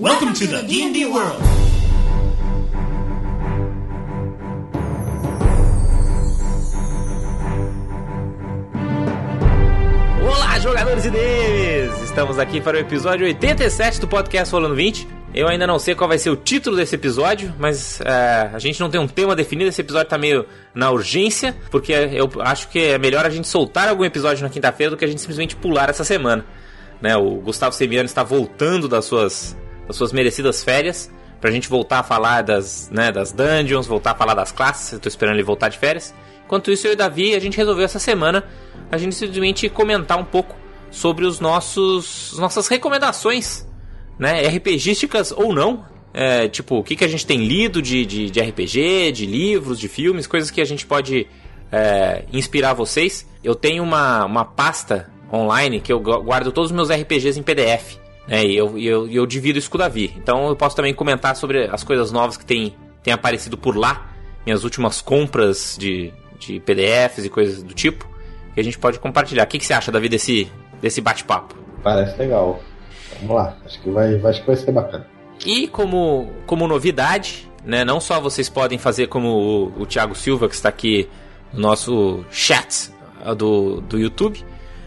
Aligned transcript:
Welcome 0.00 0.32
to 0.34 0.46
the 0.46 0.62
D&D 0.62 1.06
world. 1.06 1.42
Olá, 10.22 10.60
jogadores 10.60 11.04
e 11.04 11.10
DMs! 11.10 12.04
Estamos 12.04 12.38
aqui 12.38 12.60
para 12.60 12.76
o 12.76 12.80
episódio 12.80 13.26
87 13.26 14.00
do 14.00 14.06
podcast 14.06 14.54
Rolando 14.54 14.76
20. 14.76 15.08
Eu 15.34 15.48
ainda 15.48 15.66
não 15.66 15.80
sei 15.80 15.96
qual 15.96 16.06
vai 16.06 16.18
ser 16.18 16.30
o 16.30 16.36
título 16.36 16.76
desse 16.76 16.94
episódio, 16.94 17.52
mas 17.58 18.00
é, 18.02 18.50
a 18.54 18.58
gente 18.60 18.78
não 18.78 18.88
tem 18.88 19.00
um 19.00 19.08
tema 19.08 19.34
definido. 19.34 19.68
Esse 19.68 19.80
episódio 19.80 20.08
tá 20.08 20.16
meio 20.16 20.46
na 20.72 20.92
urgência, 20.92 21.56
porque 21.72 21.92
eu 21.92 22.30
acho 22.42 22.68
que 22.68 22.78
é 22.78 22.98
melhor 22.98 23.26
a 23.26 23.30
gente 23.30 23.48
soltar 23.48 23.88
algum 23.88 24.04
episódio 24.04 24.44
na 24.44 24.48
quinta-feira 24.48 24.92
do 24.92 24.96
que 24.96 25.04
a 25.04 25.08
gente 25.08 25.20
simplesmente 25.20 25.56
pular 25.56 25.90
essa 25.90 26.04
semana. 26.04 26.46
Né, 27.02 27.16
o 27.16 27.40
Gustavo 27.40 27.74
Semiano 27.74 28.06
está 28.06 28.22
voltando 28.22 28.88
das 28.88 29.04
suas, 29.04 29.56
das 29.88 29.96
suas 29.96 30.12
merecidas 30.12 30.62
férias 30.62 31.10
pra 31.40 31.50
gente 31.50 31.68
voltar 31.68 32.00
a 32.00 32.02
falar 32.02 32.42
das, 32.42 32.90
né, 32.90 33.10
das 33.10 33.32
dungeons, 33.32 33.86
voltar 33.86 34.12
a 34.12 34.14
falar 34.14 34.34
das 34.34 34.52
classes. 34.52 34.92
Eu 34.92 35.00
tô 35.00 35.08
esperando 35.08 35.34
ele 35.34 35.42
voltar 35.42 35.68
de 35.68 35.78
férias. 35.78 36.14
Enquanto 36.44 36.70
isso, 36.70 36.86
eu 36.86 36.92
e 36.92 36.94
o 36.94 36.96
Davi, 36.96 37.34
a 37.34 37.38
gente 37.40 37.56
resolveu 37.56 37.84
essa 37.84 37.98
semana 37.98 38.44
a 38.90 38.96
gente 38.96 39.14
simplesmente 39.14 39.68
comentar 39.68 40.18
um 40.18 40.24
pouco 40.24 40.56
sobre 40.90 41.26
os 41.26 41.40
nossos 41.40 42.34
nossas 42.38 42.68
recomendações, 42.68 43.66
né, 44.18 44.46
RPGísticas 44.48 45.32
ou 45.32 45.52
não. 45.52 45.84
É, 46.14 46.48
tipo, 46.48 46.78
o 46.78 46.82
que, 46.82 46.96
que 46.96 47.04
a 47.04 47.08
gente 47.08 47.26
tem 47.26 47.46
lido 47.46 47.82
de, 47.82 48.04
de, 48.06 48.30
de 48.30 48.40
RPG, 48.40 49.12
de 49.12 49.26
livros, 49.26 49.78
de 49.78 49.88
filmes, 49.88 50.26
coisas 50.26 50.50
que 50.50 50.60
a 50.60 50.64
gente 50.64 50.86
pode 50.86 51.26
é, 51.70 52.24
inspirar 52.32 52.72
vocês. 52.72 53.28
Eu 53.44 53.54
tenho 53.54 53.82
uma, 53.82 54.24
uma 54.24 54.44
pasta 54.44 55.10
online 55.32 55.80
que 55.80 55.92
eu 55.92 56.00
guardo 56.00 56.50
todos 56.50 56.70
os 56.70 56.74
meus 56.74 56.90
RPGs 56.90 57.38
em 57.38 57.42
PDF. 57.42 57.98
Né, 58.28 58.44
e 58.44 58.56
eu, 58.56 58.78
eu, 58.78 59.08
eu 59.08 59.26
divido 59.26 59.58
isso 59.58 59.70
com 59.70 59.76
o 59.76 59.80
Davi. 59.80 60.14
Então 60.16 60.48
eu 60.48 60.54
posso 60.54 60.76
também 60.76 60.92
comentar 60.92 61.34
sobre 61.34 61.64
as 61.66 61.82
coisas 61.82 62.12
novas 62.12 62.36
que 62.36 62.44
tem, 62.44 62.74
tem 63.02 63.12
aparecido 63.12 63.56
por 63.56 63.74
lá. 63.74 64.06
Minhas 64.44 64.64
últimas 64.64 65.00
compras 65.00 65.76
de, 65.78 66.12
de 66.38 66.60
PDFs 66.60 67.24
e 67.24 67.30
coisas 67.30 67.62
do 67.62 67.72
tipo. 67.72 68.06
Que 68.54 68.60
a 68.60 68.64
gente 68.64 68.78
pode 68.78 68.98
compartilhar. 68.98 69.44
O 69.44 69.46
que, 69.46 69.58
que 69.58 69.64
você 69.64 69.72
acha, 69.72 69.90
Davi, 69.90 70.08
desse, 70.08 70.50
desse 70.80 71.00
bate-papo? 71.00 71.56
Parece 71.82 72.18
legal. 72.18 72.60
Vamos 73.20 73.36
lá. 73.36 73.56
Acho 73.64 73.80
que 73.80 73.90
vai, 73.90 74.14
acho 74.14 74.40
que 74.40 74.46
vai 74.46 74.56
ser 74.56 74.72
bacana. 74.72 75.06
E 75.46 75.68
como, 75.68 76.30
como 76.46 76.66
novidade, 76.66 77.48
né, 77.64 77.84
não 77.84 78.00
só 78.00 78.20
vocês 78.20 78.48
podem 78.48 78.78
fazer 78.78 79.06
como 79.06 79.28
o, 79.28 79.82
o 79.82 79.86
Thiago 79.86 80.14
Silva, 80.14 80.48
que 80.48 80.54
está 80.54 80.68
aqui 80.68 81.08
no 81.52 81.60
nosso 81.60 82.24
chat 82.30 82.90
do, 83.36 83.80
do 83.80 83.98
YouTube, 83.98 84.44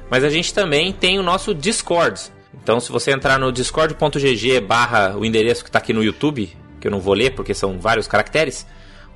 mas 0.09 0.23
a 0.23 0.29
gente 0.29 0.53
também 0.53 0.91
tem 0.91 1.19
o 1.19 1.23
nosso 1.23 1.53
Discord. 1.53 2.21
Então, 2.63 2.79
se 2.79 2.91
você 2.91 3.11
entrar 3.11 3.39
no 3.39 3.51
discord.gg 3.51 4.59
barra 4.61 5.15
o 5.17 5.25
endereço 5.25 5.63
que 5.63 5.69
está 5.69 5.79
aqui 5.79 5.93
no 5.93 6.03
YouTube, 6.03 6.55
que 6.79 6.87
eu 6.87 6.91
não 6.91 6.99
vou 6.99 7.13
ler 7.13 7.33
porque 7.35 7.53
são 7.53 7.79
vários 7.79 8.07
caracteres, 8.07 8.65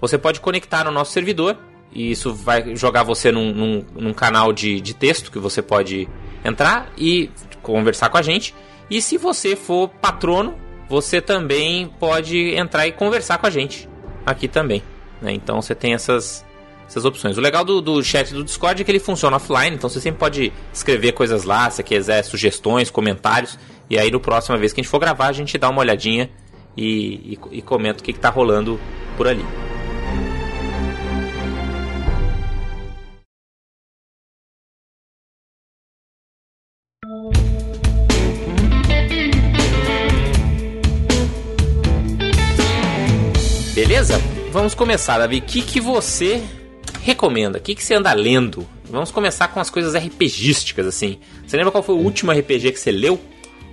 você 0.02 0.18
pode 0.18 0.40
conectar 0.40 0.84
no 0.84 0.92
nosso 0.92 1.12
servidor 1.12 1.58
e 1.92 2.12
isso 2.12 2.34
vai 2.34 2.76
jogar 2.76 3.04
você 3.04 3.32
num, 3.32 3.54
num, 3.54 3.86
num 3.96 4.14
canal 4.14 4.52
de, 4.52 4.82
de 4.82 4.94
texto 4.94 5.32
que 5.32 5.40
você 5.40 5.62
pode 5.62 6.08
entrar 6.44 6.92
e 6.98 7.30
conversar 7.62 8.10
com 8.10 8.18
a 8.18 8.22
gente. 8.22 8.54
E 8.90 9.02
se 9.02 9.18
você 9.18 9.56
for 9.56 9.90
patrono, 9.90 10.56
você 10.88 11.22
também 11.22 11.88
pode 12.00 12.56
entrar 12.56 12.86
e 12.86 12.92
conversar 12.92 13.38
com 13.38 13.48
a 13.48 13.50
gente 13.50 13.90
aqui 14.26 14.48
também. 14.48 14.84
Né? 15.22 15.34
Então 15.34 15.62
você 15.62 15.74
tem 15.74 15.94
essas, 15.94 16.45
essas 16.88 17.06
opções. 17.06 17.38
O 17.38 17.42
legal 17.42 17.64
do, 17.64 17.82
do 17.82 18.04
chat 18.04 18.34
do 18.34 18.44
Discord 18.44 18.82
é 18.82 18.86
que 18.86 18.92
ele 18.92 19.00
funciona 19.00 19.38
offline, 19.38 19.76
então 19.76 19.90
você 19.90 20.00
sempre 20.00 20.20
pode 20.20 20.54
escrever 20.74 21.14
coisas 21.14 21.44
lá, 21.44 21.70
se 21.70 21.82
quiser 21.84 22.24
sugestões, 22.24 22.90
comentários. 22.90 23.58
E 23.90 23.98
aí, 23.98 24.10
no 24.12 24.20
próxima 24.20 24.58
vez 24.58 24.74
que 24.74 24.82
a 24.82 24.84
gente 24.84 24.92
for 24.92 25.00
gravar, 25.00 25.28
a 25.28 25.34
gente 25.34 25.58
dá 25.58 25.70
uma 25.70 25.82
olhadinha 25.82 26.30
e, 26.78 27.38
e, 27.52 27.58
e 27.58 27.62
comenta 27.62 28.02
o 28.02 28.04
que, 28.04 28.12
está 28.12 28.30
rolando 28.30 28.80
por 29.18 29.28
ali. 29.28 29.46
Beleza? 43.74 44.18
Vamos 44.52 44.74
começar, 44.74 45.18
Davi. 45.18 45.40
O 45.40 45.42
que, 45.42 45.62
que 45.62 45.82
você 45.82 46.42
recomenda? 47.06 47.60
O 47.60 47.62
que, 47.62 47.76
que 47.76 47.84
você 47.84 47.94
anda 47.94 48.12
lendo? 48.14 48.66
Vamos 48.90 49.12
começar 49.12 49.48
com 49.50 49.60
as 49.60 49.70
coisas 49.70 49.94
RPGísticas, 49.94 50.88
assim. 50.88 51.20
Você 51.46 51.56
lembra 51.56 51.72
qual 51.72 51.84
foi 51.84 51.94
o 51.94 52.00
último 52.00 52.32
RPG 52.32 52.72
que 52.72 52.80
você 52.80 52.92
leu? 52.92 53.20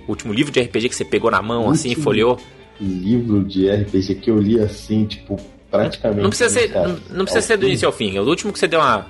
O 0.07 0.11
último 0.11 0.31
livro 0.31 0.51
de 0.51 0.61
RPG 0.61 0.89
que 0.89 0.95
você 0.95 1.03
pegou 1.03 1.31
na 1.31 1.41
mão, 1.41 1.69
assim, 1.71 1.91
e 1.91 1.95
folheou? 1.95 2.37
Livro 2.79 3.43
de 3.43 3.69
RPG 3.69 4.15
que 4.15 4.29
eu 4.29 4.37
li 4.37 4.59
assim, 4.59 5.05
tipo, 5.05 5.35
praticamente. 5.71 6.21
Não 6.21 6.29
precisa 6.29 6.49
ser, 6.49 6.71
não, 6.71 6.99
não 7.09 7.25
precisa 7.25 7.41
ser 7.41 7.57
do 7.57 7.65
início 7.65 7.87
ao 7.87 7.91
fim. 7.91 8.15
É 8.15 8.21
o 8.21 8.25
último 8.25 8.53
que 8.53 8.59
você 8.59 8.67
deu 8.67 8.79
uma, 8.79 9.07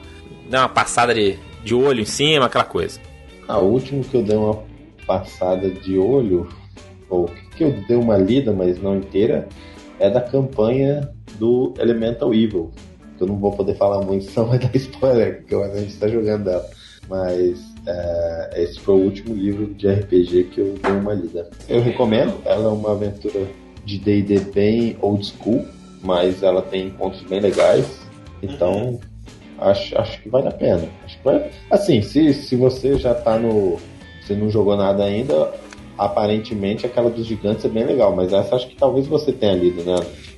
deu 0.50 0.60
uma 0.62 0.70
passada 0.70 1.14
de, 1.14 1.38
de 1.64 1.76
olho 1.76 2.00
em 2.00 2.06
cima, 2.06 2.46
aquela 2.46 2.64
coisa. 2.64 3.02
Ah, 3.48 3.60
o 3.60 3.72
último 3.72 4.04
que 4.06 4.16
eu 4.16 4.24
dei 4.24 4.38
uma 4.38 4.64
passada 5.06 5.70
de 5.70 5.98
olho, 5.98 6.48
ou 7.10 7.30
que 7.58 7.64
eu 7.66 7.72
dei 7.88 7.98
uma 7.98 8.18
lida, 8.18 8.54
mas 8.54 8.82
não 8.82 8.96
inteira, 8.96 9.50
é 10.00 10.10
da 10.10 10.22
campanha 10.22 11.10
do 11.38 11.74
Elemental 11.78 12.34
Evil. 12.34 12.72
Eu 13.24 13.28
não 13.28 13.38
vou 13.38 13.52
poder 13.52 13.76
falar 13.76 14.02
muito, 14.02 14.26
senão 14.26 14.48
vai 14.48 14.60
dar 14.60 14.70
spoiler, 14.76 15.38
porque 15.38 15.56
a 15.56 15.76
gente 15.76 15.90
está 15.94 16.08
jogando 16.08 16.50
ela. 16.50 16.70
Mas 17.10 17.60
é, 17.86 18.64
esse 18.64 18.80
foi 18.80 18.96
o 18.96 19.04
último 19.04 19.36
livro 19.36 19.74
de 19.74 19.88
RPG 19.88 20.44
que 20.46 20.62
eu 20.62 20.76
dei 20.82 20.92
uma 20.92 21.14
lida. 21.14 21.50
Eu 21.68 21.82
recomendo, 21.82 22.36
ela 22.46 22.66
é 22.66 22.68
uma 22.68 22.92
aventura 22.92 23.48
de 23.86 23.98
D&D 23.98 24.40
bem 24.54 24.98
old 25.02 25.26
school, 25.26 25.66
mas 26.02 26.44
ela 26.44 26.62
tem 26.62 26.90
pontos 26.92 27.22
bem 27.24 27.40
legais. 27.40 27.86
Então, 28.42 29.00
acho, 29.58 29.98
acho 29.98 30.22
que 30.22 30.30
vale 30.30 30.48
a 30.48 30.52
pena. 30.52 30.88
Acho 31.04 31.18
que 31.18 31.24
vai, 31.24 31.50
assim, 31.70 32.02
se, 32.02 32.34
se 32.34 32.56
você 32.56 32.98
já 32.98 33.14
tá 33.14 33.38
no... 33.38 33.78
Você 34.22 34.34
não 34.34 34.50
jogou 34.50 34.78
nada 34.78 35.04
ainda, 35.04 35.52
aparentemente 35.98 36.86
aquela 36.86 37.10
dos 37.10 37.26
gigantes 37.26 37.66
é 37.66 37.68
bem 37.68 37.84
legal, 37.84 38.16
mas 38.16 38.32
essa 38.32 38.56
acho 38.56 38.68
que 38.68 38.76
talvez 38.76 39.06
você 39.06 39.34
tenha 39.34 39.54
lido, 39.54 39.84
né? 39.84 39.96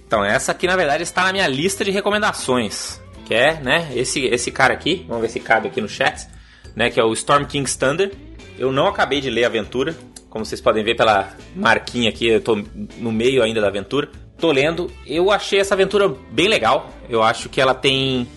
Então, 0.07 0.23
essa 0.23 0.51
aqui 0.51 0.67
na 0.67 0.75
verdade 0.75 1.03
está 1.03 1.23
na 1.23 1.31
minha 1.31 1.47
lista 1.47 1.83
de 1.83 1.91
recomendações, 1.91 3.01
que 3.25 3.33
é, 3.33 3.59
né, 3.59 3.89
esse, 3.95 4.25
esse 4.25 4.51
cara 4.51 4.73
aqui, 4.73 5.05
vamos 5.07 5.21
ver 5.21 5.29
se 5.29 5.39
cabe 5.39 5.67
aqui 5.67 5.81
no 5.81 5.89
chat, 5.89 6.27
né, 6.75 6.89
que 6.89 6.99
é 6.99 7.03
o 7.03 7.13
Storm 7.13 7.45
King's 7.45 7.75
Thunder. 7.75 8.11
Eu 8.57 8.71
não 8.71 8.87
acabei 8.87 9.19
de 9.19 9.29
ler 9.29 9.43
a 9.43 9.47
aventura, 9.47 9.95
como 10.29 10.45
vocês 10.45 10.61
podem 10.61 10.83
ver 10.83 10.95
pela 10.95 11.33
marquinha 11.55 12.09
aqui, 12.09 12.27
eu 12.27 12.41
tô 12.41 12.55
no 12.97 13.11
meio 13.11 13.41
ainda 13.41 13.61
da 13.61 13.67
aventura. 13.67 14.09
Tô 14.37 14.51
lendo, 14.51 14.91
eu 15.07 15.31
achei 15.31 15.59
essa 15.59 15.73
aventura 15.73 16.13
bem 16.29 16.49
legal. 16.49 16.89
Eu 17.09 17.23
acho 17.23 17.47
que 17.47 17.61
ela 17.61 17.73
tem 17.73 18.27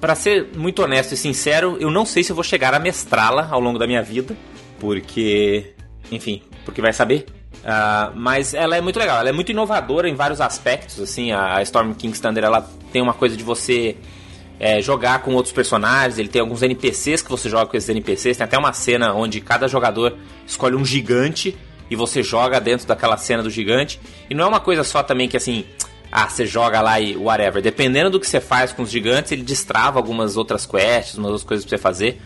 para 0.00 0.14
ser 0.14 0.50
muito 0.56 0.80
honesto 0.80 1.12
e 1.12 1.16
sincero, 1.16 1.76
eu 1.80 1.90
não 1.90 2.06
sei 2.06 2.22
se 2.22 2.30
eu 2.30 2.36
vou 2.36 2.44
chegar 2.44 2.72
a 2.72 2.78
mestrá-la 2.78 3.48
ao 3.50 3.60
longo 3.60 3.78
da 3.78 3.86
minha 3.86 4.00
vida, 4.00 4.36
porque 4.78 5.74
enfim, 6.10 6.42
porque 6.64 6.80
vai 6.80 6.92
saber. 6.92 7.26
Uh, 7.60 8.16
mas 8.16 8.54
ela 8.54 8.76
é 8.76 8.80
muito 8.80 8.98
legal, 8.98 9.18
ela 9.18 9.28
é 9.28 9.32
muito 9.32 9.52
inovadora 9.52 10.08
em 10.08 10.14
vários 10.14 10.40
aspectos. 10.40 11.00
Assim, 11.00 11.32
a 11.32 11.62
Storm 11.62 11.92
King's 11.92 12.20
Thunder 12.20 12.44
ela 12.44 12.68
tem 12.92 13.02
uma 13.02 13.14
coisa 13.14 13.36
de 13.36 13.44
você 13.44 13.96
é, 14.58 14.80
jogar 14.82 15.22
com 15.22 15.34
outros 15.34 15.52
personagens. 15.52 16.18
Ele 16.18 16.28
tem 16.28 16.40
alguns 16.40 16.62
NPCs 16.62 17.22
que 17.22 17.30
você 17.30 17.48
joga 17.48 17.66
com 17.66 17.76
esses 17.76 17.88
NPCs. 17.88 18.36
Tem 18.36 18.44
até 18.44 18.58
uma 18.58 18.72
cena 18.72 19.12
onde 19.14 19.40
cada 19.40 19.68
jogador 19.68 20.16
escolhe 20.46 20.76
um 20.76 20.84
gigante 20.84 21.56
e 21.90 21.96
você 21.96 22.22
joga 22.22 22.60
dentro 22.60 22.86
daquela 22.86 23.16
cena 23.16 23.42
do 23.42 23.50
gigante. 23.50 24.00
E 24.28 24.34
não 24.34 24.44
é 24.44 24.48
uma 24.48 24.60
coisa 24.60 24.84
só 24.84 25.02
também 25.02 25.28
que 25.28 25.36
assim, 25.36 25.64
ah, 26.12 26.28
você 26.28 26.46
joga 26.46 26.80
lá 26.80 27.00
e 27.00 27.16
whatever. 27.16 27.62
Dependendo 27.62 28.10
do 28.10 28.20
que 28.20 28.26
você 28.26 28.40
faz 28.40 28.72
com 28.72 28.82
os 28.82 28.90
gigantes, 28.90 29.32
ele 29.32 29.42
destrava 29.42 29.98
algumas 29.98 30.36
outras 30.36 30.66
quests, 30.66 31.16
umas 31.16 31.32
outras 31.32 31.44
coisas 31.44 31.64
pra 31.64 31.76
você 31.76 31.82
fazer. 31.82 32.20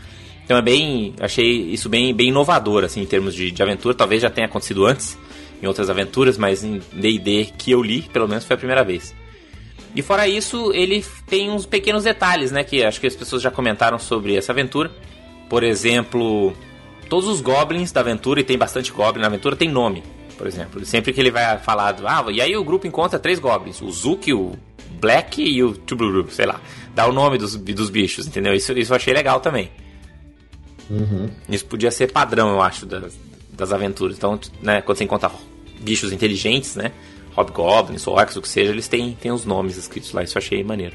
Então 0.44 0.58
é 0.58 0.62
bem. 0.62 1.14
Achei 1.20 1.70
isso 1.70 1.88
bem, 1.88 2.14
bem 2.14 2.28
inovador, 2.28 2.84
assim, 2.84 3.00
em 3.00 3.06
termos 3.06 3.34
de, 3.34 3.50
de 3.50 3.62
aventura. 3.62 3.94
Talvez 3.94 4.20
já 4.20 4.30
tenha 4.30 4.46
acontecido 4.46 4.84
antes, 4.86 5.16
em 5.64 5.66
outras 5.66 5.88
aventuras, 5.88 6.36
mas 6.36 6.62
em 6.62 6.80
DD 6.92 7.52
que 7.56 7.70
eu 7.70 7.82
li, 7.82 8.02
pelo 8.02 8.28
menos 8.28 8.44
foi 8.44 8.55
a 8.55 8.58
primeira 8.58 8.84
vez. 8.84 9.14
E 9.96 10.02
fora 10.02 10.28
isso, 10.28 10.72
ele 10.72 11.05
tem 11.26 11.50
uns 11.50 11.64
pequenos 11.64 12.05
detalhes, 12.05 12.50
né? 12.50 12.62
Que 12.62 12.84
acho 12.84 13.00
que 13.00 13.06
as 13.06 13.16
pessoas 13.16 13.40
já 13.40 13.50
comentaram 13.50 13.99
sobre 13.99 14.37
essa 14.37 14.52
aventura. 14.52 14.90
Por 15.49 15.62
exemplo, 15.62 16.52
todos 17.08 17.28
os 17.28 17.40
goblins 17.40 17.93
da 17.93 18.00
aventura, 18.00 18.40
e 18.40 18.44
tem 18.44 18.58
bastante 18.58 18.93
goblin 18.93 19.22
na 19.22 19.28
aventura, 19.28 19.56
tem 19.56 19.70
nome. 19.70 20.02
Por 20.37 20.46
exemplo, 20.46 20.84
sempre 20.84 21.12
que 21.12 21.20
ele 21.20 21.31
vai 21.31 21.58
falar, 21.58 21.96
ah, 22.05 22.25
e 22.31 22.40
aí 22.40 22.56
o 22.56 22.64
grupo 22.64 22.87
encontra 22.87 23.19
três 23.19 23.38
goblins: 23.38 23.81
o 23.81 23.90
Zuki, 23.90 24.32
o 24.32 24.58
Black 25.00 25.40
e 25.40 25.62
o 25.62 25.72
Tubruru, 25.72 26.28
sei 26.31 26.46
lá. 26.46 26.61
Dá 26.93 27.06
o 27.06 27.12
nome 27.12 27.38
dos, 27.38 27.56
dos 27.56 27.88
bichos, 27.88 28.26
entendeu? 28.26 28.52
Isso, 28.52 28.72
isso 28.72 28.93
eu 28.93 28.96
achei 28.96 29.14
legal 29.14 29.40
também. 29.40 29.70
Uhum. 30.90 31.31
Isso 31.49 31.64
podia 31.64 31.90
ser 31.90 32.12
padrão, 32.12 32.50
eu 32.50 32.61
acho, 32.61 32.84
das, 32.84 33.16
das 33.52 33.72
aventuras. 33.72 34.16
Então, 34.16 34.38
né, 34.61 34.82
quando 34.82 34.99
você 34.99 35.05
encontra 35.05 35.31
bichos 35.84 36.12
inteligentes, 36.12 36.75
né? 36.76 36.90
Hobgoblins, 37.36 38.06
orcs, 38.06 38.36
o 38.36 38.42
que 38.42 38.48
seja, 38.48 38.70
eles 38.72 38.88
têm, 38.88 39.12
têm 39.20 39.31
os 39.32 39.44
nomes 39.44 39.76
escritos 39.76 40.12
lá. 40.12 40.22
Isso 40.22 40.36
eu 40.38 40.40
achei 40.42 40.62
maneiro. 40.64 40.94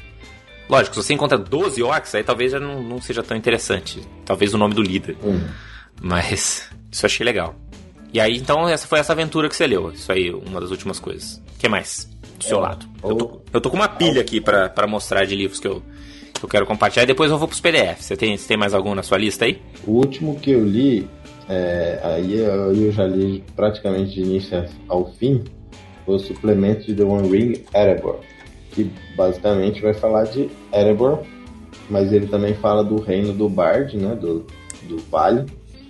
Lógico, 0.68 0.94
se 0.96 1.02
você 1.02 1.14
encontra 1.14 1.36
12 1.36 1.82
orcs, 1.82 2.14
aí 2.14 2.22
talvez 2.24 2.52
já 2.52 2.60
não, 2.60 2.82
não 2.82 3.00
seja 3.00 3.22
tão 3.22 3.36
interessante. 3.36 4.00
Talvez 4.24 4.54
o 4.54 4.58
nome 4.58 4.74
do 4.74 4.82
líder. 4.82 5.16
Uhum. 5.22 5.40
Mas 6.00 6.68
isso 6.90 7.04
eu 7.04 7.06
achei 7.06 7.24
legal. 7.24 7.54
E 8.12 8.20
aí, 8.20 8.36
então, 8.36 8.68
essa 8.68 8.86
foi 8.88 8.98
essa 8.98 9.12
aventura 9.12 9.48
que 9.48 9.54
você 9.56 9.66
leu. 9.66 9.90
Isso 9.92 10.10
aí, 10.10 10.30
uma 10.32 10.60
das 10.60 10.70
últimas 10.70 10.98
coisas. 10.98 11.36
O 11.56 11.58
que 11.58 11.68
mais? 11.68 12.08
Do 12.38 12.44
seu 12.44 12.58
É, 12.58 12.60
lado. 12.62 12.86
ou- 13.02 13.10
Eu, 13.10 13.16
tô, 13.16 13.40
eu 13.54 13.60
tô 13.60 13.70
com 13.70 13.76
uma 13.76 13.88
pilha 13.88 14.20
aqui 14.20 14.40
pra, 14.40 14.68
pra 14.68 14.86
mostrar 14.86 15.24
de 15.24 15.36
livros 15.36 15.60
que 15.60 15.68
eu, 15.68 15.82
que 16.34 16.44
eu 16.44 16.48
quero 16.48 16.66
compartilhar. 16.66 17.04
E 17.04 17.06
depois 17.06 17.30
eu 17.30 17.38
vou 17.38 17.46
pros 17.46 17.60
PDF. 17.60 18.00
Você 18.02 18.16
tem, 18.16 18.36
você 18.36 18.48
tem 18.48 18.56
mais 18.56 18.72
algum 18.74 18.94
na 18.94 19.02
sua 19.02 19.18
lista 19.18 19.44
aí? 19.44 19.60
O 19.86 19.92
último 19.92 20.40
que 20.40 20.50
eu 20.50 20.64
li, 20.64 21.06
é, 21.50 21.98
aí 22.04 22.38
eu, 22.38 22.72
eu 22.72 22.92
já 22.92 23.04
li 23.04 23.42
praticamente 23.56 24.14
de 24.14 24.20
início 24.20 24.64
ao 24.86 25.10
fim, 25.14 25.42
o 26.06 26.16
suplemento 26.16 26.86
de 26.86 26.94
The 26.94 27.02
One 27.02 27.28
Ring 27.28 27.64
Erebor, 27.74 28.20
que 28.70 28.88
basicamente 29.16 29.82
vai 29.82 29.92
falar 29.92 30.24
de 30.24 30.48
Erebor, 30.72 31.24
mas 31.88 32.12
ele 32.12 32.28
também 32.28 32.54
fala 32.54 32.84
do 32.84 33.00
reino 33.00 33.32
do 33.32 33.48
Bard, 33.48 33.96
né, 33.96 34.14
do, 34.14 34.46
do 34.88 34.98
Vale, 35.10 35.44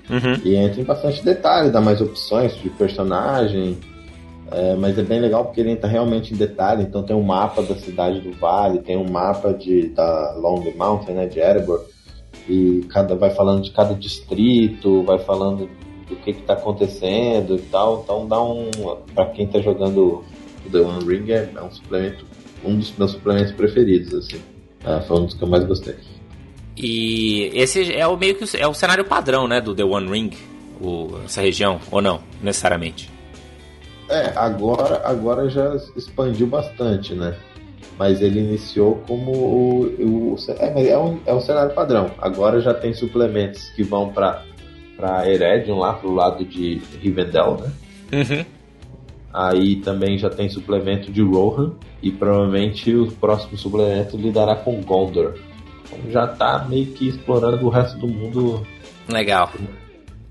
Uhum. 0.09 0.41
e 0.45 0.57
entra 0.57 0.81
em 0.81 0.85
bastante 0.85 1.25
detalhe, 1.25 1.71
dá 1.71 1.81
mais 1.81 2.01
opções 2.01 2.57
de 2.57 2.69
personagem, 2.71 3.79
é, 4.51 4.75
mas 4.75 4.99
é 4.99 5.03
bem 5.03 5.21
legal 5.21 5.45
porque 5.45 5.61
ele 5.61 5.71
entra 5.71 5.89
realmente 5.89 6.35
em 6.35 6.37
detalhe, 6.37 6.83
então 6.83 7.05
tem 7.05 7.15
um 7.15 7.23
mapa 7.23 7.63
da 7.63 7.77
cidade 7.77 8.21
do 8.21 8.33
Vale, 8.33 8.81
tem 8.81 8.97
um 8.97 9.09
mapa 9.09 9.53
de, 9.55 9.89
da 9.91 10.35
Long 10.37 10.65
Mountain, 10.77 11.15
né, 11.15 11.27
de 11.27 11.39
Erebor, 11.39 11.85
e 12.49 12.85
cada 12.89 13.15
vai 13.15 13.31
falando 13.31 13.63
de 13.63 13.71
cada 13.71 13.95
distrito, 13.95 15.03
vai 15.03 15.19
falando 15.19 15.69
do 16.09 16.17
que 16.17 16.31
está 16.31 16.55
acontecendo 16.55 17.57
e 17.57 17.63
tal. 17.63 18.03
Então 18.05 18.27
dá 18.27 18.43
um. 18.43 18.71
Pra 19.15 19.27
quem 19.27 19.47
tá 19.47 19.61
jogando 19.61 20.25
o 20.67 20.71
The 20.71 20.81
One 20.81 21.05
Ring 21.05 21.31
é, 21.31 21.51
é 21.55 21.63
um 21.63 21.71
suplemento, 21.71 22.25
um 22.65 22.77
dos 22.77 22.97
meus 22.97 23.13
suplementos 23.13 23.53
preferidos, 23.53 24.13
assim. 24.15 24.41
Ah, 24.85 25.01
foi 25.01 25.21
um 25.21 25.27
dos 25.27 25.35
que 25.35 25.43
eu 25.43 25.49
mais 25.49 25.65
gostei. 25.65 25.97
E 26.77 27.51
esse 27.55 27.93
é 27.93 28.07
o 28.07 28.17
meio 28.17 28.35
que 28.35 28.57
é 28.57 28.67
o 28.67 28.73
cenário 28.73 29.05
padrão, 29.05 29.47
né, 29.47 29.61
do 29.61 29.75
The 29.75 29.85
One 29.85 30.11
Ring, 30.11 30.31
o, 30.81 31.19
essa 31.25 31.43
região, 31.43 31.79
ou 31.91 32.01
não, 32.01 32.21
necessariamente. 32.43 33.11
É, 34.09 34.33
agora, 34.35 35.03
agora 35.05 35.49
já 35.49 35.77
expandiu 35.95 36.47
bastante, 36.47 37.15
né? 37.15 37.37
Mas 37.99 38.21
ele 38.21 38.41
iniciou 38.41 39.03
como 39.07 39.33
o. 39.33 39.83
o 39.83 40.37
é, 40.59 40.73
mas 40.73 40.87
é, 40.87 40.99
um, 40.99 41.19
é 41.27 41.35
um 41.35 41.41
cenário 41.41 41.75
padrão. 41.75 42.11
Agora 42.19 42.61
já 42.61 42.73
tem 42.73 42.95
suplementos 42.95 43.69
que 43.71 43.83
vão 43.83 44.11
pra, 44.11 44.43
pra 44.97 45.29
Eredion, 45.29 45.79
lá 45.79 45.93
pro 45.93 46.15
lado 46.15 46.45
de 46.45 46.81
Rivendell, 47.01 47.59
né? 47.59 47.73
Uhum. 48.13 48.45
Aí 49.33 49.77
também 49.77 50.19
já 50.19 50.31
tem 50.31 50.49
suplemento 50.49 51.13
de 51.13 51.23
Rohan. 51.23 51.73
E 52.03 52.11
provavelmente 52.11 52.95
o 52.95 53.13
próximo 53.13 53.59
suplemento 53.59 54.17
lidará 54.17 54.57
com 54.57 54.81
Gondor. 54.81 55.35
Então 55.85 56.11
já 56.11 56.27
tá 56.27 56.65
meio 56.69 56.87
que 56.87 57.09
explorando 57.09 57.67
o 57.67 57.69
resto 57.69 57.99
do 57.99 58.09
mundo. 58.09 58.67
Legal. 59.09 59.51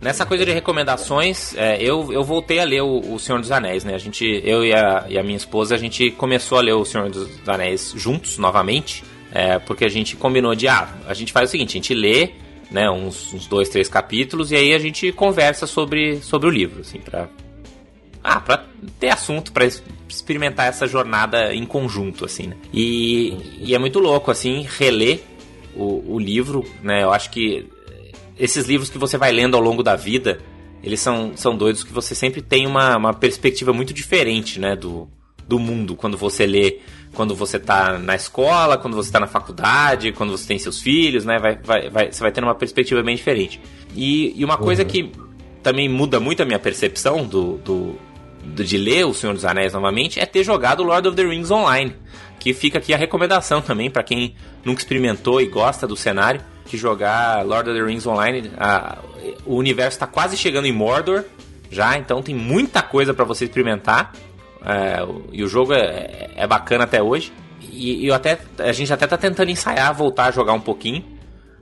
Nessa 0.02 0.26
coisa 0.26 0.46
de 0.46 0.52
recomendações, 0.54 1.54
é, 1.58 1.82
eu, 1.82 2.14
eu 2.14 2.24
voltei 2.24 2.60
a 2.60 2.64
ler 2.64 2.82
o, 2.82 3.16
o 3.16 3.20
Senhor 3.20 3.42
dos 3.42 3.52
Anéis, 3.52 3.84
né? 3.84 3.96
A 3.96 3.98
gente, 3.98 4.24
eu 4.46 4.64
e 4.64 4.74
a, 4.74 5.06
e 5.10 5.18
a 5.18 5.24
minha 5.24 5.36
esposa, 5.36 5.76
a 5.76 5.78
gente 5.78 6.10
começou 6.12 6.58
a 6.58 6.62
ler 6.62 6.72
o 6.72 6.86
Senhor 6.86 7.10
dos 7.10 7.28
Anéis 7.48 7.94
juntos, 7.98 8.38
novamente, 8.38 9.04
é, 9.30 9.60
porque 9.60 9.84
a 9.84 9.90
gente 9.90 10.16
combinou 10.16 10.56
de, 10.56 10.70
ah, 10.70 10.88
a 11.06 11.14
gente 11.14 11.34
faz 11.34 11.50
o 11.50 11.52
seguinte, 11.52 11.72
a 11.72 11.82
gente 11.82 11.94
lê, 11.94 12.30
né, 12.72 12.90
uns, 12.90 13.34
uns 13.34 13.46
dois, 13.46 13.68
três 13.68 13.90
capítulos, 13.90 14.54
e 14.54 14.56
aí 14.56 14.74
a 14.74 14.80
gente 14.80 15.12
conversa 15.12 15.68
sobre, 15.68 16.22
sobre 16.22 16.48
o 16.48 16.52
livro, 16.52 16.80
assim, 16.80 17.00
pra... 17.00 17.28
Ah, 18.24 18.40
pra 18.40 18.66
ter 19.00 19.10
assunto, 19.10 19.52
pra 19.52 19.66
experimentar 20.08 20.68
essa 20.68 20.88
jornada 20.88 21.54
em 21.54 21.66
conjunto, 21.66 22.26
assim, 22.26 22.48
né? 22.48 22.56
E, 22.74 23.58
e 23.60 23.76
é 23.76 23.80
muito 23.80 24.00
louco, 24.00 24.30
assim, 24.30 24.66
reler 24.78 25.22
o, 25.76 26.16
o 26.16 26.20
livro, 26.20 26.66
né? 26.84 27.04
Eu 27.04 27.12
acho 27.12 27.30
que 27.32 27.66
esses 28.40 28.66
livros 28.66 28.90
que 28.90 28.98
você 28.98 29.18
vai 29.18 29.32
lendo 29.32 29.56
ao 29.56 29.62
longo 29.62 29.84
da 29.84 29.96
vida, 29.96 30.40
eles 30.82 31.00
são, 31.00 31.34
são 31.36 31.56
doidos 31.58 31.84
que 31.84 31.92
você 31.92 32.16
sempre 32.16 32.42
tem 32.42 32.66
uma, 32.66 32.96
uma 32.98 33.14
perspectiva 33.14 33.74
muito 33.74 33.94
diferente, 33.94 34.60
né, 34.60 34.76
do, 34.76 35.10
do 35.48 35.60
mundo 35.60 35.96
quando 35.96 36.18
você 36.18 36.46
lê, 36.46 36.80
quando 37.14 37.36
você 37.36 37.60
tá 37.60 38.00
na 38.00 38.16
escola, 38.16 38.78
quando 38.78 38.96
você 38.96 39.12
tá 39.12 39.20
na 39.20 39.28
faculdade, 39.28 40.12
quando 40.14 40.32
você 40.32 40.48
tem 40.48 40.58
seus 40.58 40.80
filhos, 40.80 41.26
né, 41.26 41.38
vai, 41.38 41.58
vai, 41.58 41.90
vai, 41.90 42.12
você 42.12 42.22
vai 42.22 42.32
tendo 42.32 42.46
uma 42.46 42.56
perspectiva 42.56 43.04
bem 43.04 43.16
diferente. 43.16 43.60
E, 43.96 44.34
e 44.40 44.46
uma 44.46 44.58
coisa 44.58 44.86
que 44.86 45.12
também 45.62 45.90
muda 45.90 46.20
muito 46.20 46.42
a 46.42 46.46
minha 46.46 46.60
percepção 46.60 47.26
do, 47.28 47.58
do, 47.58 47.96
do- 48.44 48.64
de 48.64 48.78
ler 48.78 49.06
O 49.06 49.14
Senhor 49.14 49.34
dos 49.34 49.44
Anéis 49.44 49.74
novamente 49.74 50.20
é 50.20 50.26
ter 50.26 50.44
jogado 50.46 50.82
Lord 50.82 51.08
of 51.10 51.18
the 51.18 51.24
Rings 51.24 51.52
online. 51.52 51.94
Que 52.40 52.54
fica 52.54 52.78
aqui 52.78 52.94
a 52.94 52.98
recomendação 52.98 53.62
também 53.62 53.90
para 53.90 54.02
quem 54.02 54.34
nunca 54.64 54.80
experimentou 54.80 55.42
e 55.42 55.46
gosta 55.48 55.86
do 55.86 55.98
cenário, 55.98 56.40
de 56.70 56.78
jogar 56.78 57.46
Lord 57.46 57.70
of 57.70 57.80
the 57.80 57.86
Rings 57.86 58.06
online. 58.06 58.52
O 59.46 59.56
universo 59.56 59.96
está 59.96 60.08
quase 60.08 60.38
chegando 60.38 60.66
em 60.66 60.72
Mordor 60.72 61.24
já, 61.72 61.98
então 61.98 62.22
tem 62.22 62.36
muita 62.36 62.82
coisa 62.82 63.14
para 63.14 63.26
você 63.26 63.46
experimentar. 63.46 64.14
É, 64.66 65.00
e 65.32 65.44
o 65.44 65.48
jogo 65.48 65.74
é, 65.74 66.32
é 66.36 66.48
bacana 66.48 66.84
até 66.84 67.02
hoje. 67.02 67.32
E, 67.72 68.06
e 68.06 68.12
até, 68.12 68.40
a 68.58 68.72
gente 68.72 68.92
até 68.92 69.06
tá 69.06 69.18
tentando 69.18 69.52
ensaiar, 69.52 69.94
voltar 69.94 70.26
a 70.26 70.32
jogar 70.32 70.54
um 70.54 70.60
pouquinho. 70.60 71.04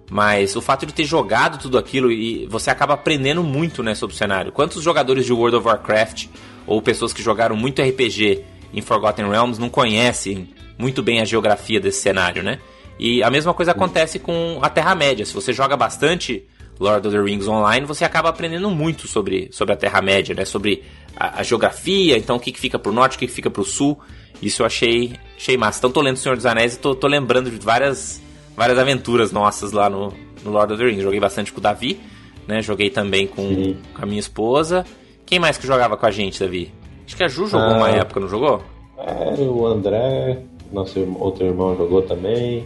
Mas 0.09 0.55
o 0.55 0.61
fato 0.61 0.85
de 0.85 0.93
ter 0.93 1.03
jogado 1.03 1.59
tudo 1.59 1.77
aquilo 1.77 2.09
e 2.09 2.45
você 2.47 2.69
acaba 2.69 2.93
aprendendo 2.93 3.43
muito 3.43 3.83
né, 3.83 3.93
sobre 3.93 4.15
o 4.15 4.17
cenário. 4.17 4.53
Quantos 4.53 4.81
jogadores 4.81 5.25
de 5.25 5.33
World 5.33 5.57
of 5.57 5.67
Warcraft 5.67 6.27
ou 6.65 6.81
pessoas 6.81 7.11
que 7.11 7.21
jogaram 7.21 7.57
muito 7.57 7.81
RPG 7.81 8.43
em 8.73 8.81
Forgotten 8.81 9.29
Realms 9.29 9.59
não 9.59 9.69
conhecem 9.69 10.47
muito 10.77 11.03
bem 11.03 11.19
a 11.19 11.25
geografia 11.25 11.79
desse 11.79 12.01
cenário, 12.01 12.41
né? 12.41 12.59
E 12.99 13.21
a 13.23 13.29
mesma 13.29 13.53
coisa 13.53 13.71
acontece 13.71 14.19
com 14.19 14.59
a 14.61 14.69
Terra-média. 14.69 15.25
Se 15.25 15.33
você 15.33 15.53
joga 15.53 15.77
bastante 15.77 16.45
Lord 16.79 17.07
of 17.07 17.15
the 17.15 17.21
Rings 17.21 17.47
online, 17.47 17.85
você 17.85 18.03
acaba 18.05 18.29
aprendendo 18.29 18.69
muito 18.71 19.07
sobre, 19.07 19.49
sobre 19.51 19.73
a 19.73 19.77
Terra-média, 19.77 20.33
né? 20.35 20.45
Sobre 20.45 20.83
a, 21.15 21.39
a 21.39 21.43
geografia, 21.43 22.17
então 22.17 22.35
o 22.35 22.39
que, 22.39 22.51
que 22.51 22.59
fica 22.59 22.77
pro 22.79 22.91
norte, 22.91 23.15
o 23.15 23.19
que, 23.19 23.27
que 23.27 23.33
fica 23.33 23.49
pro 23.49 23.63
sul. 23.63 23.99
Isso 24.41 24.61
eu 24.61 24.65
achei, 24.65 25.13
achei 25.35 25.57
massa. 25.57 25.79
Então 25.79 25.89
tô 25.91 26.01
lendo 26.01 26.15
O 26.15 26.19
Senhor 26.19 26.35
dos 26.35 26.45
Anéis 26.45 26.75
e 26.75 26.79
tô, 26.79 26.93
tô 26.95 27.07
lembrando 27.07 27.49
de 27.49 27.57
várias, 27.57 28.21
várias 28.55 28.77
aventuras 28.77 29.31
nossas 29.31 29.71
lá 29.71 29.89
no, 29.89 30.13
no 30.43 30.51
Lord 30.51 30.73
of 30.73 30.81
the 30.81 30.87
Rings. 30.89 31.03
Joguei 31.03 31.19
bastante 31.19 31.51
com 31.51 31.59
o 31.59 31.61
Davi, 31.61 31.99
né? 32.47 32.61
Joguei 32.61 32.89
também 32.89 33.25
com, 33.27 33.75
com 33.93 34.03
a 34.03 34.05
minha 34.05 34.19
esposa. 34.19 34.85
Quem 35.25 35.39
mais 35.39 35.57
que 35.57 35.65
jogava 35.67 35.97
com 35.97 36.05
a 36.05 36.11
gente, 36.11 36.39
Davi? 36.39 36.71
Acho 37.05 37.15
que 37.15 37.23
a 37.23 37.27
Ju 37.27 37.47
jogou 37.47 37.67
Ah. 37.67 37.77
uma 37.77 37.89
época, 37.89 38.19
não 38.19 38.27
jogou? 38.27 38.61
É, 38.97 39.41
o 39.41 39.65
André, 39.65 40.39
nosso 40.71 40.99
outro 41.19 41.45
irmão 41.45 41.75
jogou 41.75 42.01
também. 42.03 42.65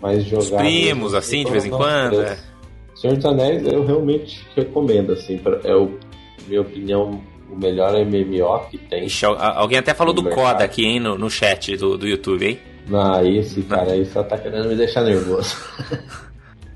Mas 0.00 0.24
jogar. 0.24 0.42
Os 0.42 0.50
primos, 0.50 1.14
assim, 1.14 1.44
de 1.44 1.50
vez 1.50 1.64
em 1.64 1.70
quando. 1.70 2.22
é. 2.22 2.38
Senhor 2.94 3.16
dos 3.16 3.24
Anéis 3.24 3.66
eu 3.66 3.84
realmente 3.84 4.46
recomendo, 4.54 5.12
assim, 5.12 5.38
pra, 5.38 5.58
é 5.64 5.74
o, 5.74 5.98
minha 6.46 6.60
opinião, 6.60 7.20
o 7.50 7.56
melhor 7.56 7.92
MMO 7.94 8.58
que 8.70 8.76
tem. 8.76 9.06
Ixi, 9.06 9.24
al- 9.24 9.38
alguém 9.40 9.78
até 9.78 9.94
falou 9.94 10.12
do 10.12 10.22
mercado. 10.22 10.44
Coda 10.52 10.64
aqui, 10.64 10.84
hein, 10.84 11.00
no, 11.00 11.16
no 11.16 11.30
chat 11.30 11.76
do, 11.78 11.96
do 11.96 12.06
YouTube, 12.06 12.46
hein? 12.46 12.58
Ah, 12.92 13.22
esse 13.24 13.62
cara 13.62 13.92
aí 13.92 14.04
só 14.04 14.22
tá 14.22 14.36
querendo 14.36 14.68
me 14.68 14.74
deixar 14.76 15.02
nervoso. 15.02 15.56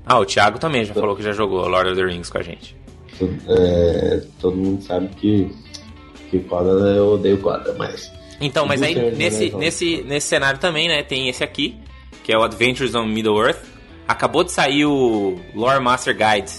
Ah, 0.07 0.19
o 0.19 0.25
Thiago 0.25 0.59
também 0.59 0.85
já 0.85 0.93
falou 0.93 1.15
que 1.15 1.23
já 1.23 1.31
jogou 1.31 1.67
Lord 1.67 1.89
of 1.89 1.99
the 1.99 2.05
Rings 2.05 2.29
com 2.29 2.37
a 2.37 2.43
gente. 2.43 2.77
É, 3.47 4.21
todo 4.39 4.55
mundo 4.55 4.83
sabe 4.83 5.07
que, 5.15 5.49
que 6.29 6.37
Coda 6.41 6.69
eu 6.95 7.13
odeio 7.13 7.39
Coda, 7.39 7.73
mas. 7.75 8.11
Então, 8.39 8.67
mas 8.67 8.83
aí 8.83 8.93
nesse, 9.13 9.37
Anéis, 9.37 9.51
não. 9.53 9.59
nesse, 9.59 10.03
nesse 10.03 10.27
cenário 10.27 10.59
também, 10.59 10.87
né, 10.87 11.01
tem 11.01 11.27
esse 11.27 11.43
aqui, 11.43 11.75
que 12.25 12.33
é 12.33 12.37
o 12.37 12.41
Adventures 12.41 12.95
on 12.95 13.05
Middle-earth. 13.05 13.59
Acabou 14.07 14.43
de 14.43 14.51
sair 14.51 14.83
o 14.83 15.39
Lore 15.53 15.79
Master 15.79 16.15
Guide, 16.15 16.51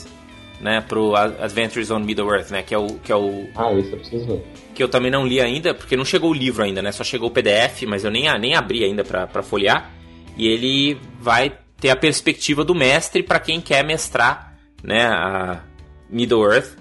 né, 0.61 0.81
pro 0.81 1.17
Adventures 1.17 1.91
on 1.91 1.99
Middle-earth, 1.99 2.51
né, 2.51 2.63
que 2.63 2.73
é 2.73 2.79
o 2.79 2.87
que 2.87 3.11
é 3.11 3.17
o 3.17 3.49
Ah, 3.57 3.73
isso 3.73 3.91
eu 3.91 3.99
preciso 3.99 4.27
ver. 4.27 4.45
que 4.73 4.81
eu 4.83 4.89
também 4.89 5.11
não 5.11 5.27
li 5.27 5.41
ainda, 5.41 5.75
porque 5.75 5.97
não 5.97 6.05
chegou 6.05 6.31
o 6.31 6.35
livro 6.35 6.63
ainda, 6.63 6.81
né? 6.81 6.93
Só 6.93 7.03
chegou 7.03 7.29
o 7.29 7.33
PDF, 7.33 7.83
mas 7.89 8.05
eu 8.05 8.11
nem, 8.13 8.27
nem 8.39 8.55
abri 8.55 8.85
ainda 8.85 9.03
pra 9.03 9.43
folhear. 9.43 9.91
E 10.37 10.47
ele 10.47 10.99
vai 11.21 11.53
ter 11.81 11.91
a 11.91 11.97
perspectiva 11.97 12.65
do 12.65 12.75
mestre 12.75 13.23
para 13.23 13.41
quem 13.41 13.61
quer 13.61 13.85
mestrar, 13.85 14.57
né, 14.85 15.05
a 15.07 15.63
Middle 16.09 16.45
Earth 16.45 16.77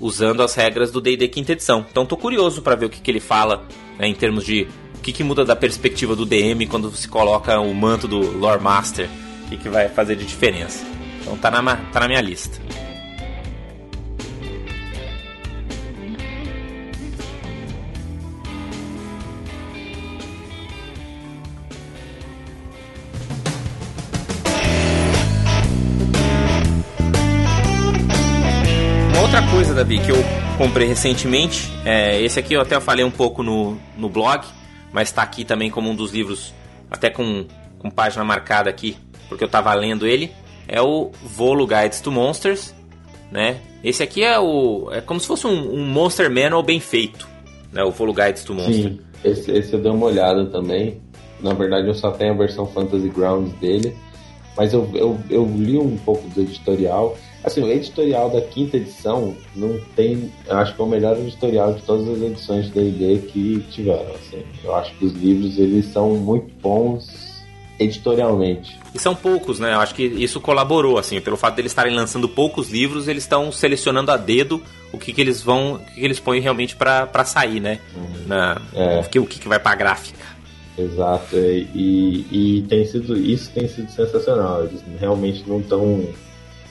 usando 0.00 0.42
as 0.42 0.54
regras 0.54 0.90
do 0.90 1.00
D&D 1.02 1.28
quinta 1.28 1.52
edição. 1.52 1.84
Então 1.90 2.06
tô 2.06 2.16
curioso 2.16 2.62
para 2.62 2.74
ver 2.74 2.86
o 2.86 2.90
que, 2.90 3.00
que 3.00 3.10
ele 3.10 3.20
fala 3.20 3.66
né, 3.98 4.08
em 4.08 4.14
termos 4.14 4.44
de 4.44 4.66
que, 5.02 5.12
que 5.12 5.24
muda 5.24 5.44
da 5.44 5.56
perspectiva 5.56 6.14
do 6.14 6.24
DM 6.24 6.66
quando 6.66 6.90
se 6.92 7.08
coloca 7.08 7.58
o 7.58 7.74
manto 7.74 8.06
do 8.06 8.38
Lore 8.38 8.62
Master, 8.62 9.08
o 9.44 9.48
que, 9.48 9.56
que 9.56 9.68
vai 9.68 9.88
fazer 9.88 10.14
de 10.14 10.24
diferença. 10.24 10.84
Então 11.20 11.36
tá 11.36 11.50
na, 11.50 11.76
tá 11.76 12.00
na 12.00 12.08
minha 12.08 12.20
lista. 12.20 12.60
Outra 29.20 29.42
coisa, 29.50 29.74
Davi, 29.74 29.98
que 29.98 30.12
eu 30.12 30.16
comprei 30.58 30.86
recentemente, 30.86 31.72
é, 31.84 32.20
esse 32.20 32.38
aqui 32.38 32.54
eu 32.54 32.60
até 32.60 32.78
falei 32.80 33.04
um 33.04 33.10
pouco 33.10 33.42
no, 33.42 33.78
no 33.96 34.08
blog, 34.08 34.44
mas 34.92 35.08
está 35.08 35.22
aqui 35.22 35.44
também 35.44 35.70
como 35.70 35.90
um 35.90 35.94
dos 35.94 36.12
livros, 36.12 36.52
até 36.90 37.10
com, 37.10 37.46
com 37.78 37.90
página 37.90 38.24
marcada 38.24 38.68
aqui, 38.68 38.96
porque 39.28 39.44
eu 39.44 39.46
estava 39.46 39.72
lendo 39.74 40.06
ele, 40.06 40.30
é 40.68 40.80
o 40.80 41.10
Volo 41.22 41.66
Guides 41.66 42.00
to 42.00 42.10
Monsters, 42.10 42.74
né? 43.30 43.60
Esse 43.82 44.02
aqui 44.02 44.22
é 44.22 44.38
o 44.38 44.90
é 44.92 45.00
como 45.00 45.18
se 45.18 45.26
fosse 45.26 45.46
um, 45.46 45.74
um 45.74 45.84
Monster 45.86 46.30
Manual 46.30 46.62
bem 46.62 46.78
feito, 46.78 47.26
né? 47.72 47.82
O 47.82 47.90
Follow 47.90 48.14
Guides 48.14 48.44
to 48.44 48.54
Monster. 48.54 48.74
Sim, 48.74 49.00
esse, 49.24 49.50
esse 49.50 49.72
eu 49.72 49.80
dei 49.80 49.90
uma 49.90 50.06
olhada 50.06 50.46
também. 50.46 51.00
Na 51.40 51.54
verdade, 51.54 51.88
eu 51.88 51.94
só 51.94 52.12
tenho 52.12 52.34
a 52.34 52.36
versão 52.36 52.66
Fantasy 52.66 53.08
Grounds 53.08 53.52
dele, 53.54 53.96
mas 54.56 54.72
eu, 54.72 54.88
eu, 54.94 55.18
eu 55.28 55.44
li 55.44 55.76
um 55.76 55.96
pouco 55.96 56.28
do 56.28 56.40
editorial. 56.40 57.16
Assim, 57.44 57.62
o 57.62 57.68
editorial 57.68 58.30
da 58.30 58.40
quinta 58.40 58.76
edição 58.76 59.36
não 59.54 59.80
tem. 59.96 60.30
Eu 60.46 60.58
acho 60.58 60.74
que 60.74 60.80
é 60.80 60.84
o 60.84 60.88
melhor 60.88 61.16
editorial 61.16 61.74
de 61.74 61.82
todas 61.82 62.08
as 62.08 62.22
edições 62.22 62.66
de 62.66 62.72
DD 62.72 63.26
que 63.28 63.66
tiveram. 63.70 64.14
Assim. 64.14 64.42
Eu 64.62 64.74
acho 64.76 64.94
que 64.94 65.04
os 65.04 65.12
livros 65.12 65.58
eles 65.58 65.86
são 65.86 66.10
muito 66.10 66.52
bons 66.60 67.32
editorialmente. 67.78 68.78
E 68.94 68.98
são 68.98 69.14
poucos, 69.14 69.58
né? 69.58 69.74
Eu 69.74 69.80
acho 69.80 69.94
que 69.94 70.04
isso 70.04 70.40
colaborou, 70.40 70.98
assim, 70.98 71.20
pelo 71.20 71.36
fato 71.36 71.54
de 71.56 71.62
eles 71.62 71.72
estarem 71.72 71.94
lançando 71.94 72.28
poucos 72.28 72.70
livros, 72.70 73.08
eles 73.08 73.24
estão 73.24 73.50
selecionando 73.50 74.10
a 74.10 74.16
dedo 74.16 74.62
o 74.92 74.98
que, 74.98 75.12
que 75.12 75.20
eles 75.20 75.42
vão, 75.42 75.74
o 75.74 75.78
que, 75.78 75.94
que 75.94 76.04
eles 76.04 76.20
põem 76.20 76.40
realmente 76.40 76.76
para 76.76 77.24
sair, 77.24 77.60
né? 77.60 77.80
Uhum. 77.96 78.26
Na, 78.26 78.60
é. 78.74 79.00
o, 79.00 79.08
que, 79.08 79.18
o 79.18 79.26
que, 79.26 79.40
que 79.40 79.48
vai 79.48 79.58
pra 79.58 79.74
gráfica. 79.74 80.22
Exato, 80.78 81.36
e, 81.36 82.26
e 82.30 82.64
tem 82.68 82.84
sido, 82.86 83.16
isso 83.16 83.50
tem 83.52 83.68
sido 83.68 83.90
sensacional. 83.90 84.64
Eles 84.64 84.82
realmente 84.98 85.44
não 85.46 85.60
estão 85.60 86.06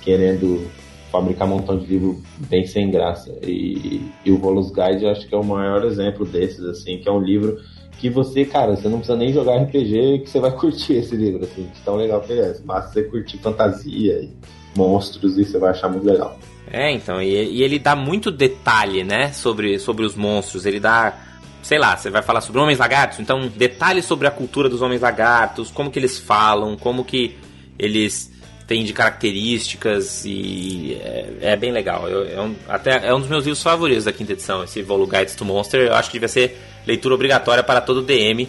querendo 0.02 0.70
fabricar 1.12 1.48
um 1.48 1.52
montão 1.52 1.78
de 1.78 1.86
livro 1.86 2.22
bem 2.50 2.66
sem 2.66 2.90
graça. 2.90 3.38
E, 3.44 4.10
e 4.26 4.32
o 4.32 4.38
Volus 4.38 4.72
Guide 4.72 5.04
eu 5.04 5.12
acho 5.12 5.28
que 5.28 5.36
é 5.36 5.38
o 5.38 5.44
maior 5.44 5.84
exemplo 5.84 6.26
desses, 6.26 6.64
assim, 6.64 6.98
que 6.98 7.10
é 7.10 7.12
um 7.12 7.20
livro 7.20 7.60
que 8.00 8.10
você, 8.10 8.46
cara, 8.46 8.76
você 8.76 8.88
não 8.88 8.98
precisa 8.98 9.18
nem 9.18 9.32
jogar 9.32 9.58
RPG 9.58 10.20
que 10.24 10.30
você 10.30 10.40
vai 10.40 10.52
curtir 10.58 10.94
esse 10.94 11.16
livro, 11.16 11.44
assim, 11.44 11.64
de 11.64 11.82
tão 11.82 11.96
legal 11.96 12.22
que 12.22 12.32
ele 12.32 12.42
é. 12.42 12.56
Basta 12.64 12.94
você 12.94 13.04
curtir 13.04 13.38
fantasia 13.38 14.22
e 14.22 14.32
monstros 14.76 15.38
e 15.38 15.46
você 15.46 15.60
vai 15.60 15.72
achar 15.72 15.90
muito 15.90 16.06
legal. 16.06 16.40
É, 16.72 16.90
então, 16.90 17.22
e, 17.22 17.28
e 17.28 17.62
ele 17.62 17.78
dá 17.78 17.96
muito 17.96 18.32
detalhe, 18.32 19.04
né, 19.04 19.34
sobre, 19.34 19.78
sobre 19.78 20.06
os 20.06 20.16
monstros. 20.16 20.66
Ele 20.66 20.80
dá 20.80 21.28
sei 21.62 21.78
lá, 21.78 21.96
você 21.96 22.10
vai 22.10 22.24
falar 22.24 22.42
sobre 22.42 22.60
homens 22.60 22.80
lagartos, 22.80 23.20
então 23.20 23.48
detalhes 23.48 24.06
sobre 24.06 24.28
a 24.28 24.32
cultura 24.32 24.68
dos 24.68 24.82
homens 24.82 25.02
lagartos, 25.02 25.70
como 25.70 25.92
que 25.92 26.00
eles 26.00 26.18
falam, 26.18 26.76
como 26.76 27.06
que 27.06 27.38
eles 27.78 28.31
têm 28.72 28.86
de 28.86 28.94
características 28.94 30.24
e 30.24 30.98
é, 31.02 31.26
é 31.42 31.56
bem 31.58 31.74
legal. 31.74 32.08
Eu, 32.08 32.26
é 32.26 32.42
um, 32.42 32.56
até 32.70 33.06
é 33.06 33.14
um 33.14 33.20
dos 33.20 33.28
meus 33.28 33.44
livros 33.44 33.62
favoritos 33.62 34.06
da 34.06 34.14
quinta 34.14 34.32
edição, 34.32 34.64
esse 34.64 34.82
Volu 34.82 35.06
Guides 35.06 35.36
to 35.36 35.44
Monster. 35.44 35.88
Eu 35.88 35.94
acho 35.94 36.10
que 36.10 36.14
devia 36.14 36.30
ser 36.30 36.58
leitura 36.88 37.14
obrigatória 37.14 37.62
para 37.62 37.82
todo 37.82 38.02
DM 38.02 38.48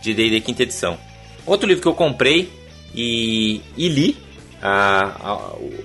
de 0.00 0.14
D&D 0.14 0.40
quinta 0.40 0.62
edição. 0.62 0.96
Outro 1.44 1.66
livro 1.66 1.82
que 1.82 1.88
eu 1.88 1.94
comprei 1.94 2.48
e, 2.94 3.60
e 3.76 3.88
li, 3.88 4.16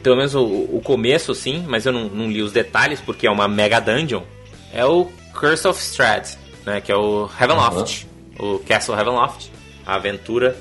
pelo 0.04 0.16
menos 0.16 0.36
o, 0.36 0.44
o, 0.44 0.80
começo 0.84 1.34
sim, 1.34 1.66
mas 1.68 1.88
eu 1.88 1.92
não, 1.92 2.08
não, 2.08 2.30
li 2.30 2.44
os 2.44 2.52
detalhes 2.52 3.02
porque 3.02 3.26
é 3.26 3.32
uma 3.32 3.48
mega 3.48 3.80
dungeon, 3.80 4.22
é 4.72 4.86
o 4.86 5.06
Curse 5.34 5.68
of 5.68 5.82
Strahd, 5.82 6.38
né, 6.68 6.82
que 6.82 6.92
é 6.92 6.96
o 6.96 7.28
Heavenloft, 7.40 8.08
uhum. 8.40 8.56
o 8.56 8.60
Castle 8.60 8.96
Heavenloft, 8.96 9.50
a 9.84 9.96
aventura, 9.96 10.56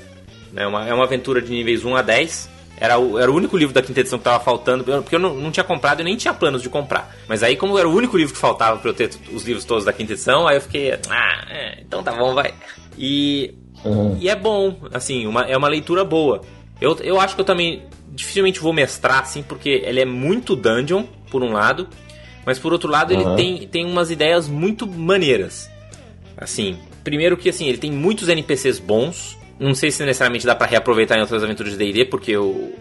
né, 0.52 0.66
uma, 0.66 0.88
é 0.88 0.94
uma 0.94 1.04
aventura 1.04 1.42
de 1.42 1.50
níveis 1.50 1.84
1 1.84 1.96
a 1.96 2.02
10, 2.02 2.49
era 2.80 2.98
o, 2.98 3.18
era 3.18 3.30
o 3.30 3.34
único 3.34 3.56
livro 3.56 3.74
da 3.74 3.82
quinta 3.82 4.00
edição 4.00 4.18
que 4.18 4.24
tava 4.24 4.42
faltando, 4.42 4.82
porque 4.82 5.14
eu 5.14 5.20
não, 5.20 5.34
não 5.34 5.50
tinha 5.50 5.62
comprado 5.62 6.00
e 6.00 6.04
nem 6.04 6.16
tinha 6.16 6.32
planos 6.32 6.62
de 6.62 6.70
comprar. 6.70 7.14
Mas 7.28 7.42
aí, 7.42 7.54
como 7.54 7.78
era 7.78 7.86
o 7.86 7.94
único 7.94 8.16
livro 8.16 8.32
que 8.32 8.40
faltava 8.40 8.78
para 8.78 8.90
eu 8.90 8.94
ter 8.94 9.10
os 9.32 9.44
livros 9.44 9.64
todos 9.66 9.84
da 9.84 9.92
quinta 9.92 10.14
edição, 10.14 10.48
aí 10.48 10.56
eu 10.56 10.62
fiquei, 10.62 10.92
ah, 11.10 11.44
é, 11.50 11.82
então 11.82 12.02
tá 12.02 12.12
bom, 12.12 12.34
vai. 12.34 12.54
E, 12.96 13.54
uhum. 13.84 14.16
e 14.18 14.28
é 14.30 14.34
bom, 14.34 14.76
assim, 14.94 15.26
uma, 15.26 15.42
é 15.42 15.56
uma 15.56 15.68
leitura 15.68 16.04
boa. 16.04 16.40
Eu, 16.80 16.96
eu 17.02 17.20
acho 17.20 17.34
que 17.34 17.42
eu 17.42 17.44
também 17.44 17.82
dificilmente 18.12 18.60
vou 18.60 18.72
mestrar, 18.72 19.20
assim, 19.20 19.42
porque 19.42 19.82
ele 19.84 20.00
é 20.00 20.06
muito 20.06 20.56
dungeon, 20.56 21.04
por 21.30 21.42
um 21.42 21.52
lado, 21.52 21.86
mas 22.44 22.58
por 22.58 22.72
outro 22.72 22.90
lado 22.90 23.14
uhum. 23.14 23.20
ele 23.20 23.36
tem, 23.36 23.68
tem 23.68 23.86
umas 23.86 24.10
ideias 24.10 24.48
muito 24.48 24.86
maneiras. 24.86 25.70
Assim, 26.36 26.78
primeiro 27.04 27.36
que 27.36 27.48
assim, 27.48 27.66
ele 27.66 27.78
tem 27.78 27.92
muitos 27.92 28.28
NPCs 28.28 28.78
bons, 28.78 29.38
não 29.60 29.74
sei 29.74 29.90
se 29.90 30.02
necessariamente 30.04 30.46
dá 30.46 30.54
para 30.54 30.66
reaproveitar 30.66 31.18
em 31.18 31.20
outras 31.20 31.44
aventuras 31.44 31.72
de 31.72 31.78
D&D, 31.78 32.06
porque 32.06 32.34
o 32.34 32.72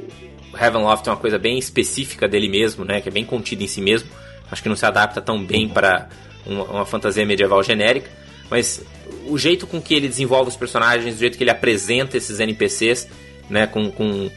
Heavenloft 0.57 1.05
é 1.07 1.11
uma 1.11 1.17
coisa 1.17 1.37
bem 1.37 1.57
específica 1.57 2.27
dele 2.27 2.47
mesmo, 2.47 2.85
né? 2.85 3.01
Que 3.01 3.09
é 3.09 3.11
bem 3.11 3.25
contida 3.25 3.61
em 3.61 3.67
si 3.67 3.81
mesmo. 3.81 4.09
Acho 4.49 4.63
que 4.63 4.69
não 4.69 4.77
se 4.77 4.85
adapta 4.85 5.21
tão 5.21 5.43
bem 5.43 5.67
para 5.67 6.07
uma, 6.45 6.63
uma 6.63 6.85
fantasia 6.85 7.25
medieval 7.25 7.61
genérica. 7.61 8.09
Mas 8.49 8.81
o 9.27 9.37
jeito 9.37 9.67
com 9.67 9.81
que 9.81 9.93
ele 9.93 10.07
desenvolve 10.07 10.49
os 10.49 10.55
personagens, 10.55 11.15
o 11.15 11.19
jeito 11.19 11.37
que 11.37 11.43
ele 11.43 11.51
apresenta 11.51 12.15
esses 12.15 12.39
NPCs, 12.39 13.09
né? 13.49 13.67
Com, 13.67 13.91
com, 13.91 14.31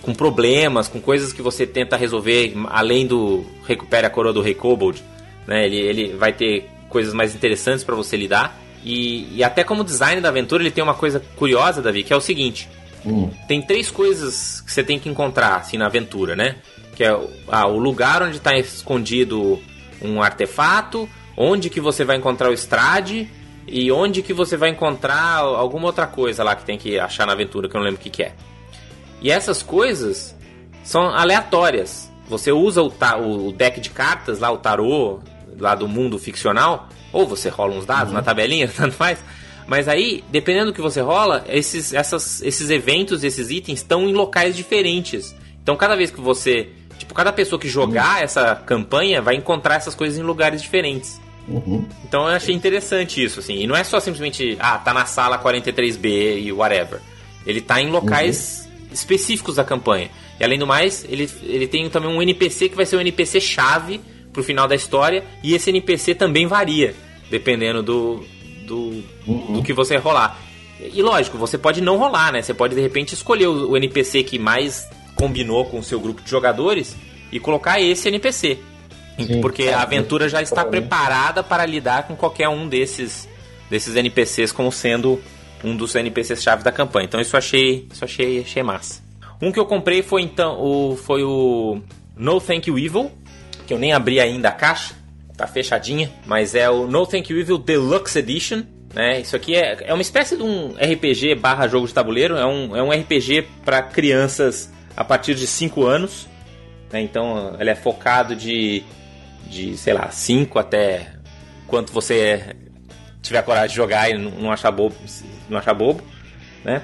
com 0.00 0.14
problemas, 0.14 0.88
com 0.88 0.98
coisas 0.98 1.30
que 1.30 1.42
você 1.42 1.66
tenta 1.66 1.94
resolver, 1.94 2.54
além 2.68 3.06
do 3.06 3.44
recupere 3.66 4.06
a 4.06 4.10
coroa 4.10 4.32
do 4.32 4.40
Rei 4.40 4.54
Kobold, 4.54 5.02
né? 5.46 5.66
Ele, 5.66 5.76
ele 5.76 6.12
vai 6.14 6.32
ter 6.32 6.70
coisas 6.88 7.12
mais 7.12 7.34
interessantes 7.34 7.84
para 7.84 7.94
você 7.94 8.16
lidar. 8.16 8.58
E, 8.84 9.36
e, 9.36 9.44
até 9.44 9.62
como 9.62 9.84
design 9.84 10.20
da 10.20 10.28
aventura, 10.28 10.62
ele 10.62 10.70
tem 10.70 10.82
uma 10.82 10.94
coisa 10.94 11.20
curiosa, 11.36 11.82
Davi, 11.82 12.02
que 12.02 12.12
é 12.12 12.16
o 12.16 12.20
seguinte: 12.20 12.68
hum. 13.04 13.30
tem 13.46 13.60
três 13.60 13.90
coisas 13.90 14.60
que 14.60 14.72
você 14.72 14.82
tem 14.82 14.98
que 14.98 15.08
encontrar 15.08 15.56
assim, 15.56 15.76
na 15.76 15.86
aventura, 15.86 16.34
né? 16.34 16.56
Que 16.96 17.04
é 17.04 17.18
ah, 17.48 17.66
o 17.66 17.78
lugar 17.78 18.22
onde 18.22 18.38
está 18.38 18.56
escondido 18.56 19.60
um 20.00 20.22
artefato, 20.22 21.08
onde 21.36 21.68
que 21.68 21.80
você 21.80 22.04
vai 22.04 22.16
encontrar 22.16 22.50
o 22.50 22.54
estrade 22.54 23.28
e 23.66 23.92
onde 23.92 24.22
que 24.22 24.32
você 24.32 24.56
vai 24.56 24.70
encontrar 24.70 25.36
alguma 25.36 25.86
outra 25.86 26.06
coisa 26.06 26.42
lá 26.42 26.56
que 26.56 26.64
tem 26.64 26.78
que 26.78 26.98
achar 26.98 27.26
na 27.26 27.34
aventura, 27.34 27.68
que 27.68 27.76
eu 27.76 27.78
não 27.78 27.84
lembro 27.84 28.00
o 28.00 28.02
que, 28.02 28.10
que 28.10 28.22
é. 28.22 28.34
E 29.20 29.30
essas 29.30 29.62
coisas 29.62 30.34
são 30.82 31.02
aleatórias. 31.02 32.10
Você 32.28 32.50
usa 32.50 32.82
o, 32.82 32.92
o 33.48 33.52
deck 33.52 33.80
de 33.80 33.90
cartas 33.90 34.38
lá, 34.38 34.50
o 34.50 34.56
tarô, 34.56 35.20
lá 35.58 35.74
do 35.74 35.86
mundo 35.86 36.18
ficcional, 36.18 36.88
ou 37.12 37.26
você 37.26 37.48
rola 37.48 37.74
uns 37.74 37.86
dados 37.86 38.08
uhum. 38.08 38.14
na 38.14 38.22
tabelinha, 38.22 38.68
tanto 38.74 38.94
faz. 38.94 39.18
Mas 39.66 39.86
aí, 39.86 40.24
dependendo 40.30 40.66
do 40.66 40.74
que 40.74 40.80
você 40.80 41.00
rola, 41.00 41.44
esses, 41.48 41.94
essas, 41.94 42.42
esses 42.42 42.70
eventos, 42.70 43.22
esses 43.22 43.50
itens 43.50 43.78
estão 43.78 44.08
em 44.08 44.12
locais 44.12 44.56
diferentes. 44.56 45.34
Então, 45.62 45.76
cada 45.76 45.94
vez 45.94 46.10
que 46.10 46.20
você. 46.20 46.68
Tipo, 46.98 47.14
cada 47.14 47.32
pessoa 47.32 47.58
que 47.58 47.68
jogar 47.68 48.18
uhum. 48.18 48.24
essa 48.24 48.54
campanha 48.56 49.22
vai 49.22 49.34
encontrar 49.34 49.76
essas 49.76 49.94
coisas 49.94 50.18
em 50.18 50.22
lugares 50.22 50.60
diferentes. 50.60 51.20
Uhum. 51.48 51.84
Então 52.04 52.22
eu 52.22 52.34
achei 52.34 52.54
interessante 52.54 53.22
isso, 53.22 53.40
assim. 53.40 53.54
E 53.54 53.66
não 53.66 53.74
é 53.74 53.82
só 53.82 53.98
simplesmente, 53.98 54.56
ah, 54.60 54.78
tá 54.78 54.94
na 54.94 55.06
sala 55.06 55.38
43B 55.38 56.42
e 56.42 56.52
whatever. 56.52 57.00
Ele 57.46 57.60
tá 57.60 57.80
em 57.80 57.90
locais 57.90 58.66
uhum. 58.66 58.88
específicos 58.92 59.56
da 59.56 59.64
campanha. 59.64 60.10
E 60.38 60.44
além 60.44 60.58
do 60.58 60.66
mais, 60.66 61.04
ele, 61.08 61.28
ele 61.42 61.66
tem 61.66 61.88
também 61.90 62.10
um 62.10 62.22
NPC 62.22 62.68
que 62.68 62.76
vai 62.76 62.86
ser 62.86 62.96
um 62.96 63.00
NPC 63.00 63.40
chave 63.40 64.00
pro 64.32 64.42
final 64.42 64.68
da 64.68 64.74
história 64.74 65.24
e 65.42 65.54
esse 65.54 65.70
NPC 65.70 66.14
também 66.14 66.46
varia, 66.46 66.94
dependendo 67.30 67.82
do, 67.82 68.24
do, 68.66 69.02
uhum. 69.26 69.54
do 69.54 69.62
que 69.62 69.72
você 69.72 69.96
rolar. 69.96 70.38
E 70.80 71.02
lógico, 71.02 71.36
você 71.36 71.58
pode 71.58 71.80
não 71.80 71.98
rolar, 71.98 72.32
né? 72.32 72.40
Você 72.40 72.54
pode 72.54 72.74
de 72.74 72.80
repente 72.80 73.12
escolher 73.12 73.46
o, 73.46 73.70
o 73.70 73.76
NPC 73.76 74.22
que 74.22 74.38
mais 74.38 74.88
combinou 75.14 75.66
com 75.66 75.78
o 75.78 75.82
seu 75.82 76.00
grupo 76.00 76.22
de 76.22 76.30
jogadores 76.30 76.96
e 77.30 77.38
colocar 77.38 77.80
esse 77.80 78.08
NPC. 78.08 78.58
Sim, 79.18 79.40
porque 79.40 79.68
a 79.68 79.82
aventura 79.82 80.28
já 80.28 80.40
está 80.40 80.64
preparada 80.64 81.42
para 81.42 81.66
lidar 81.66 82.06
com 82.06 82.16
qualquer 82.16 82.48
um 82.48 82.66
desses, 82.66 83.28
desses 83.68 83.94
NPCs 83.94 84.52
como 84.52 84.72
sendo 84.72 85.20
um 85.62 85.76
dos 85.76 85.94
NPCs 85.94 86.42
chave 86.42 86.62
da 86.62 86.72
campanha. 86.72 87.04
Então 87.04 87.20
isso 87.20 87.36
achei, 87.36 87.86
isso 87.92 88.04
achei, 88.04 88.40
achei 88.40 88.62
massa. 88.62 89.02
Um 89.42 89.52
que 89.52 89.58
eu 89.58 89.66
comprei 89.66 90.02
foi 90.02 90.22
então 90.22 90.58
o 90.58 90.96
foi 90.96 91.22
o 91.22 91.80
No 92.16 92.40
Thank 92.40 92.70
You 92.70 92.78
Evil, 92.78 93.10
que 93.70 93.74
eu 93.74 93.78
nem 93.78 93.92
abri 93.92 94.18
ainda 94.18 94.48
a 94.48 94.52
caixa, 94.52 94.96
tá 95.36 95.46
fechadinha, 95.46 96.10
mas 96.26 96.56
é 96.56 96.68
o 96.68 96.88
No 96.88 97.06
Thank 97.06 97.32
You 97.32 97.38
Evil 97.38 97.56
Deluxe 97.56 98.18
Edition. 98.18 98.64
Né? 98.92 99.20
Isso 99.20 99.36
aqui 99.36 99.54
é, 99.54 99.78
é 99.82 99.94
uma 99.94 100.02
espécie 100.02 100.36
de 100.36 100.42
um 100.42 100.74
RPG 100.74 101.36
barra 101.36 101.68
jogo 101.68 101.86
de 101.86 101.94
tabuleiro, 101.94 102.36
é 102.36 102.44
um, 102.44 102.74
é 102.76 102.82
um 102.82 102.90
RPG 102.90 103.46
para 103.64 103.80
crianças 103.80 104.72
a 104.96 105.04
partir 105.04 105.36
de 105.36 105.46
5 105.46 105.86
anos. 105.86 106.26
Né? 106.92 107.00
Então 107.02 107.56
ele 107.60 107.70
é 107.70 107.76
focado 107.76 108.34
de, 108.34 108.82
de, 109.46 109.76
sei 109.76 109.94
lá, 109.94 110.10
5 110.10 110.58
até 110.58 111.12
quanto 111.68 111.92
você 111.92 112.56
tiver 113.22 113.40
coragem 113.42 113.68
de 113.68 113.76
jogar 113.76 114.10
e 114.10 114.18
não 114.18 114.50
achar 114.50 114.72
bobo. 114.72 114.96
Não 115.48 115.58
achar 115.58 115.74
bobo 115.74 116.02
né? 116.64 116.82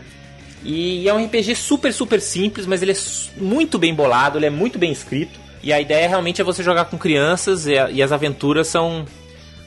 E 0.65 1.09
é 1.09 1.13
um 1.13 1.25
RPG 1.25 1.57
super, 1.57 1.93
super 1.93 2.21
simples, 2.21 2.65
mas 2.65 2.81
ele 2.81 2.93
é 2.93 2.97
muito 3.37 3.77
bem 3.77 3.93
bolado, 3.93 4.39
ele 4.39 4.47
é 4.47 4.51
muito 4.51 4.79
bem 4.79 4.93
escrito. 4.93 5.46
E 5.67 5.73
a 5.73 5.81
ideia 5.81 6.09
realmente 6.09 6.41
é 6.41 6.45
você 6.45 6.63
jogar 6.63 6.85
com 6.85 6.97
crianças 6.97 7.67
e, 7.67 7.77
a, 7.77 7.91
e 7.91 8.01
as 8.01 8.13
aventuras 8.13 8.69
são 8.69 9.05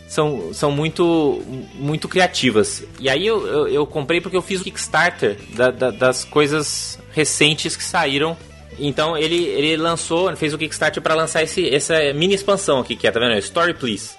são, 0.07 0.53
são 0.53 0.71
muito, 0.71 1.43
muito 1.75 2.07
criativas. 2.07 2.85
E 3.01 3.09
aí 3.09 3.27
eu, 3.27 3.45
eu, 3.45 3.67
eu 3.67 3.85
comprei 3.85 4.21
porque 4.21 4.37
eu 4.37 4.41
fiz 4.41 4.61
o 4.61 4.63
Kickstarter 4.63 5.37
da, 5.53 5.69
da, 5.69 5.91
das 5.91 6.23
coisas 6.23 6.97
recentes 7.11 7.75
que 7.75 7.83
saíram. 7.83 8.37
Então 8.79 9.17
ele, 9.17 9.43
ele 9.43 9.75
lançou, 9.75 10.33
fez 10.37 10.53
o 10.53 10.57
Kickstarter 10.57 11.03
para 11.03 11.13
lançar 11.13 11.43
esse, 11.43 11.67
essa 11.67 12.13
mini 12.13 12.33
expansão 12.33 12.79
aqui, 12.79 12.95
que 12.95 13.05
é, 13.05 13.11
tá 13.11 13.19
vendo? 13.19 13.37
Story 13.39 13.73
Please. 13.73 14.11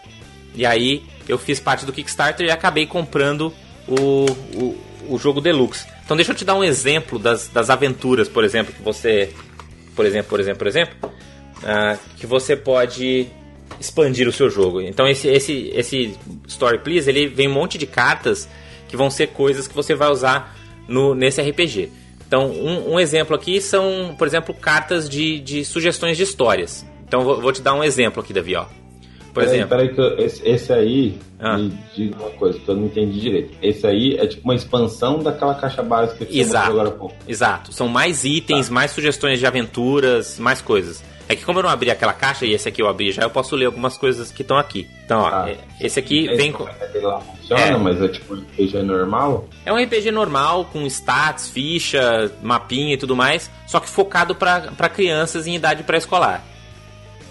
E 0.54 0.66
aí 0.66 1.02
eu 1.26 1.38
fiz 1.38 1.58
parte 1.58 1.87
do 1.87 1.94
Kickstarter 1.94 2.46
e 2.46 2.50
acabei 2.50 2.84
comprando 2.84 3.54
o, 3.88 4.26
o, 4.54 4.78
o 5.08 5.18
jogo 5.18 5.40
Deluxe. 5.40 5.87
Então 6.04 6.14
deixa 6.14 6.32
eu 6.32 6.37
te 6.37 6.44
dar 6.44 6.56
um 6.56 6.62
exemplo 6.62 7.18
das, 7.18 7.49
das 7.49 7.70
aventuras, 7.70 8.28
por 8.28 8.44
exemplo, 8.44 8.70
que 8.70 8.82
você. 8.82 9.32
Por 9.96 10.04
exemplo, 10.04 10.28
por 10.28 10.40
exemplo, 10.40 10.58
por 10.58 10.66
exemplo 10.66 11.10
uh, 11.62 11.98
que 12.16 12.26
você 12.26 12.56
pode 12.56 13.26
expandir 13.78 14.28
o 14.28 14.32
seu 14.32 14.50
jogo. 14.50 14.80
Então 14.80 15.06
esse, 15.06 15.28
esse, 15.28 15.70
esse 15.74 16.14
Story 16.46 16.78
Please, 16.78 17.08
ele 17.08 17.26
vem 17.26 17.48
um 17.48 17.52
monte 17.52 17.78
de 17.78 17.86
cartas 17.86 18.48
que 18.88 18.96
vão 18.96 19.08
ser 19.10 19.28
coisas 19.28 19.68
que 19.68 19.74
você 19.74 19.94
vai 19.94 20.10
usar 20.10 20.56
no, 20.88 21.14
nesse 21.14 21.40
RPG. 21.40 21.90
Então, 22.26 22.48
um, 22.48 22.92
um 22.94 23.00
exemplo 23.00 23.34
aqui 23.34 23.60
são, 23.60 24.14
por 24.16 24.26
exemplo, 24.26 24.54
cartas 24.54 25.08
de, 25.08 25.40
de 25.40 25.64
sugestões 25.64 26.16
de 26.16 26.22
histórias. 26.22 26.86
Então, 27.06 27.24
vou, 27.24 27.40
vou 27.40 27.52
te 27.52 27.60
dar 27.60 27.74
um 27.74 27.82
exemplo 27.82 28.22
aqui, 28.22 28.32
Davi, 28.32 28.54
ó. 28.54 28.66
Por 29.32 29.42
peraí, 29.42 29.56
exemplo. 29.56 29.68
Peraí, 29.68 29.94
que 29.94 30.00
eu, 30.00 30.18
esse, 30.18 30.48
esse, 30.48 30.72
aí, 30.72 31.18
ah. 31.40 31.56
me 31.56 31.72
diga 31.94 32.16
uma 32.16 32.30
coisa 32.30 32.58
que 32.58 32.68
eu 32.68 32.76
não 32.76 32.86
entendi 32.86 33.20
direito. 33.20 33.52
Esse 33.60 33.86
aí 33.86 34.16
é 34.16 34.26
tipo 34.26 34.44
uma 34.44 34.54
expansão 34.54 35.18
daquela 35.20 35.54
caixa 35.54 35.82
básica 35.82 36.24
que 36.24 36.38
Exato. 36.38 36.66
você 36.66 36.72
agora 36.72 36.88
há 36.88 36.92
pouco. 36.92 37.16
Exato. 37.26 37.72
São 37.72 37.88
mais 37.88 38.24
itens, 38.24 38.68
tá. 38.68 38.74
mais 38.74 38.90
sugestões 38.92 39.38
de 39.38 39.46
aventuras, 39.46 40.38
mais 40.38 40.60
coisas. 40.60 41.02
É 41.30 41.37
que 41.37 41.44
como 41.44 41.60
eu 41.60 41.62
não 41.62 41.70
abri 41.70 41.92
aquela 41.92 42.12
caixa 42.12 42.44
e 42.44 42.52
esse 42.52 42.68
aqui 42.68 42.82
eu 42.82 42.88
abri 42.88 43.12
já, 43.12 43.22
eu 43.22 43.30
posso 43.30 43.54
ler 43.54 43.66
algumas 43.66 43.96
coisas 43.96 44.32
que 44.32 44.42
estão 44.42 44.58
aqui. 44.58 44.90
Então, 45.04 45.20
ó, 45.20 45.28
ah, 45.28 45.54
esse 45.80 45.96
aqui 46.00 46.26
esse 46.26 46.37
vem 46.37 46.50
com. 46.50 46.64
Lá 46.64 47.20
funciona, 47.20 47.62
é. 47.62 47.76
mas 47.76 48.02
é 48.02 48.08
tipo 48.08 48.34
um 48.34 48.38
RPG 48.40 48.82
normal? 48.82 49.49
É 49.64 49.72
um 49.72 49.80
RPG 49.80 50.10
normal, 50.10 50.64
com 50.64 50.84
stats, 50.87 51.49
ficha, 51.49 52.32
mapinha 52.42 52.94
e 52.94 52.96
tudo 52.96 53.14
mais, 53.14 53.49
só 53.64 53.78
que 53.78 53.88
focado 53.88 54.34
para 54.34 54.88
crianças 54.88 55.46
em 55.46 55.54
idade 55.54 55.84
pré-escolar. 55.84 56.44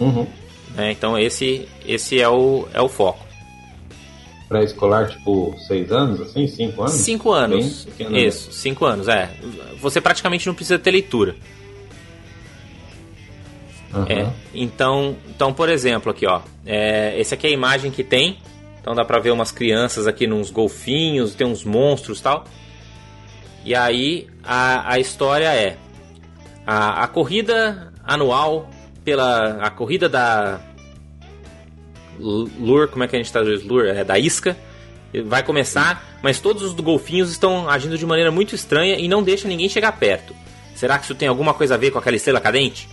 Uhum. 0.00 0.26
É, 0.78 0.90
então 0.90 1.18
esse, 1.18 1.68
esse 1.86 2.18
é, 2.18 2.26
o, 2.26 2.66
é 2.72 2.80
o 2.80 2.88
foco. 2.88 3.26
Pré-escolar, 4.48 5.10
tipo, 5.10 5.54
seis 5.68 5.92
anos, 5.92 6.22
assim? 6.22 6.46
Cinco 6.48 6.80
anos? 6.80 6.94
Cinco 6.94 7.32
anos. 7.32 7.86
Né? 7.98 8.20
Isso, 8.22 8.50
cinco 8.50 8.86
anos, 8.86 9.08
é. 9.08 9.28
Você 9.78 10.00
praticamente 10.00 10.46
não 10.46 10.54
precisa 10.54 10.78
ter 10.78 10.90
leitura. 10.90 11.36
Uhum. 13.92 14.04
É, 14.08 14.32
então, 14.54 15.16
então, 15.28 15.52
por 15.52 15.68
exemplo, 15.68 16.10
aqui, 16.10 16.26
ó. 16.26 16.40
É, 16.64 17.18
esse 17.18 17.34
aqui 17.34 17.46
é 17.46 17.50
a 17.50 17.52
imagem 17.52 17.90
que 17.90 18.04
tem. 18.04 18.38
Então 18.80 18.94
dá 18.94 19.04
pra 19.04 19.18
ver 19.18 19.30
umas 19.30 19.52
crianças 19.52 20.06
aqui 20.06 20.26
nos 20.26 20.50
golfinhos, 20.50 21.34
tem 21.34 21.46
uns 21.46 21.64
monstros 21.64 22.20
tal. 22.20 22.44
E 23.64 23.74
aí 23.74 24.26
a, 24.42 24.94
a 24.94 24.98
história 24.98 25.52
é 25.54 25.76
a, 26.66 27.04
a 27.04 27.08
corrida 27.08 27.92
anual 28.02 28.70
pela 29.04 29.58
a 29.62 29.70
corrida 29.70 30.08
da 30.08 30.60
Lure, 32.18 32.88
como 32.90 33.04
é 33.04 33.08
que 33.08 33.16
a 33.16 33.18
gente 33.18 33.32
traduz 33.32 33.62
Lure? 33.62 33.88
É 33.90 34.04
da 34.04 34.18
isca. 34.18 34.56
Vai 35.24 35.42
começar, 35.42 36.18
mas 36.22 36.38
todos 36.38 36.62
os 36.62 36.72
golfinhos 36.72 37.30
estão 37.30 37.68
agindo 37.68 37.98
de 37.98 38.06
maneira 38.06 38.30
muito 38.30 38.54
estranha 38.54 38.96
e 38.96 39.08
não 39.08 39.22
deixa 39.22 39.48
ninguém 39.48 39.68
chegar 39.68 39.92
perto. 39.92 40.34
Será 40.74 40.98
que 40.98 41.04
isso 41.04 41.14
tem 41.14 41.28
alguma 41.28 41.52
coisa 41.52 41.74
a 41.74 41.76
ver 41.76 41.90
com 41.90 41.98
aquela 41.98 42.16
estrela 42.16 42.40
cadente? 42.40 42.88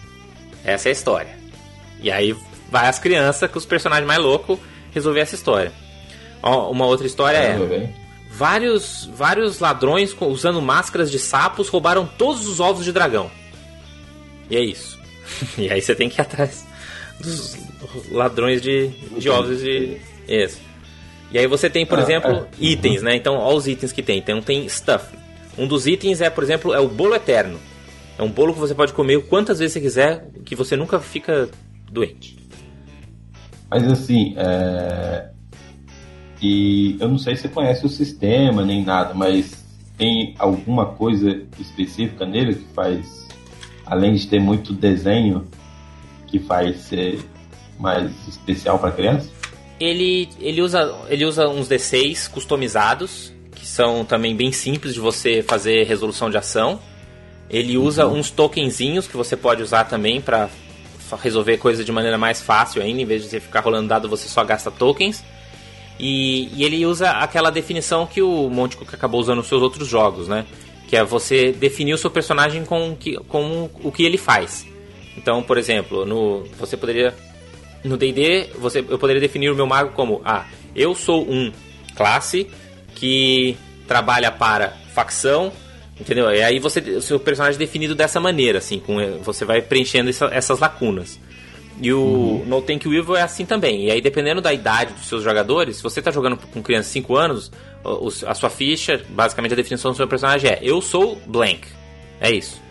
Essa 0.67 0.89
é 0.89 0.91
a 0.91 0.91
história. 0.91 1.29
E 2.01 2.11
aí 2.11 2.35
vai 2.69 2.87
as 2.87 2.99
crianças 2.99 3.49
com 3.49 3.57
os 3.57 3.65
personagens 3.65 4.05
mais 4.05 4.19
loucos 4.19 4.59
resolver 4.91 5.21
essa 5.21 5.33
história. 5.33 5.71
Ó, 6.43 6.69
uma 6.69 6.85
outra 6.85 7.07
história 7.07 7.37
é. 7.37 7.89
Vários, 8.29 9.09
vários 9.13 9.59
ladrões 9.59 10.15
usando 10.19 10.61
máscaras 10.61 11.09
de 11.09 11.17
sapos 11.17 11.69
roubaram 11.69 12.05
todos 12.05 12.45
os 12.45 12.59
ovos 12.59 12.83
de 12.83 12.91
dragão. 12.91 13.31
E 14.49 14.57
é 14.57 14.61
isso. 14.61 14.99
e 15.57 15.71
aí 15.71 15.81
você 15.81 15.95
tem 15.95 16.09
que 16.09 16.19
ir 16.19 16.21
atrás 16.21 16.65
dos 17.19 17.57
ladrões 18.11 18.61
de, 18.61 18.89
de 19.17 19.29
ovos 19.29 19.61
de. 19.61 19.97
Isso. 20.27 20.59
E 21.31 21.39
aí 21.39 21.47
você 21.47 21.69
tem, 21.69 21.85
por 21.85 21.97
ah, 21.97 22.01
exemplo, 22.01 22.31
é. 22.31 22.45
itens, 22.59 23.01
né? 23.01 23.15
Então, 23.15 23.37
olha 23.37 23.55
os 23.55 23.67
itens 23.67 23.91
que 23.91 24.03
tem. 24.03 24.19
Então 24.19 24.41
tem 24.41 24.67
stuff. 24.67 25.05
Um 25.57 25.65
dos 25.65 25.87
itens 25.87 26.21
é, 26.21 26.29
por 26.29 26.43
exemplo, 26.43 26.73
é 26.73 26.79
o 26.79 26.87
bolo 26.87 27.15
eterno. 27.15 27.57
É 28.17 28.23
um 28.23 28.29
bolo 28.29 28.53
que 28.53 28.59
você 28.59 28.73
pode 28.73 28.93
comer 28.93 29.23
quantas 29.27 29.59
vezes 29.59 29.73
você 29.73 29.81
quiser, 29.81 30.29
que 30.43 30.55
você 30.55 30.75
nunca 30.75 30.99
fica 30.99 31.49
doente. 31.91 32.37
Mas 33.69 33.83
assim, 33.91 34.33
é... 34.37 35.29
e 36.41 36.97
eu 36.99 37.07
não 37.07 37.17
sei 37.17 37.35
se 37.35 37.43
você 37.43 37.49
conhece 37.49 37.85
o 37.85 37.89
sistema 37.89 38.65
nem 38.65 38.83
nada, 38.83 39.13
mas 39.13 39.63
tem 39.97 40.35
alguma 40.39 40.85
coisa 40.85 41.43
específica 41.59 42.25
nele 42.25 42.55
que 42.55 42.73
faz, 42.73 43.27
além 43.85 44.13
de 44.15 44.27
ter 44.27 44.39
muito 44.39 44.73
desenho, 44.73 45.47
que 46.27 46.39
faz 46.39 46.77
ser 46.81 47.19
mais 47.79 48.11
especial 48.27 48.79
para 48.79 48.91
criança? 48.91 49.29
Ele, 49.79 50.29
ele, 50.39 50.61
usa, 50.61 50.95
ele 51.07 51.25
usa 51.25 51.47
uns 51.47 51.69
D6 51.69 52.29
customizados, 52.29 53.33
que 53.51 53.65
são 53.65 54.03
também 54.03 54.35
bem 54.35 54.51
simples 54.51 54.93
de 54.93 54.99
você 54.99 55.43
fazer 55.43 55.83
resolução 55.83 56.29
de 56.29 56.37
ação. 56.37 56.79
Ele 57.49 57.77
usa 57.77 58.05
uhum. 58.05 58.19
uns 58.19 58.29
tokenzinhos 58.29 59.07
que 59.07 59.15
você 59.15 59.35
pode 59.35 59.61
usar 59.63 59.85
também 59.85 60.19
para 60.19 60.49
resolver 61.21 61.57
coisas 61.57 61.85
de 61.85 61.91
maneira 61.91 62.17
mais 62.17 62.41
fácil 62.41 62.81
ainda, 62.81 63.01
em 63.01 63.05
vez 63.05 63.23
de 63.23 63.29
você 63.29 63.39
ficar 63.39 63.61
rolando 63.61 63.87
dado, 63.87 64.09
você 64.09 64.27
só 64.27 64.43
gasta 64.43 64.69
tokens. 64.69 65.23
E, 65.99 66.49
e 66.53 66.63
ele 66.63 66.85
usa 66.85 67.11
aquela 67.11 67.49
definição 67.49 68.05
que 68.05 68.21
o 68.21 68.49
Monte 68.49 68.77
Cook 68.77 68.93
acabou 68.93 69.19
usando 69.19 69.37
nos 69.37 69.47
seus 69.47 69.61
outros 69.61 69.87
jogos, 69.87 70.27
né? 70.27 70.45
Que 70.87 70.95
é 70.95 71.03
você 71.03 71.51
definir 71.51 71.93
o 71.93 71.97
seu 71.97 72.11
personagem 72.11 72.63
com, 72.65 72.95
que, 72.95 73.17
com 73.27 73.69
o 73.83 73.91
que 73.91 74.03
ele 74.03 74.17
faz. 74.17 74.65
Então, 75.17 75.41
por 75.41 75.57
exemplo, 75.57 76.05
no 76.05 76.43
você 76.59 76.77
poderia 76.77 77.15
no 77.83 77.97
D&D, 77.97 78.49
eu 78.89 78.99
poderia 78.99 79.21
definir 79.21 79.49
o 79.49 79.55
meu 79.55 79.65
mago 79.65 79.91
como 79.93 80.21
ah, 80.23 80.45
eu 80.75 80.93
sou 80.93 81.27
um 81.29 81.51
classe 81.95 82.47
que 82.93 83.57
trabalha 83.87 84.31
para 84.31 84.73
facção 84.93 85.51
Entendeu? 85.99 86.29
E 86.31 86.43
aí 86.43 86.59
você, 86.59 86.79
o 86.79 87.01
seu 87.01 87.19
personagem 87.19 87.55
é 87.55 87.59
definido 87.59 87.95
dessa 87.95 88.19
maneira, 88.19 88.59
assim, 88.59 88.79
com, 88.79 88.97
você 89.23 89.43
vai 89.43 89.61
preenchendo 89.61 90.09
essa, 90.09 90.25
essas 90.25 90.59
lacunas. 90.59 91.19
E 91.81 91.93
o 91.93 91.99
uhum. 91.99 92.45
No 92.45 92.61
Thank 92.61 92.87
You 92.87 92.93
Evil 92.95 93.15
é 93.15 93.21
assim 93.21 93.45
também. 93.45 93.85
E 93.85 93.91
aí, 93.91 94.01
dependendo 94.01 94.41
da 94.41 94.53
idade 94.53 94.93
dos 94.93 95.07
seus 95.07 95.23
jogadores, 95.23 95.77
se 95.77 95.83
você 95.83 95.99
está 95.99 96.11
jogando 96.11 96.37
com 96.37 96.61
criança 96.61 96.87
de 96.87 96.93
5 96.93 97.15
anos, 97.15 97.51
a 98.25 98.33
sua 98.33 98.49
ficha, 98.49 99.03
basicamente 99.09 99.53
a 99.53 99.55
definição 99.55 99.91
do 99.91 99.97
seu 99.97 100.07
personagem 100.07 100.49
é: 100.49 100.59
Eu 100.61 100.81
sou 100.81 101.21
blank. 101.25 101.67
É 102.19 102.31
isso. 102.31 102.61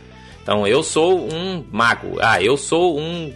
Então, 0.43 0.67
eu 0.67 0.83
sou 0.83 1.29
um 1.33 1.65
mago. 1.71 2.19
Ah, 2.21 2.43
eu 2.43 2.57
sou 2.57 2.99
um 2.99 3.33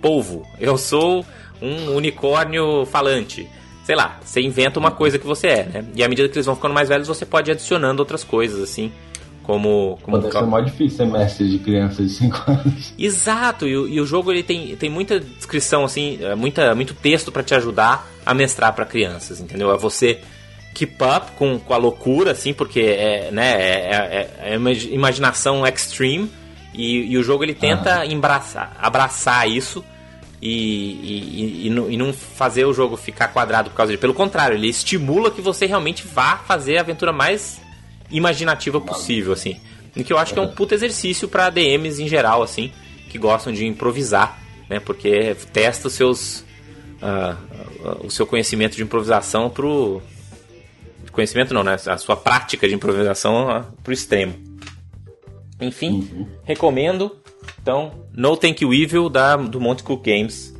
polvo. 0.00 0.46
Eu 0.60 0.78
sou 0.78 1.24
um 1.60 1.94
unicórnio 1.94 2.84
falante 2.86 3.48
sei 3.86 3.94
lá, 3.94 4.18
você 4.20 4.40
inventa 4.40 4.80
uma 4.80 4.90
coisa 4.90 5.16
que 5.16 5.24
você 5.24 5.46
é, 5.46 5.62
né? 5.72 5.84
E 5.94 6.02
à 6.02 6.08
medida 6.08 6.28
que 6.28 6.36
eles 6.36 6.44
vão 6.44 6.56
ficando 6.56 6.74
mais 6.74 6.88
velhos, 6.88 7.06
você 7.06 7.24
pode 7.24 7.48
ir 7.48 7.52
adicionando 7.52 8.02
outras 8.02 8.24
coisas, 8.24 8.60
assim. 8.60 8.90
Como. 9.44 9.96
como 10.02 10.20
Pode 10.20 10.32
ser 10.32 10.42
mais 10.42 10.64
difícil 10.64 10.96
ser 10.96 11.06
mestre 11.06 11.48
de 11.48 11.60
criança 11.60 12.02
de 12.02 12.08
5 12.08 12.50
anos. 12.50 12.92
Exato, 12.98 13.64
e, 13.64 13.70
e, 13.70 14.00
o 14.00 14.04
jogo 14.04 14.32
ele 14.32 14.42
tem, 14.42 14.74
tem 14.74 14.90
muita 14.90 15.20
descrição, 15.20 15.84
assim, 15.84 16.18
é, 16.20 16.34
muita, 16.34 16.74
muito 16.74 16.94
texto 16.94 17.30
para 17.30 17.44
te 17.44 17.54
ajudar 17.54 18.10
a 18.26 18.34
mestrar 18.34 18.74
para 18.74 18.84
crianças, 18.84 19.40
entendeu? 19.40 19.72
É 19.72 19.76
você 19.76 20.18
keep 20.74 20.96
up 21.04 21.30
com, 21.36 21.56
com 21.60 21.72
a 21.72 21.76
loucura, 21.76 22.32
assim, 22.32 22.52
porque 22.52 22.80
é, 22.80 23.30
né, 23.30 23.52
é, 23.52 24.30
é, 24.42 24.54
é 24.54 24.58
uma 24.58 24.72
imaginação 24.72 25.64
extreme. 25.64 26.28
E, 26.74 27.12
e, 27.12 27.16
o 27.16 27.22
jogo 27.22 27.44
ele 27.44 27.54
tenta 27.54 28.02
ah. 28.02 28.68
abraçar 28.80 29.48
isso 29.48 29.84
e, 30.40 30.48
e, 30.50 31.66
e, 31.66 31.94
e, 31.94 31.96
não 31.96 32.12
fazer 32.12 32.64
o 32.64 32.72
jogo 32.72 32.96
ficar 32.96 33.28
quadrado 33.28 33.70
por 33.70 33.76
causa 33.76 33.92
disso. 33.92 34.00
Pelo 34.00 34.14
contrário, 34.14 34.56
ele 34.56 34.68
estimula 34.68 35.30
que 35.30 35.40
você 35.40 35.66
realmente 35.66 36.06
vá 36.06 36.36
fazer 36.36 36.78
a 36.78 36.80
aventura 36.80 37.12
mais 37.12 37.60
imaginativa 38.10 38.80
possível, 38.80 39.32
assim. 39.32 39.56
O 39.96 40.04
que 40.04 40.12
eu 40.12 40.18
acho 40.18 40.34
que 40.34 40.38
é 40.38 40.42
um 40.42 40.52
puto 40.52 40.74
exercício 40.74 41.26
para 41.26 41.48
DMs 41.48 42.02
em 42.02 42.06
geral, 42.06 42.42
assim, 42.42 42.70
que 43.08 43.16
gostam 43.18 43.52
de 43.52 43.66
improvisar, 43.66 44.38
né? 44.68 44.78
Porque 44.78 45.34
testa 45.52 45.88
os 45.88 45.94
seus. 45.94 46.44
Uh, 47.00 47.36
uh, 47.82 48.06
o 48.06 48.10
seu 48.10 48.26
conhecimento 48.26 48.76
de 48.76 48.82
improvisação 48.82 49.48
pro. 49.48 50.02
Conhecimento 51.12 51.54
não, 51.54 51.64
né? 51.64 51.76
A 51.86 51.96
sua 51.96 52.14
prática 52.14 52.68
de 52.68 52.74
improvisação 52.74 53.48
uh, 53.48 53.64
pro 53.82 53.92
extremo. 53.92 54.34
Enfim, 55.58 56.06
uhum. 56.12 56.28
recomendo. 56.44 57.16
Então, 57.60 57.92
No 58.12 58.36
Thank 58.36 58.64
You 58.64 58.72
Evil 58.72 59.08
da, 59.08 59.36
do 59.36 59.60
Monte 59.60 59.82
Cook 59.82 60.04
Games. 60.04 60.54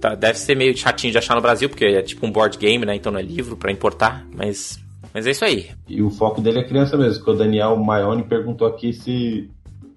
Tá, 0.00 0.14
deve 0.14 0.38
ser 0.38 0.54
meio 0.54 0.76
chatinho 0.76 1.12
de 1.12 1.18
achar 1.18 1.34
no 1.34 1.40
Brasil, 1.40 1.68
porque 1.68 1.84
é 1.84 2.02
tipo 2.02 2.26
um 2.26 2.30
board 2.30 2.58
game, 2.58 2.84
né? 2.84 2.94
Então 2.94 3.10
não 3.10 3.18
é 3.18 3.22
livro 3.22 3.56
para 3.56 3.72
importar, 3.72 4.26
mas, 4.34 4.78
mas 5.14 5.26
é 5.26 5.30
isso 5.30 5.44
aí. 5.44 5.70
E 5.88 6.02
o 6.02 6.10
foco 6.10 6.40
dele 6.40 6.58
é 6.58 6.64
criança 6.64 6.96
mesmo, 6.96 7.16
porque 7.16 7.30
o 7.30 7.34
Daniel 7.34 7.76
Maione 7.76 8.22
perguntou 8.22 8.68
aqui 8.68 8.92
se 8.92 9.48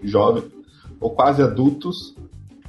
jovem 0.02 0.43
ou 1.00 1.12
quase 1.12 1.41
adultos 1.41 2.15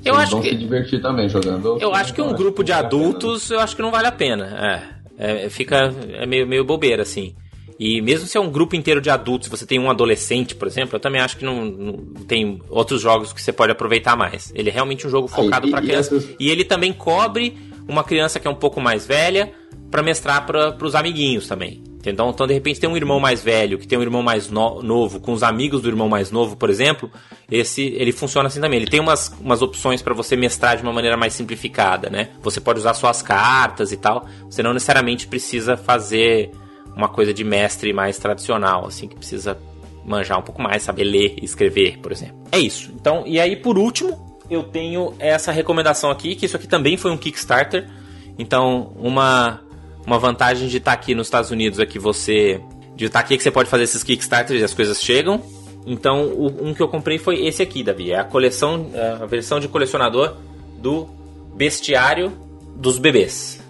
eu 0.04 0.14
acho 0.14 0.32
vão 0.32 0.42
que... 0.42 0.50
se 0.50 0.56
divertir 0.56 1.00
também 1.00 1.28
jogando. 1.28 1.78
Eu 1.80 1.94
acho 1.94 2.14
que 2.14 2.22
um 2.22 2.32
grupo 2.32 2.62
de 2.62 2.72
adultos, 2.72 3.50
eu 3.50 3.60
acho 3.60 3.74
que 3.74 3.82
não 3.82 3.90
vale 3.90 4.06
a 4.06 4.12
pena. 4.12 4.86
É, 5.18 5.44
é 5.44 5.48
fica 5.48 5.92
é 6.12 6.26
meio, 6.26 6.46
meio 6.46 6.64
bobeira, 6.64 7.02
assim. 7.02 7.34
E 7.78 8.00
mesmo 8.00 8.26
se 8.26 8.36
é 8.36 8.40
um 8.40 8.50
grupo 8.50 8.76
inteiro 8.76 9.00
de 9.00 9.10
adultos, 9.10 9.48
você 9.48 9.66
tem 9.66 9.78
um 9.78 9.90
adolescente, 9.90 10.54
por 10.54 10.68
exemplo, 10.68 10.96
eu 10.96 11.00
também 11.00 11.20
acho 11.20 11.36
que 11.36 11.44
não, 11.44 11.64
não 11.64 11.92
tem 12.26 12.60
outros 12.68 13.00
jogos 13.00 13.32
que 13.32 13.40
você 13.40 13.52
pode 13.52 13.72
aproveitar 13.72 14.16
mais. 14.16 14.52
Ele 14.54 14.68
é 14.68 14.72
realmente 14.72 15.06
um 15.06 15.10
jogo 15.10 15.28
focado 15.28 15.70
para 15.70 15.80
criança. 15.80 16.14
E, 16.14 16.18
essas... 16.18 16.36
e 16.38 16.50
ele 16.50 16.64
também 16.64 16.92
cobre 16.92 17.56
uma 17.88 18.04
criança 18.04 18.38
que 18.38 18.46
é 18.46 18.50
um 18.50 18.54
pouco 18.54 18.80
mais 18.80 19.06
velha 19.06 19.52
para 19.90 20.02
mestrar 20.02 20.44
para 20.44 20.76
os 20.84 20.94
amiguinhos 20.94 21.46
também. 21.46 21.82
Então, 22.06 22.30
então, 22.30 22.46
de 22.46 22.54
repente, 22.54 22.80
tem 22.80 22.88
um 22.88 22.96
irmão 22.96 23.20
mais 23.20 23.42
velho 23.42 23.78
que 23.78 23.86
tem 23.86 23.98
um 23.98 24.02
irmão 24.02 24.22
mais 24.22 24.48
no 24.48 24.82
novo, 24.82 25.20
com 25.20 25.32
os 25.32 25.42
amigos 25.42 25.82
do 25.82 25.88
irmão 25.88 26.08
mais 26.08 26.30
novo, 26.30 26.56
por 26.56 26.70
exemplo. 26.70 27.10
Esse 27.50 27.82
ele 27.82 28.12
funciona 28.12 28.48
assim 28.48 28.60
também. 28.60 28.80
Ele 28.80 28.90
tem 28.90 29.00
umas, 29.00 29.28
umas 29.40 29.62
opções 29.62 30.00
para 30.00 30.14
você 30.14 30.36
mestrar 30.36 30.76
de 30.76 30.82
uma 30.82 30.92
maneira 30.92 31.16
mais 31.16 31.34
simplificada, 31.34 32.08
né? 32.08 32.30
Você 32.40 32.60
pode 32.60 32.78
usar 32.78 32.94
suas 32.94 33.20
cartas 33.20 33.92
e 33.92 33.96
tal. 33.96 34.26
Você 34.48 34.62
não 34.62 34.72
necessariamente 34.72 35.26
precisa 35.26 35.76
fazer 35.76 36.50
uma 36.98 37.08
coisa 37.08 37.32
de 37.32 37.44
mestre 37.44 37.92
mais 37.92 38.18
tradicional, 38.18 38.84
assim, 38.84 39.06
que 39.06 39.14
precisa 39.14 39.56
manjar 40.04 40.36
um 40.36 40.42
pouco 40.42 40.60
mais, 40.60 40.82
saber 40.82 41.04
ler 41.04 41.36
e 41.40 41.44
escrever, 41.44 41.98
por 41.98 42.10
exemplo. 42.10 42.36
É 42.50 42.58
isso. 42.58 42.90
Então, 42.92 43.22
e 43.24 43.38
aí, 43.38 43.54
por 43.54 43.78
último, 43.78 44.36
eu 44.50 44.64
tenho 44.64 45.14
essa 45.20 45.52
recomendação 45.52 46.10
aqui, 46.10 46.34
que 46.34 46.44
isso 46.46 46.56
aqui 46.56 46.66
também 46.66 46.96
foi 46.96 47.12
um 47.12 47.16
Kickstarter. 47.16 47.88
Então, 48.36 48.92
uma 48.96 49.60
uma 50.04 50.18
vantagem 50.18 50.68
de 50.68 50.78
estar 50.78 50.92
tá 50.92 50.98
aqui 50.98 51.14
nos 51.14 51.26
Estados 51.28 51.50
Unidos 51.52 51.78
é 51.78 51.86
que 51.86 51.98
você. 51.98 52.60
De 52.96 53.04
estar 53.04 53.20
tá 53.20 53.24
aqui 53.24 53.36
que 53.36 53.42
você 53.44 53.50
pode 53.50 53.70
fazer 53.70 53.84
esses 53.84 54.02
Kickstarters 54.02 54.60
e 54.60 54.64
as 54.64 54.74
coisas 54.74 55.00
chegam. 55.00 55.40
Então, 55.86 56.32
um 56.60 56.74
que 56.74 56.82
eu 56.82 56.88
comprei 56.88 57.16
foi 57.16 57.46
esse 57.46 57.62
aqui, 57.62 57.84
Davi. 57.84 58.10
É 58.10 58.18
a 58.18 58.24
coleção, 58.24 58.90
é 58.92 59.22
a 59.22 59.26
versão 59.26 59.60
de 59.60 59.68
colecionador 59.68 60.36
do 60.78 61.06
Bestiário 61.54 62.32
dos 62.74 62.98
Bebês. 62.98 63.62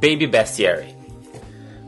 Baby 0.00 0.26
Bestiary. 0.26 1.01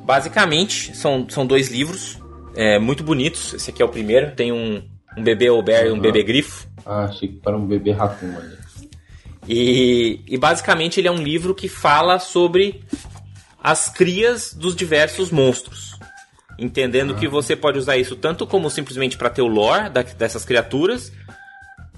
Basicamente, 0.05 0.95
são, 0.95 1.27
são 1.29 1.47
dois 1.47 1.71
livros 1.71 2.21
é, 2.55 2.79
muito 2.79 3.03
bonitos. 3.03 3.55
Esse 3.55 3.71
aqui 3.71 3.83
é 3.83 3.85
o 3.85 3.89
primeiro. 3.89 4.35
Tem 4.35 4.53
um, 4.53 4.83
um 5.17 5.23
bebê 5.23 5.49
Ober 5.51 5.87
e 5.87 5.91
um 5.91 5.99
bebê 5.99 6.23
grifo. 6.23 6.69
Ah, 6.85 7.05
achei 7.05 7.29
que 7.29 7.37
para 7.37 7.57
um 7.57 7.67
bebê 7.67 7.93
ratum 7.93 8.37
ali. 8.37 8.55
E, 9.49 10.21
e 10.27 10.39
basicamente 10.39 11.01
ele 11.01 11.09
é 11.09 11.11
um 11.11 11.23
livro 11.23 11.55
que 11.55 11.69
fala 11.69 12.19
sobre 12.19 12.83
as 13.63 13.89
crias 13.89 14.53
dos 14.53 14.77
diversos 14.77 15.31
monstros. 15.31 15.99
Entendendo 16.59 17.15
que 17.15 17.27
você 17.27 17.57
pode 17.57 17.79
usar 17.79 17.97
isso 17.97 18.15
tanto 18.15 18.47
como 18.47 18.71
simplesmente 18.71 19.17
para 19.17 19.31
ter 19.31 19.43
o 19.43 19.47
lore 19.47 19.91
dessas 20.17 20.45
criaturas, 20.45 21.11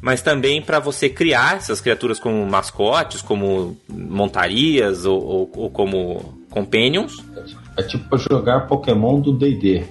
mas 0.01 0.23
também 0.23 0.61
para 0.63 0.79
você 0.79 1.09
criar 1.09 1.57
essas 1.57 1.81
criaturas 1.81 2.19
como 2.19 2.45
mascotes, 2.47 3.23
como 3.23 3.77
montarias 3.89 5.05
ou, 5.05 5.23
ou, 5.23 5.51
ou 5.55 5.71
como 5.71 6.35
companions. 6.51 7.25
É 7.77 7.83
tipo 7.83 8.17
jogar 8.19 8.67
Pokémon 8.67 9.21
do 9.21 9.33
D&D. 9.33 9.85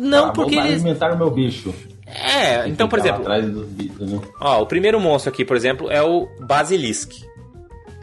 Não, 0.00 0.26
ah, 0.26 0.32
porque 0.32 0.56
eles... 0.56 0.74
alimentar 0.74 1.12
o 1.12 1.18
meu 1.18 1.30
bicho. 1.30 1.74
É, 2.06 2.68
então, 2.68 2.88
por 2.88 2.98
exemplo... 2.98 3.24
Bichos, 3.68 4.10
né? 4.10 4.20
Ó, 4.40 4.62
o 4.62 4.66
primeiro 4.66 5.00
monstro 5.00 5.32
aqui, 5.32 5.44
por 5.44 5.56
exemplo, 5.56 5.90
é 5.90 6.02
o 6.02 6.28
Basilisk. 6.40 7.12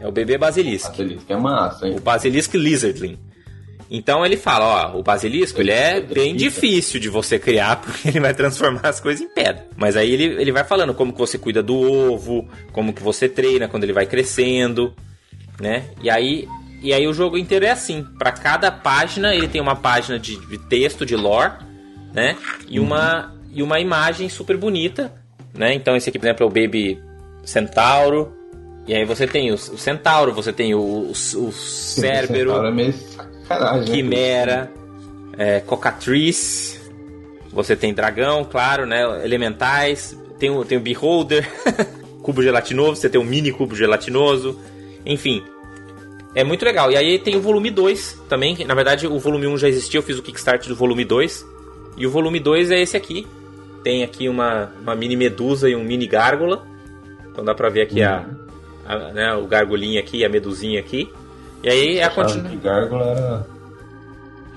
É 0.00 0.06
o 0.06 0.12
bebê 0.12 0.36
Basilisk. 0.36 0.90
Basilisk 0.90 1.30
é 1.30 1.36
massa, 1.36 1.86
hein? 1.86 1.96
O 1.96 2.00
Basilisk 2.00 2.54
Lizardling. 2.54 3.18
Então 3.94 4.24
ele 4.24 4.38
fala, 4.38 4.94
ó, 4.94 4.98
o 4.98 5.02
basilisco 5.02 5.60
ele 5.60 5.70
é 5.70 6.00
bem 6.00 6.34
difícil 6.34 6.98
de 6.98 7.10
você 7.10 7.38
criar 7.38 7.76
porque 7.84 8.08
ele 8.08 8.20
vai 8.20 8.32
transformar 8.32 8.88
as 8.88 8.98
coisas 8.98 9.20
em 9.20 9.28
pedra. 9.28 9.66
Mas 9.76 9.98
aí 9.98 10.10
ele, 10.10 10.24
ele 10.40 10.50
vai 10.50 10.64
falando 10.64 10.94
como 10.94 11.12
que 11.12 11.18
você 11.18 11.36
cuida 11.36 11.62
do 11.62 11.78
ovo, 11.78 12.48
como 12.72 12.94
que 12.94 13.02
você 13.02 13.28
treina 13.28 13.68
quando 13.68 13.84
ele 13.84 13.92
vai 13.92 14.06
crescendo, 14.06 14.94
né? 15.60 15.84
E 16.02 16.08
aí 16.08 16.48
e 16.82 16.94
aí 16.94 17.06
o 17.06 17.12
jogo 17.12 17.36
inteiro 17.36 17.66
é 17.66 17.70
assim. 17.70 18.02
Para 18.18 18.32
cada 18.32 18.72
página 18.72 19.34
ele 19.34 19.46
tem 19.46 19.60
uma 19.60 19.76
página 19.76 20.18
de, 20.18 20.38
de 20.46 20.56
texto 20.56 21.04
de 21.04 21.14
lore, 21.14 21.52
né? 22.14 22.38
E 22.66 22.80
uma 22.80 23.34
e 23.52 23.62
uma 23.62 23.78
imagem 23.78 24.30
super 24.30 24.56
bonita, 24.56 25.12
né? 25.52 25.74
Então 25.74 25.94
esse 25.94 26.08
aqui, 26.08 26.18
por 26.18 26.24
exemplo, 26.24 26.44
é 26.44 26.46
o 26.46 26.50
Baby 26.50 26.98
Centauro, 27.44 28.32
e 28.86 28.94
aí 28.94 29.04
você 29.04 29.26
tem 29.26 29.50
o, 29.50 29.54
o 29.54 29.58
Centauro, 29.58 30.32
você 30.32 30.50
tem 30.50 30.74
o, 30.74 30.80
o, 30.80 31.10
o 31.10 31.52
Cérbero, 31.52 32.52
é 32.52 32.70
Quimera, 33.84 34.72
é, 35.36 35.60
Cocatriz, 35.60 36.80
você 37.52 37.76
tem 37.76 37.92
Dragão, 37.92 38.44
claro, 38.44 38.86
né? 38.86 39.24
Elementais, 39.24 40.18
tem 40.38 40.50
o, 40.50 40.64
tem 40.64 40.78
o 40.78 40.80
Beholder, 40.80 41.48
cubo 42.22 42.42
gelatinoso, 42.42 42.96
você 43.00 43.08
tem 43.08 43.20
o 43.20 43.24
mini 43.24 43.52
cubo 43.52 43.74
gelatinoso, 43.74 44.58
enfim. 45.04 45.42
É 46.34 46.42
muito 46.42 46.64
legal. 46.64 46.90
E 46.90 46.96
aí 46.96 47.18
tem 47.18 47.36
o 47.36 47.40
volume 47.40 47.70
2 47.70 48.22
também, 48.28 48.56
que 48.56 48.64
na 48.64 48.74
verdade 48.74 49.06
o 49.06 49.18
volume 49.18 49.46
1 49.46 49.58
já 49.58 49.68
existia, 49.68 49.98
eu 49.98 50.02
fiz 50.02 50.18
o 50.18 50.22
Kickstarter 50.22 50.68
do 50.68 50.76
volume 50.76 51.04
2. 51.04 51.46
E 51.96 52.06
o 52.06 52.10
volume 52.10 52.40
2 52.40 52.70
é 52.70 52.80
esse 52.80 52.96
aqui. 52.96 53.26
Tem 53.84 54.02
aqui 54.02 54.28
uma, 54.28 54.72
uma 54.80 54.94
mini 54.94 55.14
medusa 55.14 55.68
e 55.68 55.76
um 55.76 55.84
mini 55.84 56.06
gárgula. 56.06 56.66
Então 57.30 57.44
dá 57.44 57.54
pra 57.54 57.68
ver 57.68 57.82
aqui 57.82 58.00
uhum. 58.00 58.06
a, 58.86 58.94
a, 58.94 59.12
né, 59.12 59.34
o 59.34 59.46
gargolinho 59.46 60.00
aqui 60.00 60.18
e 60.18 60.24
a 60.24 60.28
medusinha 60.28 60.80
aqui. 60.80 61.12
E 61.62 61.70
aí 61.70 61.98
é 61.98 62.04
a 62.04 62.10
continuação. 62.10 62.58
gárgula 62.58 63.06
era 63.06 63.46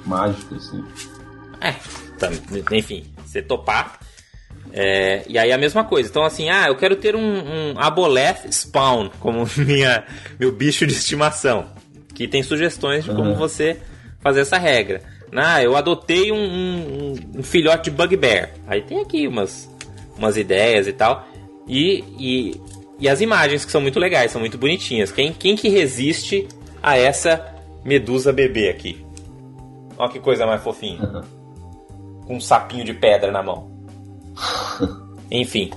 mágico, 0.06 0.56
assim. 0.56 0.84
É, 1.62 1.74
tá, 2.18 2.30
enfim, 2.72 3.06
você 3.26 3.42
topar. 3.42 4.00
É, 4.74 5.24
e 5.28 5.38
aí 5.38 5.52
a 5.52 5.58
mesma 5.58 5.84
coisa. 5.84 6.10
Então, 6.10 6.24
assim, 6.24 6.50
ah, 6.50 6.68
eu 6.68 6.76
quero 6.76 6.96
ter 6.96 7.16
um, 7.16 7.22
um 7.22 7.80
Aboleth 7.80 8.52
Spawn 8.52 9.10
como 9.20 9.48
minha, 9.58 10.04
meu 10.40 10.52
bicho 10.52 10.86
de 10.86 10.94
estimação. 10.94 11.68
Que 12.14 12.28
tem 12.28 12.44
sugestões 12.44 13.04
de 13.04 13.12
como 13.12 13.32
uhum. 13.32 13.36
você 13.36 13.80
fazer 14.20 14.42
essa 14.42 14.58
regra. 14.58 15.02
Ah, 15.36 15.62
eu 15.62 15.76
adotei 15.76 16.32
um, 16.32 16.38
um, 16.38 17.16
um, 17.40 17.44
filhote 17.44 17.90
de 17.90 17.92
Bugbear. 17.92 18.52
Aí 18.66 18.82
tem 18.82 19.02
aqui 19.02 19.28
umas, 19.28 19.70
umas 20.18 20.38
ideias 20.38 20.88
e 20.88 20.94
tal. 20.94 21.28
E, 21.68 22.04
e 22.18 22.62
e 23.00 23.10
as 23.10 23.22
imagens 23.22 23.66
que 23.66 23.72
são 23.72 23.82
muito 23.82 24.00
legais, 24.00 24.32
são 24.32 24.40
muito 24.40 24.58
bonitinhas. 24.58 25.12
Quem, 25.12 25.34
quem 25.34 25.56
que 25.56 25.70
resiste 25.70 26.48
a 26.86 26.96
essa 27.00 27.44
medusa 27.84 28.32
bebê 28.32 28.70
aqui? 28.70 29.04
Olha 29.98 30.12
que 30.12 30.20
coisa 30.20 30.46
mais 30.46 30.62
fofinha. 30.62 31.24
Com 32.28 32.36
um 32.36 32.40
sapinho 32.40 32.86
de 32.86 32.94
pedra 32.94 33.32
na 33.32 33.42
mão. 33.42 33.72
Enfim. 35.32 35.72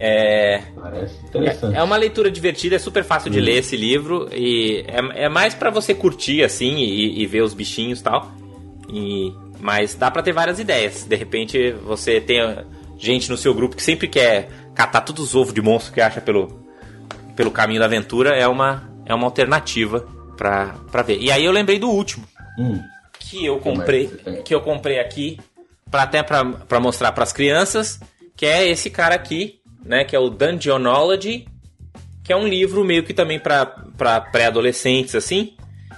É, 0.00 0.62
Parece 0.74 1.26
interessante. 1.26 1.76
É, 1.76 1.80
é 1.80 1.82
uma 1.82 1.96
leitura 1.96 2.30
divertida, 2.30 2.76
é 2.76 2.78
super 2.78 3.04
fácil 3.04 3.30
de 3.30 3.38
uhum. 3.38 3.44
ler 3.44 3.58
esse 3.58 3.76
livro. 3.76 4.26
E 4.32 4.86
é, 4.88 5.24
é 5.24 5.28
mais 5.28 5.54
para 5.54 5.68
você 5.68 5.94
curtir 5.94 6.42
assim 6.42 6.76
e, 6.76 7.22
e, 7.22 7.26
ver 7.26 7.42
os 7.42 7.52
bichinhos 7.52 8.00
e 8.00 8.02
tal. 8.02 8.32
E, 8.88 9.34
mas 9.60 9.94
dá 9.94 10.10
para 10.10 10.22
ter 10.22 10.32
várias 10.32 10.58
ideias. 10.58 11.04
De 11.04 11.14
repente 11.14 11.72
você 11.72 12.22
tem 12.22 12.40
gente 12.96 13.28
no 13.28 13.36
seu 13.36 13.52
grupo 13.52 13.76
que 13.76 13.82
sempre 13.82 14.08
quer 14.08 14.48
catar 14.74 15.02
todos 15.02 15.24
os 15.24 15.34
ovos 15.34 15.52
de 15.52 15.60
monstro 15.60 15.92
que 15.92 16.00
acha 16.00 16.22
pelo, 16.22 16.64
pelo 17.36 17.50
caminho 17.50 17.80
da 17.80 17.86
aventura 17.86 18.30
é 18.30 18.48
uma, 18.48 18.90
é 19.04 19.14
uma 19.14 19.26
alternativa 19.26 20.23
para 20.36 21.02
ver. 21.02 21.18
E 21.20 21.30
aí 21.30 21.44
eu 21.44 21.52
lembrei 21.52 21.78
do 21.78 21.90
último. 21.90 22.26
Hum. 22.58 22.80
Que 23.18 23.44
eu 23.44 23.58
comprei, 23.58 24.08
que 24.44 24.54
eu 24.54 24.60
comprei 24.60 24.98
aqui 24.98 25.38
para 25.90 26.02
até 26.02 26.22
para 26.22 26.80
mostrar 26.80 27.12
para 27.12 27.24
as 27.24 27.32
crianças, 27.32 28.00
que 28.36 28.44
é 28.44 28.68
esse 28.68 28.90
cara 28.90 29.14
aqui, 29.14 29.60
né, 29.84 30.04
que 30.04 30.14
é 30.14 30.18
o 30.18 30.28
Dungeonology, 30.28 31.46
que 32.22 32.32
é 32.32 32.36
um 32.36 32.46
livro 32.46 32.84
meio 32.84 33.04
que 33.04 33.14
também 33.14 33.38
para 33.38 34.20
pré-adolescentes 34.32 35.14
assim, 35.14 35.54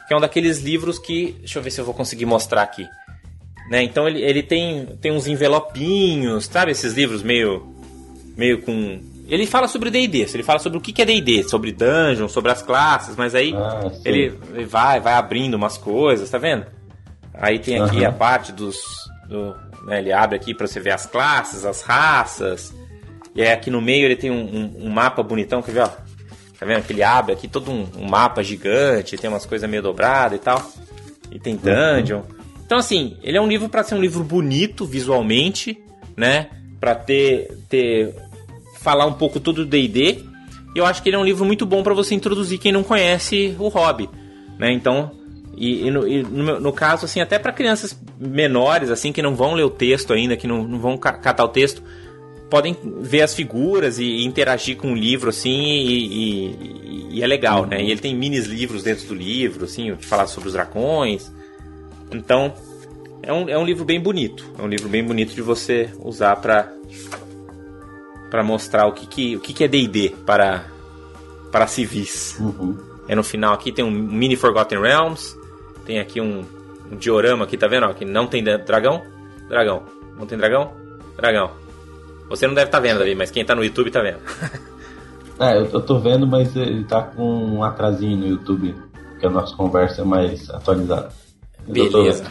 que 0.06 0.14
é 0.14 0.16
um 0.16 0.20
daqueles 0.20 0.60
livros 0.60 0.98
que, 0.98 1.36
deixa 1.38 1.58
eu 1.58 1.62
ver 1.62 1.70
se 1.70 1.80
eu 1.80 1.84
vou 1.84 1.94
conseguir 1.94 2.26
mostrar 2.26 2.62
aqui. 2.62 2.86
Né? 3.70 3.82
Então 3.82 4.06
ele, 4.06 4.22
ele 4.22 4.42
tem, 4.42 4.86
tem 5.00 5.12
uns 5.12 5.26
envelopinhos, 5.26 6.44
sabe 6.44 6.72
esses 6.72 6.94
livros 6.94 7.22
meio 7.22 7.74
meio 8.36 8.60
com 8.60 9.00
ele 9.28 9.46
fala 9.46 9.66
sobre 9.66 9.90
D&D, 9.90 10.26
ele 10.32 10.42
fala 10.42 10.58
sobre 10.58 10.78
o 10.78 10.80
que 10.80 11.02
é 11.02 11.04
D&D, 11.04 11.42
sobre 11.44 11.72
dungeon, 11.72 12.28
sobre 12.28 12.52
as 12.52 12.62
classes, 12.62 13.16
mas 13.16 13.34
aí 13.34 13.52
ah, 13.54 13.90
ele, 14.04 14.38
ele, 14.54 14.64
vai, 14.64 15.00
vai 15.00 15.14
abrindo 15.14 15.54
umas 15.54 15.76
coisas, 15.76 16.30
tá 16.30 16.38
vendo? 16.38 16.66
Aí 17.34 17.58
tem 17.58 17.80
aqui 17.80 17.98
uhum. 17.98 18.08
a 18.08 18.12
parte 18.12 18.52
dos, 18.52 18.78
do, 19.28 19.54
né, 19.84 19.98
ele 19.98 20.12
abre 20.12 20.36
aqui 20.36 20.54
para 20.54 20.66
você 20.66 20.78
ver 20.78 20.92
as 20.92 21.06
classes, 21.06 21.64
as 21.64 21.82
raças, 21.82 22.72
e 23.34 23.42
aí 23.42 23.50
aqui 23.50 23.68
no 23.68 23.82
meio 23.82 24.04
ele 24.04 24.16
tem 24.16 24.30
um, 24.30 24.42
um, 24.42 24.86
um 24.86 24.90
mapa 24.90 25.22
bonitão, 25.22 25.60
quer 25.60 25.72
ver, 25.72 25.80
ó? 25.80 25.90
Tá 26.58 26.64
vendo 26.64 26.84
que 26.84 26.92
ele 26.92 27.02
abre 27.02 27.32
aqui 27.32 27.48
todo 27.48 27.70
um, 27.70 27.86
um 27.98 28.08
mapa 28.08 28.42
gigante, 28.42 29.18
tem 29.18 29.28
umas 29.28 29.44
coisas 29.44 29.68
meio 29.68 29.82
dobradas 29.82 30.38
e 30.38 30.42
tal, 30.42 30.62
e 31.30 31.38
tem 31.38 31.56
dungeon. 31.56 32.20
Uhum. 32.20 32.36
Então 32.64 32.78
assim, 32.78 33.16
ele 33.22 33.36
é 33.36 33.40
um 33.40 33.48
livro 33.48 33.68
para 33.68 33.82
ser 33.82 33.94
um 33.94 34.00
livro 34.00 34.24
bonito 34.24 34.86
visualmente, 34.86 35.78
né? 36.16 36.48
Para 36.80 36.94
ter 36.94 37.58
ter 37.68 38.14
falar 38.86 39.04
um 39.04 39.14
pouco 39.14 39.40
tudo 39.40 39.64
do 39.64 39.68
D&D. 39.68 40.20
Eu 40.72 40.86
acho 40.86 41.02
que 41.02 41.08
ele 41.08 41.16
é 41.16 41.18
um 41.18 41.24
livro 41.24 41.44
muito 41.44 41.66
bom 41.66 41.82
para 41.82 41.92
você 41.92 42.14
introduzir 42.14 42.56
quem 42.60 42.70
não 42.70 42.84
conhece 42.84 43.56
o 43.58 43.66
hobby, 43.66 44.08
né? 44.60 44.70
Então, 44.70 45.10
e, 45.56 45.88
e, 45.88 45.90
no, 45.90 46.06
e 46.06 46.22
no, 46.22 46.60
no, 46.60 46.72
caso, 46.72 47.04
assim, 47.04 47.20
até 47.20 47.36
para 47.36 47.52
crianças 47.52 48.00
menores, 48.16 48.88
assim, 48.88 49.10
que 49.10 49.20
não 49.20 49.34
vão 49.34 49.54
ler 49.54 49.64
o 49.64 49.70
texto 49.70 50.12
ainda, 50.12 50.36
que 50.36 50.46
não, 50.46 50.62
não 50.62 50.78
vão 50.78 50.96
catar 50.96 51.42
o 51.42 51.48
texto, 51.48 51.82
podem 52.48 52.76
ver 53.00 53.22
as 53.22 53.34
figuras 53.34 53.98
e, 53.98 54.04
e 54.04 54.24
interagir 54.24 54.76
com 54.76 54.92
o 54.92 54.94
livro, 54.94 55.30
assim, 55.30 55.50
e, 55.50 57.20
é 57.20 57.26
legal, 57.26 57.66
né? 57.66 57.82
E 57.82 57.90
ele 57.90 58.00
tem 58.00 58.14
minis 58.14 58.46
livros 58.46 58.84
dentro 58.84 59.08
do 59.08 59.14
livro, 59.14 59.64
assim, 59.64 59.96
que 59.96 60.06
fala 60.06 60.28
sobre 60.28 60.48
os 60.48 60.52
dragões. 60.52 61.32
Então, 62.12 62.54
é 63.20 63.32
um, 63.32 63.48
é 63.48 63.58
um 63.58 63.64
livro 63.64 63.84
bem 63.84 63.98
bonito. 63.98 64.44
É 64.56 64.62
um 64.62 64.68
livro 64.68 64.88
bem 64.88 65.02
bonito 65.02 65.34
de 65.34 65.42
você 65.42 65.88
usar 65.98 66.36
para 66.36 66.70
para 68.36 68.42
mostrar 68.42 68.86
o 68.86 68.92
que, 68.92 69.06
que, 69.06 69.34
o 69.34 69.40
que, 69.40 69.54
que 69.54 69.64
é 69.64 69.68
D&D 69.68 70.14
para, 70.26 70.66
para 71.50 71.66
civis. 71.66 72.36
Uhum. 72.38 72.76
É 73.08 73.14
no 73.14 73.24
final 73.24 73.54
aqui 73.54 73.72
tem 73.72 73.82
um 73.82 73.90
mini 73.90 74.36
Forgotten 74.36 74.78
Realms, 74.78 75.34
tem 75.86 75.98
aqui 75.98 76.20
um, 76.20 76.44
um 76.92 76.96
diorama 76.96 77.44
aqui, 77.44 77.56
tá 77.56 77.66
vendo? 77.66 77.86
Ó, 77.86 77.94
que 77.94 78.04
não 78.04 78.26
tem 78.26 78.44
dragão, 78.44 79.02
dragão. 79.48 79.84
Não 80.18 80.26
tem 80.26 80.36
dragão, 80.36 80.70
dragão. 81.16 81.50
Você 82.28 82.46
não 82.46 82.52
deve 82.52 82.68
estar 82.68 82.76
tá 82.76 82.82
vendo, 82.82 82.98
Davi, 82.98 83.14
mas 83.14 83.30
quem 83.30 83.42
tá 83.42 83.54
no 83.54 83.64
YouTube 83.64 83.90
tá 83.90 84.02
vendo. 84.02 84.18
é, 85.40 85.56
eu, 85.56 85.64
eu 85.72 85.80
tô 85.80 85.98
vendo, 85.98 86.26
mas 86.26 86.54
ele 86.54 86.84
tá 86.84 87.00
com 87.00 87.42
um 87.42 87.64
atrasinho 87.64 88.18
no 88.18 88.26
YouTube, 88.26 88.74
que 89.18 89.24
a 89.24 89.30
nossa 89.30 89.56
conversa 89.56 90.02
é 90.02 90.04
mais 90.04 90.50
atualizada. 90.50 91.08
Beleza. 91.66 92.30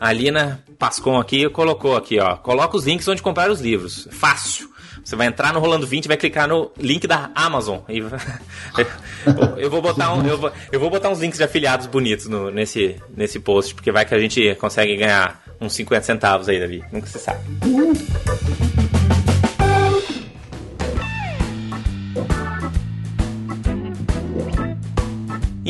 A 0.00 0.10
Lina 0.10 0.64
Pascon 0.78 1.20
aqui 1.20 1.50
colocou 1.50 1.98
aqui, 1.98 2.18
ó. 2.18 2.36
Coloca 2.36 2.78
os 2.78 2.86
links 2.86 3.06
onde 3.08 3.20
comprar 3.20 3.50
os 3.50 3.60
livros. 3.60 4.08
Fácil. 4.10 4.77
Você 5.04 5.16
vai 5.16 5.26
entrar 5.26 5.52
no 5.52 5.60
Rolando 5.60 5.86
20 5.86 6.08
vai 6.08 6.16
clicar 6.16 6.48
no 6.48 6.70
link 6.78 7.06
da 7.06 7.30
Amazon. 7.34 7.80
E... 7.88 7.98
eu, 9.58 9.70
vou 9.70 9.82
botar 9.82 10.14
um, 10.14 10.26
eu, 10.26 10.38
vou, 10.38 10.52
eu 10.72 10.80
vou 10.80 10.90
botar 10.90 11.08
uns 11.08 11.20
links 11.20 11.38
de 11.38 11.44
afiliados 11.44 11.86
bonitos 11.86 12.26
no, 12.26 12.50
nesse, 12.50 12.96
nesse 13.16 13.38
post, 13.38 13.74
porque 13.74 13.92
vai 13.92 14.04
que 14.04 14.14
a 14.14 14.18
gente 14.18 14.54
consegue 14.56 14.96
ganhar 14.96 15.42
uns 15.60 15.72
50 15.74 16.02
centavos 16.02 16.48
aí, 16.48 16.58
Davi. 16.58 16.84
Nunca 16.92 17.06
se 17.06 17.18
sabe. 17.18 17.40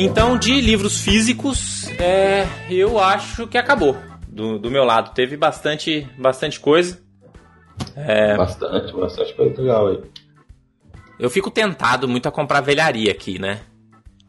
Então, 0.01 0.37
de 0.37 0.61
livros 0.61 1.01
físicos, 1.01 1.89
é, 1.99 2.47
eu 2.69 2.97
acho 2.97 3.45
que 3.47 3.57
acabou. 3.57 3.97
Do, 4.25 4.57
do 4.57 4.71
meu 4.71 4.85
lado, 4.85 5.13
teve 5.13 5.35
bastante, 5.35 6.07
bastante 6.17 6.57
coisa. 6.57 7.01
É... 7.95 8.35
Bastante, 8.37 8.93
bastante 8.93 9.33
coisa 9.33 9.61
legal 9.61 9.87
aí. 9.87 9.99
Eu 11.19 11.29
fico 11.29 11.51
tentado 11.51 12.07
muito 12.07 12.27
a 12.27 12.31
comprar 12.31 12.61
velharia 12.61 13.11
aqui, 13.11 13.37
né? 13.37 13.61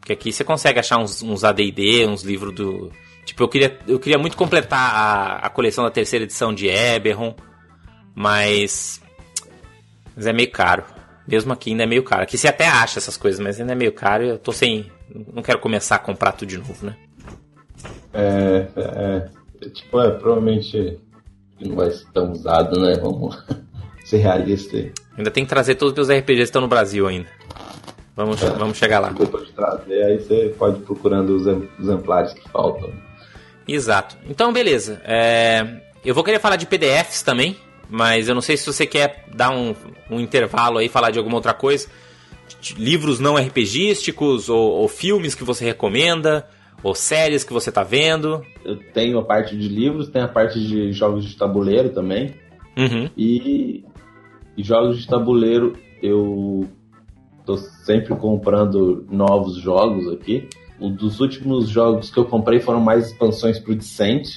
Porque 0.00 0.12
aqui 0.12 0.32
você 0.32 0.42
consegue 0.42 0.80
achar 0.80 0.98
uns, 0.98 1.22
uns 1.22 1.44
AD&D, 1.44 2.06
uns 2.06 2.22
livros 2.22 2.54
do... 2.54 2.90
Tipo, 3.24 3.44
eu 3.44 3.48
queria, 3.48 3.78
eu 3.86 3.98
queria 4.00 4.18
muito 4.18 4.36
completar 4.36 4.94
a, 4.94 5.36
a 5.46 5.50
coleção 5.50 5.84
da 5.84 5.90
terceira 5.90 6.24
edição 6.24 6.52
de 6.52 6.68
Eberron, 6.68 7.34
mas... 8.14 9.00
Mas 10.16 10.26
é 10.26 10.32
meio 10.32 10.50
caro. 10.50 10.84
Mesmo 11.28 11.52
aqui 11.52 11.70
ainda 11.70 11.84
é 11.84 11.86
meio 11.86 12.02
caro. 12.02 12.22
Aqui 12.22 12.36
você 12.36 12.48
até 12.48 12.66
acha 12.66 12.98
essas 12.98 13.16
coisas, 13.16 13.38
mas 13.38 13.60
ainda 13.60 13.72
é 13.72 13.76
meio 13.76 13.92
caro 13.92 14.24
e 14.24 14.28
eu 14.30 14.38
tô 14.38 14.50
sem... 14.50 14.90
Não 15.32 15.42
quero 15.42 15.60
começar 15.60 15.96
a 15.96 16.00
comprar 16.00 16.32
tudo 16.32 16.48
de 16.48 16.58
novo, 16.58 16.84
né? 16.84 16.96
É, 18.12 18.66
é, 18.76 19.30
é 19.62 19.68
tipo, 19.68 20.00
é, 20.00 20.10
provavelmente 20.10 20.98
não 21.68 21.77
vai 21.77 21.90
ser 21.90 22.07
tão 22.12 22.33
usado, 22.33 22.81
né? 22.81 22.99
Vamos 23.01 23.38
ser 24.05 24.18
realistas. 24.18 24.90
Ainda 25.16 25.31
tem 25.31 25.44
que 25.44 25.51
trazer 25.51 25.75
todos 25.75 25.92
os 25.92 26.09
meus 26.09 26.20
RPGs 26.20 26.37
que 26.38 26.42
estão 26.44 26.62
no 26.62 26.68
Brasil 26.68 27.07
ainda. 27.07 27.29
Vamos, 28.16 28.42
é, 28.42 28.51
vamos 28.51 28.77
chegar 28.77 28.99
lá. 28.99 29.11
Depois 29.11 29.46
de 29.46 29.53
trazer, 29.53 30.03
aí 30.03 30.18
você 30.18 30.55
pode 30.59 30.79
ir 30.79 30.83
procurando 30.83 31.37
os 31.37 31.46
exemplares 31.79 32.33
que 32.33 32.49
faltam. 32.51 32.92
Exato. 33.66 34.16
Então, 34.29 34.53
beleza. 34.53 35.01
É, 35.05 35.81
eu 36.05 36.14
vou 36.14 36.25
querer 36.25 36.38
falar 36.38 36.57
de 36.57 36.66
PDFs 36.66 37.23
também, 37.23 37.57
mas 37.88 38.29
eu 38.29 38.35
não 38.35 38.42
sei 38.42 38.57
se 38.57 38.66
você 38.66 38.87
quer 38.87 39.25
dar 39.35 39.51
um, 39.51 39.75
um 40.11 40.20
intervalo 40.20 40.79
aí, 40.79 40.88
falar 40.88 41.11
de 41.11 41.18
alguma 41.18 41.37
outra 41.37 41.55
coisa. 41.55 41.88
Livros 42.77 43.20
não 43.20 43.37
RPGísticos 43.37 44.49
ou, 44.49 44.73
ou 44.73 44.88
filmes 44.88 45.35
que 45.35 45.44
você 45.44 45.64
recomenda 45.64 46.46
ou 46.83 46.95
séries 46.95 47.45
que 47.45 47.53
você 47.53 47.71
tá 47.71 47.83
vendo? 47.83 48.45
Eu 48.64 48.77
tenho 48.93 49.19
a 49.19 49.25
parte 49.25 49.57
de 49.57 49.69
livros, 49.69 50.09
tenho 50.09 50.25
a 50.25 50.29
parte 50.29 50.59
de 50.59 50.93
jogos 50.93 51.25
de 51.25 51.37
tabuleiro 51.37 51.90
também. 51.90 52.35
Uhum. 52.77 53.11
E, 53.16 53.85
e, 54.57 54.62
jogos 54.62 54.99
de 54.99 55.07
tabuleiro 55.07 55.77
eu 56.03 56.66
tô 57.45 57.57
sempre 57.57 58.14
comprando 58.14 59.07
novos 59.11 59.57
jogos 59.57 60.11
aqui. 60.12 60.49
Um 60.81 60.90
dos 60.90 61.21
últimos 61.21 61.69
jogos 61.69 62.11
que 62.11 62.19
eu 62.19 62.25
comprei 62.25 62.61
foram 62.61 62.81
mais 62.81 63.09
expansões 63.09 63.59
pro 63.59 63.75
Descent, 63.75 64.29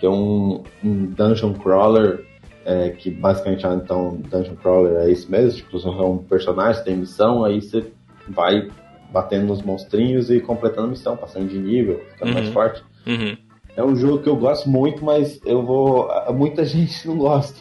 que 0.00 0.06
é 0.06 0.10
um, 0.10 0.64
um 0.82 1.06
dungeon 1.06 1.52
crawler, 1.54 2.26
é, 2.64 2.90
que 2.90 3.08
basicamente 3.10 3.64
ah, 3.64 3.74
então 3.74 4.20
dungeon 4.28 4.56
crawler 4.56 4.96
é 5.02 5.10
isso 5.10 5.30
mesmo, 5.30 5.58
tipo, 5.58 5.78
você 5.78 5.86
é 5.86 5.90
um 5.90 6.18
personagem, 6.18 6.82
tem 6.82 6.96
missão, 6.96 7.44
aí 7.44 7.62
você 7.62 7.86
vai 8.28 8.68
batendo 9.10 9.46
nos 9.46 9.62
monstrinhos 9.62 10.30
e 10.30 10.40
completando 10.40 10.88
a 10.88 10.90
missão, 10.90 11.16
passando 11.16 11.48
de 11.48 11.58
nível, 11.58 12.02
ficando 12.12 12.28
uhum. 12.28 12.34
mais 12.34 12.48
forte. 12.50 12.84
Uhum. 13.06 13.36
É 13.76 13.84
um 13.84 13.94
jogo 13.94 14.22
que 14.22 14.28
eu 14.28 14.36
gosto 14.36 14.68
muito, 14.68 15.04
mas 15.04 15.40
eu 15.44 15.62
vou. 15.64 16.08
Muita 16.32 16.64
gente 16.66 17.06
não 17.06 17.18
gosta. 17.18 17.60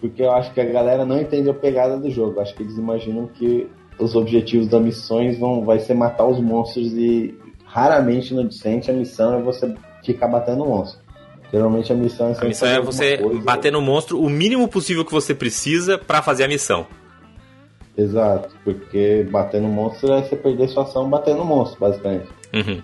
Porque 0.00 0.22
eu 0.22 0.32
acho 0.32 0.52
que 0.54 0.60
a 0.60 0.64
galera 0.64 1.04
não 1.04 1.20
entende 1.20 1.50
a 1.50 1.54
pegada 1.54 1.98
do 1.98 2.10
jogo. 2.10 2.36
Eu 2.36 2.42
acho 2.42 2.54
que 2.54 2.62
eles 2.62 2.78
imaginam 2.78 3.26
que 3.26 3.68
os 3.98 4.14
objetivos 4.14 4.66
das 4.68 4.80
missões 4.80 5.38
vão 5.38 5.64
vai 5.64 5.78
ser 5.78 5.94
matar 5.94 6.26
os 6.26 6.40
monstros 6.40 6.92
e 6.94 7.34
raramente 7.64 8.32
no 8.32 8.48
Descent 8.48 8.88
a 8.88 8.92
missão 8.92 9.38
é 9.38 9.42
você 9.42 9.74
ficar 10.02 10.28
batendo 10.28 10.64
monstro. 10.64 11.00
Geralmente 11.52 11.92
a 11.92 11.96
missão 11.96 12.28
é, 12.28 12.36
a 12.40 12.44
missão 12.44 12.68
é 12.68 12.80
você 12.80 13.18
coisa. 13.18 13.40
bater 13.42 13.72
no 13.72 13.82
monstro 13.82 14.20
o 14.20 14.30
mínimo 14.30 14.68
possível 14.68 15.04
que 15.04 15.12
você 15.12 15.34
precisa 15.34 15.98
para 15.98 16.22
fazer 16.22 16.44
a 16.44 16.48
missão. 16.48 16.86
Exato, 18.00 18.50
porque 18.64 19.26
bater 19.30 19.60
no 19.60 19.68
monstro 19.68 20.12
é 20.12 20.22
você 20.22 20.36
perder 20.36 20.68
sua 20.68 20.84
ação 20.84 21.08
batendo 21.08 21.44
monstro, 21.44 21.80
basicamente. 21.80 22.28
Uhum. 22.54 22.82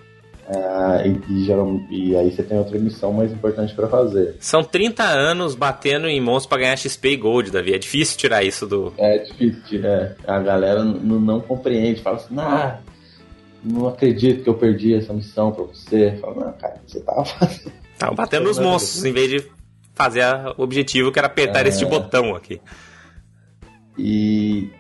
É, 0.49 1.09
e, 1.09 1.21
e, 1.29 2.11
e, 2.11 2.17
aí 2.17 2.31
você 2.31 2.43
tem 2.43 2.57
outra 2.57 2.79
missão 2.79 3.13
mais 3.13 3.33
importante 3.33 3.75
para 3.75 3.89
fazer. 3.89 4.37
São 4.39 4.63
30 4.63 5.03
anos 5.03 5.57
batendo 5.57 6.07
em 6.07 6.21
monstros 6.21 6.47
para 6.47 6.59
ganhar 6.59 6.77
XP 6.77 7.09
e 7.09 7.17
Gold, 7.17 7.51
Davi. 7.51 7.75
É 7.75 7.79
difícil 7.79 8.17
tirar 8.17 8.45
isso 8.45 8.67
do. 8.67 8.93
É 8.97 9.19
difícil 9.19 9.61
tirar. 9.65 10.15
A 10.25 10.39
galera 10.39 10.85
não, 10.85 11.19
não 11.19 11.41
compreende. 11.41 12.01
Fala 12.01 12.17
assim, 12.17 12.35
ah, 12.39 12.79
não 13.65 13.89
acredito 13.89 14.45
que 14.45 14.49
eu 14.49 14.55
perdi 14.55 14.95
essa 14.95 15.13
missão 15.13 15.51
pra 15.51 15.65
você. 15.65 16.17
Fala, 16.21 16.47
não, 16.47 16.53
cara, 16.53 16.81
você 16.87 17.01
tava 17.01 17.25
fazendo. 17.27 17.73
Tava 17.99 18.15
batendo 18.15 18.45
nos 18.45 18.59
monstros, 18.59 19.05
em 19.05 19.13
vez 19.13 19.29
de 19.29 19.51
fazer 19.95 20.23
o 20.57 20.63
objetivo 20.63 21.11
que 21.11 21.19
era 21.19 21.27
apertar 21.27 21.67
é... 21.67 21.71
este 21.71 21.85
botão 21.85 22.37
aqui. 22.37 22.61
E 23.99 24.71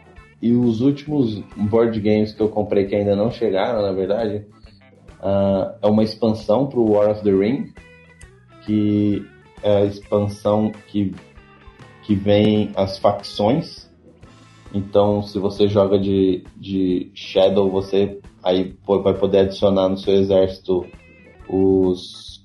e 0.40 0.52
os 0.52 0.80
últimos 0.80 1.38
board 1.56 1.98
games 2.00 2.32
que 2.32 2.40
eu 2.40 2.48
comprei 2.48 2.86
que 2.86 2.94
ainda 2.94 3.16
não 3.16 3.30
chegaram, 3.30 3.82
na 3.82 3.92
verdade, 3.92 4.46
uh, 5.20 5.76
é 5.82 5.86
uma 5.86 6.04
expansão 6.04 6.66
para 6.66 6.78
o 6.78 6.92
War 6.92 7.10
of 7.10 7.22
the 7.22 7.30
Ring, 7.30 7.72
que 8.64 9.24
é 9.62 9.78
a 9.78 9.84
expansão 9.84 10.70
que, 10.88 11.14
que 12.02 12.14
vem 12.14 12.70
as 12.76 12.98
facções. 12.98 13.90
Então, 14.74 15.22
se 15.22 15.38
você 15.38 15.68
joga 15.68 15.98
de, 15.98 16.44
de 16.56 17.10
Shadow, 17.14 17.70
você 17.70 18.20
aí 18.42 18.76
vai 18.86 19.14
poder 19.14 19.38
adicionar 19.38 19.88
no 19.88 19.96
seu 19.96 20.14
exército 20.14 20.86
os 21.48 22.44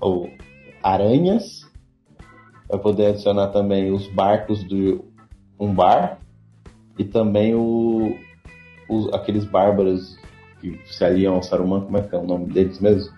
ou, 0.00 0.28
aranhas, 0.82 1.70
vai 2.68 2.78
poder 2.78 3.06
adicionar 3.06 3.48
também 3.48 3.92
os 3.92 4.08
barcos 4.08 4.64
do 4.64 5.13
um 5.58 5.72
bar 5.72 6.18
e 6.98 7.04
também 7.04 7.54
o, 7.54 8.16
os, 8.88 9.12
aqueles 9.12 9.44
bárbaros 9.44 10.16
que 10.60 10.78
se 10.86 11.04
aliam 11.04 11.34
ao 11.34 11.42
Saruman, 11.42 11.82
como 11.82 11.98
é 11.98 12.02
que 12.02 12.14
é 12.14 12.18
o 12.18 12.26
nome 12.26 12.46
deles 12.46 12.80
mesmo? 12.80 13.12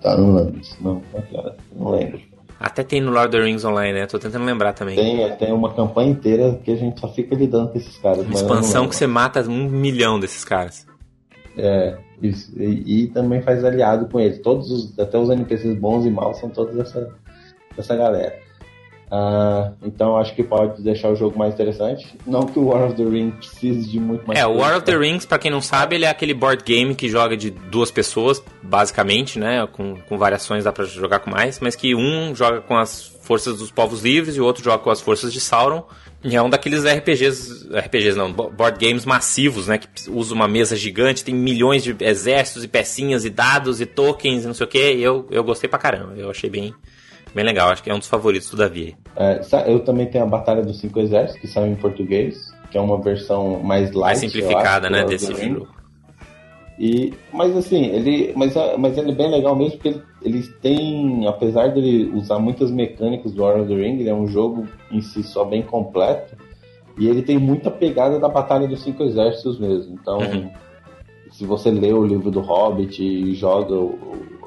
Tá, 0.00 0.16
não 0.16 0.34
lembro 0.34 0.60
não, 0.80 1.02
é? 1.14 1.54
Não 1.74 1.90
lembro. 1.90 2.20
Até 2.58 2.84
tem 2.84 3.00
no 3.00 3.10
Lord 3.10 3.28
of 3.28 3.36
the 3.36 3.42
Rings 3.44 3.64
Online, 3.64 3.92
né? 3.92 4.06
Tô 4.06 4.18
tentando 4.18 4.44
lembrar 4.44 4.72
também. 4.72 4.94
Tem, 4.94 5.24
é, 5.24 5.30
tem 5.30 5.52
uma 5.52 5.72
campanha 5.74 6.10
inteira 6.10 6.60
que 6.62 6.70
a 6.70 6.76
gente 6.76 7.00
só 7.00 7.08
fica 7.08 7.34
lidando 7.34 7.70
com 7.70 7.78
esses 7.78 7.98
caras. 7.98 8.24
Uma 8.24 8.34
expansão 8.34 8.88
que 8.88 8.94
você 8.94 9.06
mata 9.06 9.42
um 9.48 9.68
milhão 9.68 10.20
desses 10.20 10.44
caras. 10.44 10.86
É, 11.56 11.98
e, 12.22 13.02
e, 13.02 13.06
também 13.08 13.42
faz 13.42 13.64
aliado 13.64 14.06
com 14.06 14.20
eles. 14.20 14.40
Todos 14.40 14.70
os, 14.70 14.98
até 14.98 15.18
os 15.18 15.28
NPCs 15.28 15.76
bons 15.76 16.06
e 16.06 16.10
maus 16.10 16.38
são 16.38 16.48
todos 16.48 16.76
dessa, 16.76 17.12
dessa 17.76 17.96
galera. 17.96 18.38
Uh, 19.12 19.74
então 19.82 20.16
acho 20.16 20.34
que 20.34 20.42
pode 20.42 20.82
deixar 20.82 21.10
o 21.10 21.14
jogo 21.14 21.38
mais 21.38 21.52
interessante. 21.52 22.16
Não 22.26 22.46
que 22.46 22.58
o 22.58 22.68
War 22.68 22.86
of 22.86 22.96
the 22.96 23.04
Rings 23.04 23.34
precise 23.36 23.90
de 23.90 24.00
muito 24.00 24.26
mais. 24.26 24.40
É, 24.40 24.46
o 24.46 24.56
War 24.56 24.78
of 24.78 24.86
the 24.86 24.96
Rings, 24.96 25.26
para 25.26 25.38
quem 25.38 25.50
não 25.50 25.60
sabe, 25.60 25.96
ele 25.96 26.06
é 26.06 26.08
aquele 26.08 26.32
board 26.32 26.64
game 26.64 26.94
que 26.94 27.10
joga 27.10 27.36
de 27.36 27.50
duas 27.50 27.90
pessoas, 27.90 28.42
basicamente, 28.62 29.38
né? 29.38 29.68
Com, 29.70 29.96
com 30.08 30.16
variações 30.16 30.64
dá 30.64 30.72
para 30.72 30.86
jogar 30.86 31.18
com 31.18 31.30
mais, 31.30 31.60
mas 31.60 31.76
que 31.76 31.94
um 31.94 32.34
joga 32.34 32.62
com 32.62 32.74
as 32.74 33.06
forças 33.20 33.58
dos 33.58 33.70
povos 33.70 34.02
livres 34.02 34.36
e 34.36 34.40
o 34.40 34.46
outro 34.46 34.64
joga 34.64 34.82
com 34.82 34.90
as 34.90 35.02
forças 35.02 35.30
de 35.30 35.40
Sauron. 35.40 35.84
E 36.24 36.34
é 36.34 36.40
um 36.40 36.48
daqueles 36.48 36.82
RPGs, 36.82 37.68
RPGs 37.70 38.16
não, 38.16 38.32
board 38.32 38.78
games 38.78 39.04
massivos, 39.04 39.66
né? 39.66 39.76
Que 39.76 40.08
usa 40.08 40.32
uma 40.32 40.48
mesa 40.48 40.74
gigante, 40.74 41.22
tem 41.22 41.34
milhões 41.34 41.84
de 41.84 41.94
exércitos 42.00 42.64
e 42.64 42.68
pecinhas 42.68 43.26
e 43.26 43.30
dados 43.30 43.78
e 43.78 43.84
tokens 43.84 44.44
e 44.44 44.46
não 44.46 44.54
sei 44.54 44.64
o 44.64 44.68
que. 44.70 44.78
Eu, 44.78 45.26
eu 45.30 45.44
gostei 45.44 45.68
pra 45.68 45.78
caramba, 45.78 46.14
eu 46.16 46.30
achei 46.30 46.48
bem, 46.48 46.72
Bem 47.34 47.44
legal, 47.44 47.70
acho 47.70 47.82
que 47.82 47.90
é 47.90 47.94
um 47.94 47.98
dos 47.98 48.08
favoritos 48.08 48.50
do 48.50 48.56
Davi. 48.56 48.96
É, 49.16 49.40
eu 49.66 49.80
também 49.80 50.06
tenho 50.06 50.24
a 50.24 50.26
Batalha 50.26 50.62
dos 50.62 50.78
Cinco 50.78 51.00
Exércitos, 51.00 51.40
que 51.40 51.48
saiu 51.48 51.72
em 51.72 51.76
português, 51.76 52.52
que 52.70 52.76
é 52.76 52.80
uma 52.80 53.00
versão 53.00 53.60
mais 53.60 53.92
light. 53.92 54.00
Mais 54.00 54.18
simplificada, 54.18 54.88
acho, 54.88 54.96
né, 54.96 55.04
desse 55.04 55.34
jogo. 55.34 55.68
E, 56.78 57.14
mas 57.32 57.56
assim, 57.56 57.84
ele, 57.86 58.32
mas, 58.34 58.54
mas 58.78 58.98
ele 58.98 59.12
é 59.12 59.14
bem 59.14 59.30
legal 59.30 59.54
mesmo 59.54 59.78
porque 59.78 60.00
eles 60.22 60.48
têm, 60.60 61.26
apesar 61.26 61.68
dele 61.68 62.10
usar 62.14 62.38
muitas 62.38 62.70
mecânicas 62.70 63.32
do 63.32 63.42
War 63.42 63.60
of 63.60 63.68
the 63.68 63.74
Ring, 63.74 64.00
ele 64.00 64.08
é 64.08 64.14
um 64.14 64.26
jogo 64.26 64.66
em 64.90 65.00
si 65.00 65.22
só 65.22 65.44
bem 65.44 65.62
completo 65.62 66.36
e 66.98 67.08
ele 67.08 67.22
tem 67.22 67.38
muita 67.38 67.70
pegada 67.70 68.18
da 68.18 68.28
Batalha 68.28 68.66
dos 68.66 68.82
Cinco 68.82 69.02
Exércitos 69.02 69.58
mesmo. 69.58 69.94
Então, 69.94 70.18
uhum. 70.18 70.50
se 71.30 71.44
você 71.44 71.70
lê 71.70 71.92
o 71.92 72.04
livro 72.04 72.30
do 72.30 72.40
Hobbit 72.40 73.02
e 73.02 73.34
joga 73.34 73.74
o, 73.74 73.94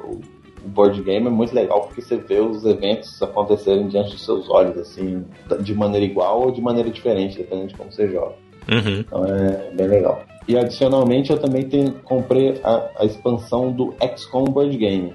o, 0.03 0.21
o 0.65 0.69
board 0.69 1.01
game 1.03 1.27
é 1.27 1.29
muito 1.29 1.53
legal 1.53 1.81
porque 1.81 2.01
você 2.01 2.17
vê 2.17 2.39
os 2.39 2.65
eventos 2.65 3.21
acontecerem 3.21 3.87
diante 3.87 4.11
dos 4.11 4.25
seus 4.25 4.49
olhos, 4.49 4.77
assim, 4.77 5.23
de 5.61 5.73
maneira 5.75 6.05
igual 6.05 6.41
ou 6.41 6.51
de 6.51 6.61
maneira 6.61 6.89
diferente, 6.89 7.37
dependendo 7.37 7.67
de 7.67 7.75
como 7.75 7.91
você 7.91 8.09
joga. 8.09 8.33
Uhum. 8.69 8.99
Então 8.99 9.25
é 9.25 9.71
bem 9.73 9.87
legal. 9.87 10.23
E 10.47 10.57
adicionalmente 10.57 11.31
eu 11.31 11.37
também 11.37 11.67
tenho, 11.69 11.93
comprei 12.03 12.59
a, 12.63 12.89
a 12.99 13.05
expansão 13.05 13.71
do 13.71 13.93
XCOM 14.15 14.45
Board 14.45 14.75
Game. 14.75 15.13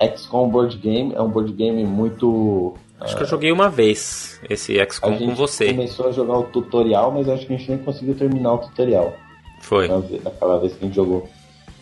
XCOM 0.00 0.48
Board 0.48 0.76
Game 0.78 1.12
é 1.14 1.20
um 1.20 1.28
board 1.28 1.52
game 1.52 1.84
muito. 1.84 2.74
Acho 3.00 3.16
que 3.16 3.22
eu 3.22 3.26
joguei 3.26 3.52
uma 3.52 3.68
vez 3.68 4.40
esse 4.48 4.80
A 4.80 4.86
XCOM 4.88 5.12
gente 5.12 5.30
com 5.30 5.34
você. 5.34 5.66
começou 5.66 6.08
a 6.08 6.12
jogar 6.12 6.38
o 6.38 6.44
tutorial, 6.44 7.12
mas 7.12 7.28
acho 7.28 7.46
que 7.46 7.54
a 7.54 7.56
gente 7.56 7.70
nem 7.70 7.78
conseguiu 7.78 8.14
terminar 8.14 8.54
o 8.54 8.58
tutorial. 8.58 9.12
Foi. 9.60 9.88
naquela 9.88 10.58
vez 10.58 10.74
que 10.74 10.84
a 10.84 10.86
gente 10.86 10.94
jogou. 10.96 11.28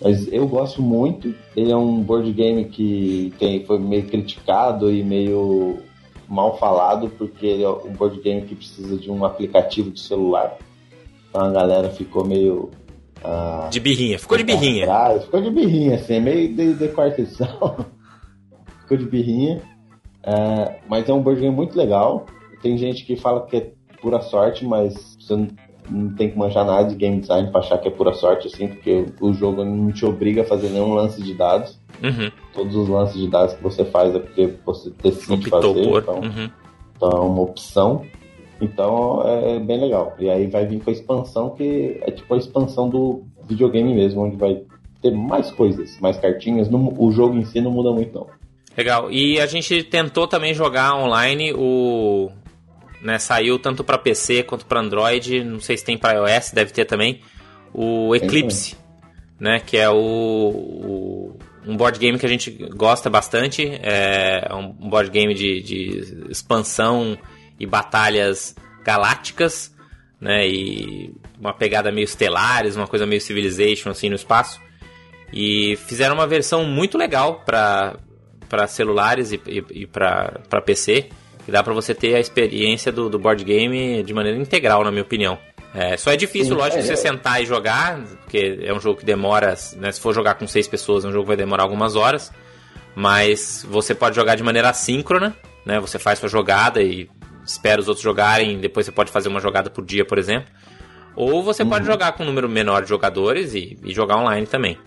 Mas 0.02 0.30
eu 0.32 0.46
gosto 0.46 0.82
muito. 0.82 1.34
Ele 1.56 1.70
é 1.70 1.76
um 1.76 2.02
board 2.02 2.30
game 2.32 2.64
que 2.64 3.32
tem, 3.38 3.64
foi 3.64 3.78
meio 3.78 4.06
criticado 4.06 4.90
e 4.90 5.02
meio 5.02 5.78
mal 6.28 6.58
falado, 6.58 7.10
porque 7.10 7.46
ele 7.46 7.62
é 7.62 7.68
um 7.68 7.92
board 7.92 8.20
game 8.20 8.42
que 8.42 8.54
precisa 8.54 8.96
de 8.96 9.10
um 9.10 9.24
aplicativo 9.24 9.90
de 9.90 10.00
celular. 10.00 10.56
Então 11.28 11.42
a 11.42 11.50
galera 11.50 11.90
ficou 11.90 12.24
meio. 12.24 12.70
ah, 13.22 13.68
De 13.70 13.78
birrinha. 13.80 14.18
Ficou 14.18 14.36
de 14.36 14.44
birrinha. 14.44 14.84
atrás, 14.84 15.24
ficou 15.24 15.40
de 15.40 15.50
birrinha, 15.50 15.94
assim, 15.96 16.20
meio 16.20 16.54
de, 16.54 16.74
de 16.74 16.88
quarta 16.88 17.20
edição. 17.20 17.86
ficou 18.82 18.96
de 18.96 19.04
birrinha. 19.04 19.62
É, 20.24 20.78
mas 20.88 21.08
é 21.08 21.12
um 21.12 21.22
board 21.22 21.40
game 21.40 21.54
muito 21.54 21.76
legal. 21.76 22.26
Tem 22.62 22.76
gente 22.78 23.04
que 23.04 23.16
fala 23.16 23.46
que 23.46 23.56
é 23.56 23.72
pura 24.00 24.20
sorte, 24.20 24.64
mas 24.64 25.16
você 25.18 25.36
não, 25.36 25.48
não 25.92 26.14
tem 26.14 26.30
que 26.30 26.38
manjar 26.38 26.64
nada 26.64 26.88
de 26.88 26.94
game 26.96 27.20
design 27.20 27.50
pra 27.50 27.60
achar 27.60 27.78
que 27.78 27.88
é 27.88 27.90
pura 27.90 28.12
sorte, 28.14 28.46
assim, 28.48 28.68
porque 28.68 29.06
o, 29.20 29.32
jogo 29.32 29.64
não 29.64 29.92
te 29.92 30.04
obriga 30.06 30.42
a 30.42 30.44
fazer 30.44 30.68
nenhum 30.70 30.94
lance 30.94 31.22
de 31.22 31.34
dados. 31.34 31.78
Uhum. 32.02 32.30
Todos 32.54 32.74
os 32.74 32.88
lances 32.88 33.20
de 33.20 33.28
dados 33.28 33.54
que 33.54 33.62
você 33.62 33.84
faz 33.84 34.14
é 34.14 34.18
porque 34.18 34.54
você 34.64 34.90
decide 35.02 35.34
Optou 35.48 35.74
fazer. 35.74 35.88
por. 35.88 36.02
Então, 36.02 36.20
Uhum. 36.20 36.50
então 36.96 37.08
é 37.10 37.20
uma 37.20 37.42
opção. 37.42 38.02
Então 38.60 39.22
é 39.26 39.58
bem 39.58 39.80
legal. 39.80 40.14
E 40.18 40.30
aí 40.30 40.46
vai 40.46 40.64
vir 40.66 40.80
com 40.82 40.90
a 40.90 40.92
expansão 40.92 41.50
que 41.50 41.98
é 42.02 42.10
tipo 42.10 42.32
a 42.32 42.36
expansão 42.38 42.88
do 42.88 43.24
videogame 43.48 43.92
mesmo, 43.94 44.22
onde 44.22 44.36
vai 44.36 44.62
ter 45.00 45.10
mais 45.10 45.50
coisas, 45.50 45.98
mais 46.00 46.16
cartinhas. 46.18 46.68
Não- 46.70 46.94
o 46.96 47.10
jogo 47.10 47.36
em 47.36 47.44
si 47.44 47.60
não 47.60 47.72
muda 47.72 47.90
muito 47.92 48.14
não. 48.14 48.26
Legal. 48.76 49.10
E 49.10 49.40
a 49.40 49.46
gente 49.46 49.82
tentou 49.82 50.26
também 50.28 50.54
jogar 50.54 50.94
online 50.96 51.52
o. 51.52 52.30
Né, 53.02 53.18
saiu 53.18 53.58
tanto 53.58 53.82
para 53.82 53.98
PC 53.98 54.44
quanto 54.44 54.64
para 54.64 54.78
Android, 54.80 55.42
não 55.42 55.58
sei 55.58 55.76
se 55.76 55.84
tem 55.84 55.98
para 55.98 56.18
iOS, 56.30 56.52
deve 56.52 56.70
ter 56.72 56.84
também. 56.84 57.20
O 57.74 58.14
Eclipse, 58.14 58.76
né, 59.40 59.58
que 59.58 59.76
é 59.76 59.90
o, 59.90 59.96
o- 59.96 61.38
um 61.66 61.76
board 61.76 61.98
game 61.98 62.16
que 62.18 62.24
a 62.26 62.28
gente 62.28 62.50
gosta 62.76 63.10
bastante. 63.10 63.66
É 63.82 64.48
um 64.54 64.68
board 64.88 65.10
game 65.10 65.34
de, 65.34 65.60
de 65.62 66.26
expansão 66.30 67.18
e 67.58 67.66
batalhas 67.66 68.54
galácticas, 68.84 69.74
né, 70.20 70.46
e 70.46 71.12
uma 71.40 71.52
pegada 71.52 71.90
meio 71.90 72.06
Stellaris, 72.06 72.76
uma 72.76 72.86
coisa 72.86 73.04
meio 73.04 73.20
Civilization 73.20 73.90
assim 73.90 74.08
no 74.08 74.14
espaço. 74.16 74.60
E 75.32 75.76
fizeram 75.88 76.14
uma 76.14 76.26
versão 76.26 76.64
muito 76.64 76.96
legal 76.96 77.42
para 77.44 77.96
para 78.48 78.66
celulares 78.66 79.32
e, 79.32 79.40
e, 79.46 79.64
e 79.82 79.86
para 79.86 80.38
PC, 80.64 81.08
que 81.44 81.50
dá 81.50 81.62
para 81.62 81.72
você 81.72 81.94
ter 81.94 82.14
a 82.14 82.20
experiência 82.20 82.92
do, 82.92 83.08
do 83.08 83.18
board 83.18 83.42
game 83.44 84.02
de 84.02 84.14
maneira 84.14 84.38
integral, 84.38 84.84
na 84.84 84.90
minha 84.90 85.02
opinião. 85.02 85.38
É, 85.74 85.96
só 85.96 86.12
é 86.12 86.16
difícil, 86.16 86.54
Sim, 86.54 86.60
lógico, 86.60 86.78
é, 86.80 86.82
você 86.82 86.92
é. 86.92 86.96
sentar 86.96 87.42
e 87.42 87.46
jogar, 87.46 87.98
porque 88.22 88.60
é 88.62 88.74
um 88.74 88.80
jogo 88.80 88.98
que 88.98 89.06
demora, 89.06 89.54
né, 89.76 89.90
se 89.90 90.00
for 90.00 90.14
jogar 90.14 90.34
com 90.34 90.46
seis 90.46 90.68
pessoas, 90.68 91.04
é 91.04 91.08
um 91.08 91.12
jogo 91.12 91.24
que 91.24 91.28
vai 91.28 91.36
demorar 91.36 91.62
algumas 91.62 91.96
horas, 91.96 92.30
mas 92.94 93.66
você 93.68 93.94
pode 93.94 94.14
jogar 94.14 94.34
de 94.34 94.42
maneira 94.42 94.68
assíncrona, 94.68 95.34
né, 95.64 95.80
você 95.80 95.98
faz 95.98 96.18
sua 96.18 96.28
jogada 96.28 96.82
e 96.82 97.08
espera 97.44 97.80
os 97.80 97.88
outros 97.88 98.04
jogarem, 98.04 98.58
depois 98.58 98.84
você 98.84 98.92
pode 98.92 99.10
fazer 99.10 99.30
uma 99.30 99.40
jogada 99.40 99.70
por 99.70 99.84
dia, 99.84 100.04
por 100.04 100.18
exemplo. 100.18 100.48
Ou 101.16 101.42
você 101.42 101.64
pode 101.64 101.84
jogar 101.84 102.12
com 102.12 102.22
um 102.22 102.26
número 102.26 102.48
menor 102.48 102.82
de 102.82 102.88
jogadores 102.88 103.54
e, 103.54 103.78
e 103.84 103.92
jogar 103.92 104.16
online 104.16 104.46
também. 104.46 104.78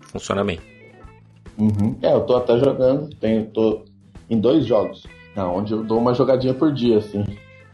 Funciona 0.00 0.42
bem. 0.42 0.58
Uhum. 1.58 1.98
É, 2.00 2.12
eu 2.12 2.20
tô 2.22 2.36
até 2.36 2.58
jogando, 2.58 3.14
tenho, 3.16 3.46
tô 3.46 3.84
em 4.30 4.40
dois 4.40 4.64
jogos, 4.64 5.06
onde 5.36 5.72
eu 5.72 5.82
dou 5.82 5.98
uma 5.98 6.14
jogadinha 6.14 6.52
por 6.54 6.72
dia, 6.72 6.98
assim, 6.98 7.24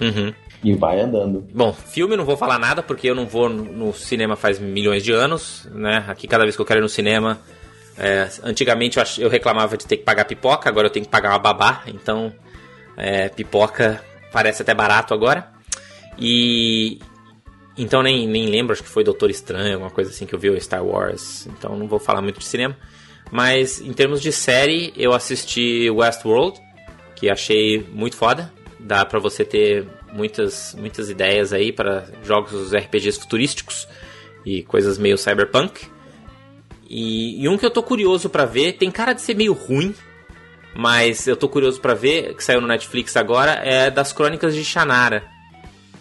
Uhum. 0.00 0.32
e 0.62 0.74
vai 0.74 1.00
andando. 1.00 1.46
Bom, 1.52 1.72
filme 1.72 2.16
não 2.16 2.24
vou 2.24 2.36
falar 2.36 2.58
nada 2.58 2.82
porque 2.82 3.08
eu 3.10 3.14
não 3.14 3.26
vou 3.26 3.48
no 3.48 3.92
cinema 3.92 4.36
faz 4.36 4.58
milhões 4.58 5.02
de 5.02 5.12
anos, 5.12 5.68
né? 5.72 6.04
Aqui 6.08 6.26
cada 6.28 6.44
vez 6.44 6.54
que 6.54 6.62
eu 6.62 6.66
quero 6.66 6.80
ir 6.80 6.82
no 6.82 6.88
cinema, 6.88 7.40
é, 7.96 8.28
antigamente 8.44 8.98
eu, 8.98 9.04
eu 9.24 9.28
reclamava 9.28 9.76
de 9.76 9.86
ter 9.86 9.96
que 9.96 10.04
pagar 10.04 10.24
pipoca, 10.24 10.68
agora 10.68 10.86
eu 10.86 10.90
tenho 10.92 11.04
que 11.04 11.10
pagar 11.10 11.30
uma 11.30 11.38
babá, 11.38 11.82
então 11.88 12.32
é, 12.96 13.28
pipoca 13.28 14.02
parece 14.32 14.62
até 14.62 14.72
barato 14.74 15.12
agora. 15.14 15.48
E 16.16 16.98
então 17.76 18.02
nem, 18.02 18.26
nem 18.26 18.46
lembro, 18.46 18.72
acho 18.72 18.82
que 18.82 18.88
foi 18.88 19.04
Doutor 19.04 19.30
Estranho, 19.30 19.74
alguma 19.74 19.90
coisa 19.90 20.10
assim 20.10 20.26
que 20.26 20.34
eu 20.34 20.38
vi 20.38 20.50
o 20.50 20.60
Star 20.60 20.84
Wars, 20.84 21.46
então 21.46 21.76
não 21.76 21.86
vou 21.86 21.98
falar 21.98 22.20
muito 22.20 22.38
de 22.38 22.44
cinema. 22.44 22.76
Mas 23.30 23.80
em 23.80 23.92
termos 23.92 24.20
de 24.22 24.32
série, 24.32 24.92
eu 24.96 25.12
assisti 25.12 25.88
Westworld, 25.90 26.58
que 27.18 27.28
achei 27.28 27.84
muito 27.92 28.16
foda. 28.16 28.52
Dá 28.78 29.04
pra 29.04 29.18
você 29.18 29.44
ter 29.44 29.86
muitas, 30.12 30.74
muitas 30.78 31.10
ideias 31.10 31.52
aí 31.52 31.72
para 31.72 32.06
jogos 32.22 32.72
RPGs 32.72 33.18
futurísticos 33.18 33.88
e 34.46 34.62
coisas 34.62 34.98
meio 34.98 35.18
cyberpunk. 35.18 35.86
E, 36.88 37.42
e 37.42 37.48
um 37.48 37.58
que 37.58 37.66
eu 37.66 37.70
tô 37.70 37.82
curioso 37.82 38.30
pra 38.30 38.46
ver, 38.46 38.74
tem 38.74 38.90
cara 38.90 39.12
de 39.12 39.20
ser 39.20 39.34
meio 39.34 39.52
ruim, 39.52 39.94
mas 40.74 41.26
eu 41.26 41.36
tô 41.36 41.48
curioso 41.48 41.80
pra 41.80 41.92
ver, 41.92 42.34
que 42.34 42.42
saiu 42.42 42.60
no 42.60 42.68
Netflix 42.68 43.16
agora, 43.16 43.52
é 43.64 43.90
das 43.90 44.12
Crônicas 44.12 44.54
de 44.54 44.64
Shannara, 44.64 45.24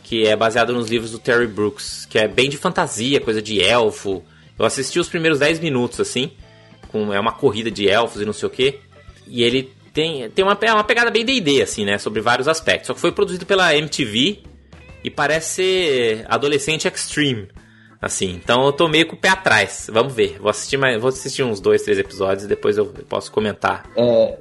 que 0.03 0.25
é 0.25 0.36
baseado 0.36 0.73
nos 0.73 0.88
livros 0.88 1.12
do 1.12 1.19
Terry 1.19 1.47
Brooks, 1.47 2.06
que 2.06 2.19
é 2.19 2.27
bem 2.27 2.49
de 2.49 2.58
fantasia, 2.58 3.19
coisa 3.19 3.41
de 3.41 3.62
elfo. 3.62 4.23
Eu 4.58 4.65
assisti 4.65 4.99
os 4.99 5.10
primeiros 5.10 5.39
10 5.39 5.60
minutos, 5.60 5.99
assim, 5.99 6.32
com, 6.89 7.12
é 7.12 7.19
uma 7.19 7.34
corrida 7.34 7.69
de 7.69 7.89
elfos 7.89 8.21
e 8.21 8.25
não 8.25 8.34
sei 8.34 8.47
o 8.47 8.51
que. 8.51 8.80
E 9.27 9.43
ele 9.43 9.73
tem, 9.97 10.29
tem 10.29 10.45
uma, 10.45 10.55
é 10.62 10.71
uma 10.71 10.83
pegada 10.83 11.10
bem 11.10 11.25
D&D, 11.25 11.60
assim, 11.63 11.83
né, 11.83 11.97
sobre 11.97 12.21
vários 12.21 12.47
aspectos. 12.47 12.86
Só 12.86 12.93
que 12.93 12.99
foi 12.99 13.12
produzido 13.12 13.47
pela 13.47 13.75
MTV 13.75 14.43
e 15.03 15.10
parece 15.10 15.55
ser 15.55 16.25
adolescente 16.29 16.88
extreme, 16.88 17.47
assim. 17.99 18.29
Então 18.36 18.63
eu 18.67 18.71
tô 18.71 18.88
meio 18.88 19.07
com 19.07 19.15
o 19.15 19.19
pé 19.19 19.29
atrás. 19.29 19.89
Vamos 19.91 20.13
ver. 20.13 20.38
Vou 20.39 20.51
assistir, 20.51 20.77
mais, 20.77 21.01
vou 21.01 21.10
assistir 21.10 21.41
uns 21.41 21.60
dois, 21.60 21.81
três 21.81 21.97
episódios 21.97 22.43
e 22.43 22.47
depois 22.47 22.77
eu 22.77 22.86
posso 23.10 23.31
comentar. 23.31 23.89
É, 23.95 24.38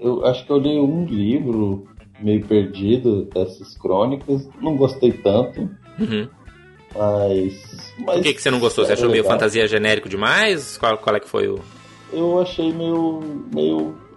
eu 0.00 0.26
acho 0.26 0.44
que 0.44 0.50
eu 0.50 0.58
li 0.58 0.76
um 0.80 1.04
livro 1.04 1.86
meio 2.20 2.44
perdido 2.44 3.26
dessas 3.26 3.78
crônicas, 3.78 4.48
não 4.60 4.76
gostei 4.76 5.12
tanto, 5.12 5.60
Uhum. 6.00 6.28
mas... 6.92 7.94
mas 8.00 8.14
Por 8.16 8.22
que, 8.24 8.34
que 8.34 8.42
você 8.42 8.50
não 8.50 8.58
gostou? 8.58 8.84
Você 8.84 8.90
é 8.90 8.94
achou 8.94 9.08
meio 9.08 9.22
legal. 9.22 9.38
fantasia 9.38 9.68
genérico 9.68 10.08
demais? 10.08 10.76
Qual, 10.76 10.98
qual 10.98 11.14
é 11.14 11.20
que 11.20 11.28
foi 11.28 11.46
o. 11.46 11.60
Eu 12.12 12.40
achei 12.40 12.72
meio... 12.72 13.20
meio... 13.54 14.07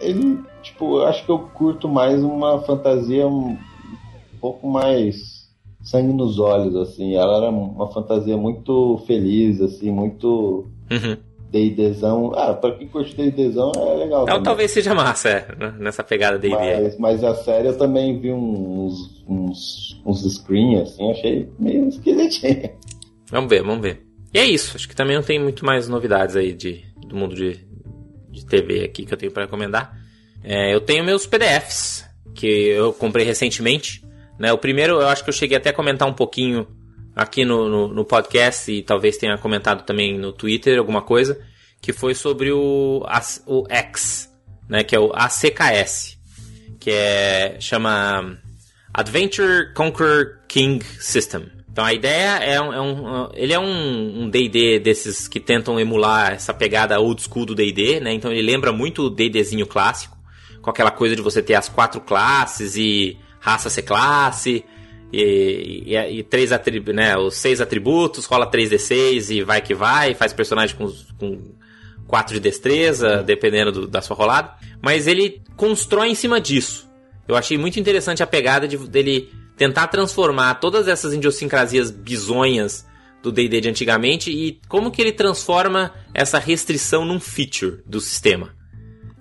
Ele, 0.00 0.38
tipo, 0.62 0.98
eu 0.98 1.06
acho 1.06 1.24
que 1.24 1.30
eu 1.30 1.38
curto 1.38 1.88
mais 1.88 2.22
uma 2.22 2.60
fantasia 2.62 3.26
um 3.26 3.56
pouco 4.40 4.68
mais 4.68 5.44
sangue 5.82 6.12
nos 6.12 6.38
olhos, 6.38 6.74
assim. 6.76 7.14
Ela 7.14 7.36
era 7.38 7.50
uma 7.50 7.90
fantasia 7.92 8.36
muito 8.36 9.02
feliz, 9.06 9.60
assim, 9.60 9.90
muito 9.90 10.66
Uhum. 10.90 11.16
D&Dzão. 11.50 12.32
Ah, 12.34 12.52
pra 12.52 12.72
quem 12.72 12.88
curte 12.88 13.14
D&Dzão 13.14 13.70
é 13.76 13.94
legal 13.94 14.24
também. 14.26 14.42
talvez 14.42 14.70
seja 14.72 14.94
massa, 14.94 15.28
é, 15.28 15.56
né, 15.56 15.74
nessa 15.78 16.02
pegada 16.02 16.38
D&D. 16.38 16.54
Mas, 16.54 16.98
mas 16.98 17.24
a 17.24 17.34
série 17.34 17.68
eu 17.68 17.78
também 17.78 18.18
vi 18.18 18.32
uns, 18.32 19.24
uns, 19.28 20.02
uns 20.04 20.34
screens, 20.34 20.80
assim, 20.82 21.10
achei 21.10 21.48
meio 21.58 21.88
esquisitinho. 21.88 22.70
Vamos 23.30 23.48
ver, 23.48 23.62
vamos 23.62 23.82
ver. 23.82 24.04
E 24.32 24.38
é 24.38 24.44
isso, 24.44 24.76
acho 24.76 24.88
que 24.88 24.96
também 24.96 25.14
não 25.16 25.22
tem 25.22 25.38
muito 25.40 25.64
mais 25.64 25.88
novidades 25.88 26.34
aí 26.34 26.52
de, 26.52 26.84
do 27.06 27.14
mundo 27.16 27.36
de, 27.36 27.60
de 28.34 28.44
TV 28.44 28.84
aqui 28.84 29.06
que 29.06 29.14
eu 29.14 29.18
tenho 29.18 29.32
para 29.32 29.44
recomendar. 29.44 29.96
É, 30.42 30.74
eu 30.74 30.80
tenho 30.80 31.04
meus 31.04 31.26
PDFs, 31.26 32.04
que 32.34 32.46
eu 32.46 32.92
comprei 32.92 33.24
recentemente. 33.24 34.04
Né? 34.38 34.52
O 34.52 34.58
primeiro 34.58 35.00
eu 35.00 35.08
acho 35.08 35.22
que 35.24 35.30
eu 35.30 35.34
cheguei 35.34 35.56
até 35.56 35.70
a 35.70 35.72
comentar 35.72 36.06
um 36.08 36.12
pouquinho 36.12 36.66
aqui 37.14 37.44
no, 37.44 37.68
no, 37.68 37.88
no 37.88 38.04
podcast 38.04 38.70
e 38.70 38.82
talvez 38.82 39.16
tenha 39.16 39.38
comentado 39.38 39.84
também 39.84 40.18
no 40.18 40.32
Twitter 40.32 40.78
alguma 40.78 41.00
coisa, 41.00 41.40
que 41.80 41.92
foi 41.92 42.14
sobre 42.14 42.50
o, 42.50 43.06
o 43.46 43.64
X, 43.68 44.30
né? 44.68 44.82
que 44.82 44.94
é 44.94 44.98
o 44.98 45.12
ACKS, 45.14 46.18
que 46.80 46.90
é, 46.90 47.56
chama 47.60 48.38
Adventure 48.92 49.72
Conquer 49.72 50.40
King 50.48 50.84
System. 50.84 51.46
Então 51.74 51.84
a 51.84 51.92
ideia 51.92 52.36
é 52.38 52.60
um, 52.60 52.72
é 52.72 52.80
um- 52.80 53.28
ele 53.34 53.52
é 53.52 53.58
um 53.58 54.22
um 54.22 54.30
D&D 54.30 54.78
desses 54.78 55.26
que 55.26 55.40
tentam 55.40 55.80
emular 55.80 56.30
essa 56.34 56.54
pegada 56.54 57.00
old 57.00 57.20
school 57.20 57.44
do 57.44 57.52
D&D, 57.52 57.98
né? 57.98 58.12
Então 58.14 58.30
ele 58.30 58.42
lembra 58.42 58.70
muito 58.70 59.02
o 59.06 59.10
D&Dzinho 59.10 59.66
clássico, 59.66 60.16
com 60.62 60.70
aquela 60.70 60.92
coisa 60.92 61.16
de 61.16 61.20
você 61.20 61.42
ter 61.42 61.54
as 61.54 61.68
quatro 61.68 62.00
classes 62.00 62.76
e 62.76 63.18
raça 63.40 63.68
ser 63.68 63.82
classe 63.82 64.64
e, 65.12 65.82
e, 65.84 65.96
e 65.96 66.22
três 66.22 66.52
atributos, 66.52 66.94
né? 66.94 67.16
Os 67.16 67.34
seis 67.34 67.60
atributos, 67.60 68.24
rola 68.24 68.48
3d6 68.48 69.30
e 69.34 69.42
vai 69.42 69.60
que 69.60 69.74
vai, 69.74 70.14
faz 70.14 70.32
personagem 70.32 70.76
com, 70.76 70.86
com 71.18 71.40
4 72.06 72.34
de 72.34 72.40
destreza, 72.40 73.20
dependendo 73.24 73.72
do, 73.72 73.88
da 73.88 74.00
sua 74.00 74.16
rolada. 74.16 74.52
Mas 74.80 75.08
ele 75.08 75.42
constrói 75.56 76.10
em 76.10 76.14
cima 76.14 76.40
disso. 76.40 76.88
Eu 77.26 77.34
achei 77.34 77.58
muito 77.58 77.80
interessante 77.80 78.22
a 78.22 78.26
pegada 78.28 78.68
de, 78.68 78.76
dele 78.76 79.28
tentar 79.56 79.88
transformar 79.88 80.54
todas 80.54 80.88
essas 80.88 81.12
idiosincrasias 81.12 81.90
bizonhas 81.90 82.86
do 83.22 83.32
D&D 83.32 83.60
de 83.62 83.68
antigamente 83.68 84.30
e 84.30 84.60
como 84.68 84.90
que 84.90 85.00
ele 85.00 85.12
transforma 85.12 85.92
essa 86.12 86.38
restrição 86.38 87.04
num 87.04 87.18
feature 87.18 87.82
do 87.86 88.00
sistema. 88.00 88.54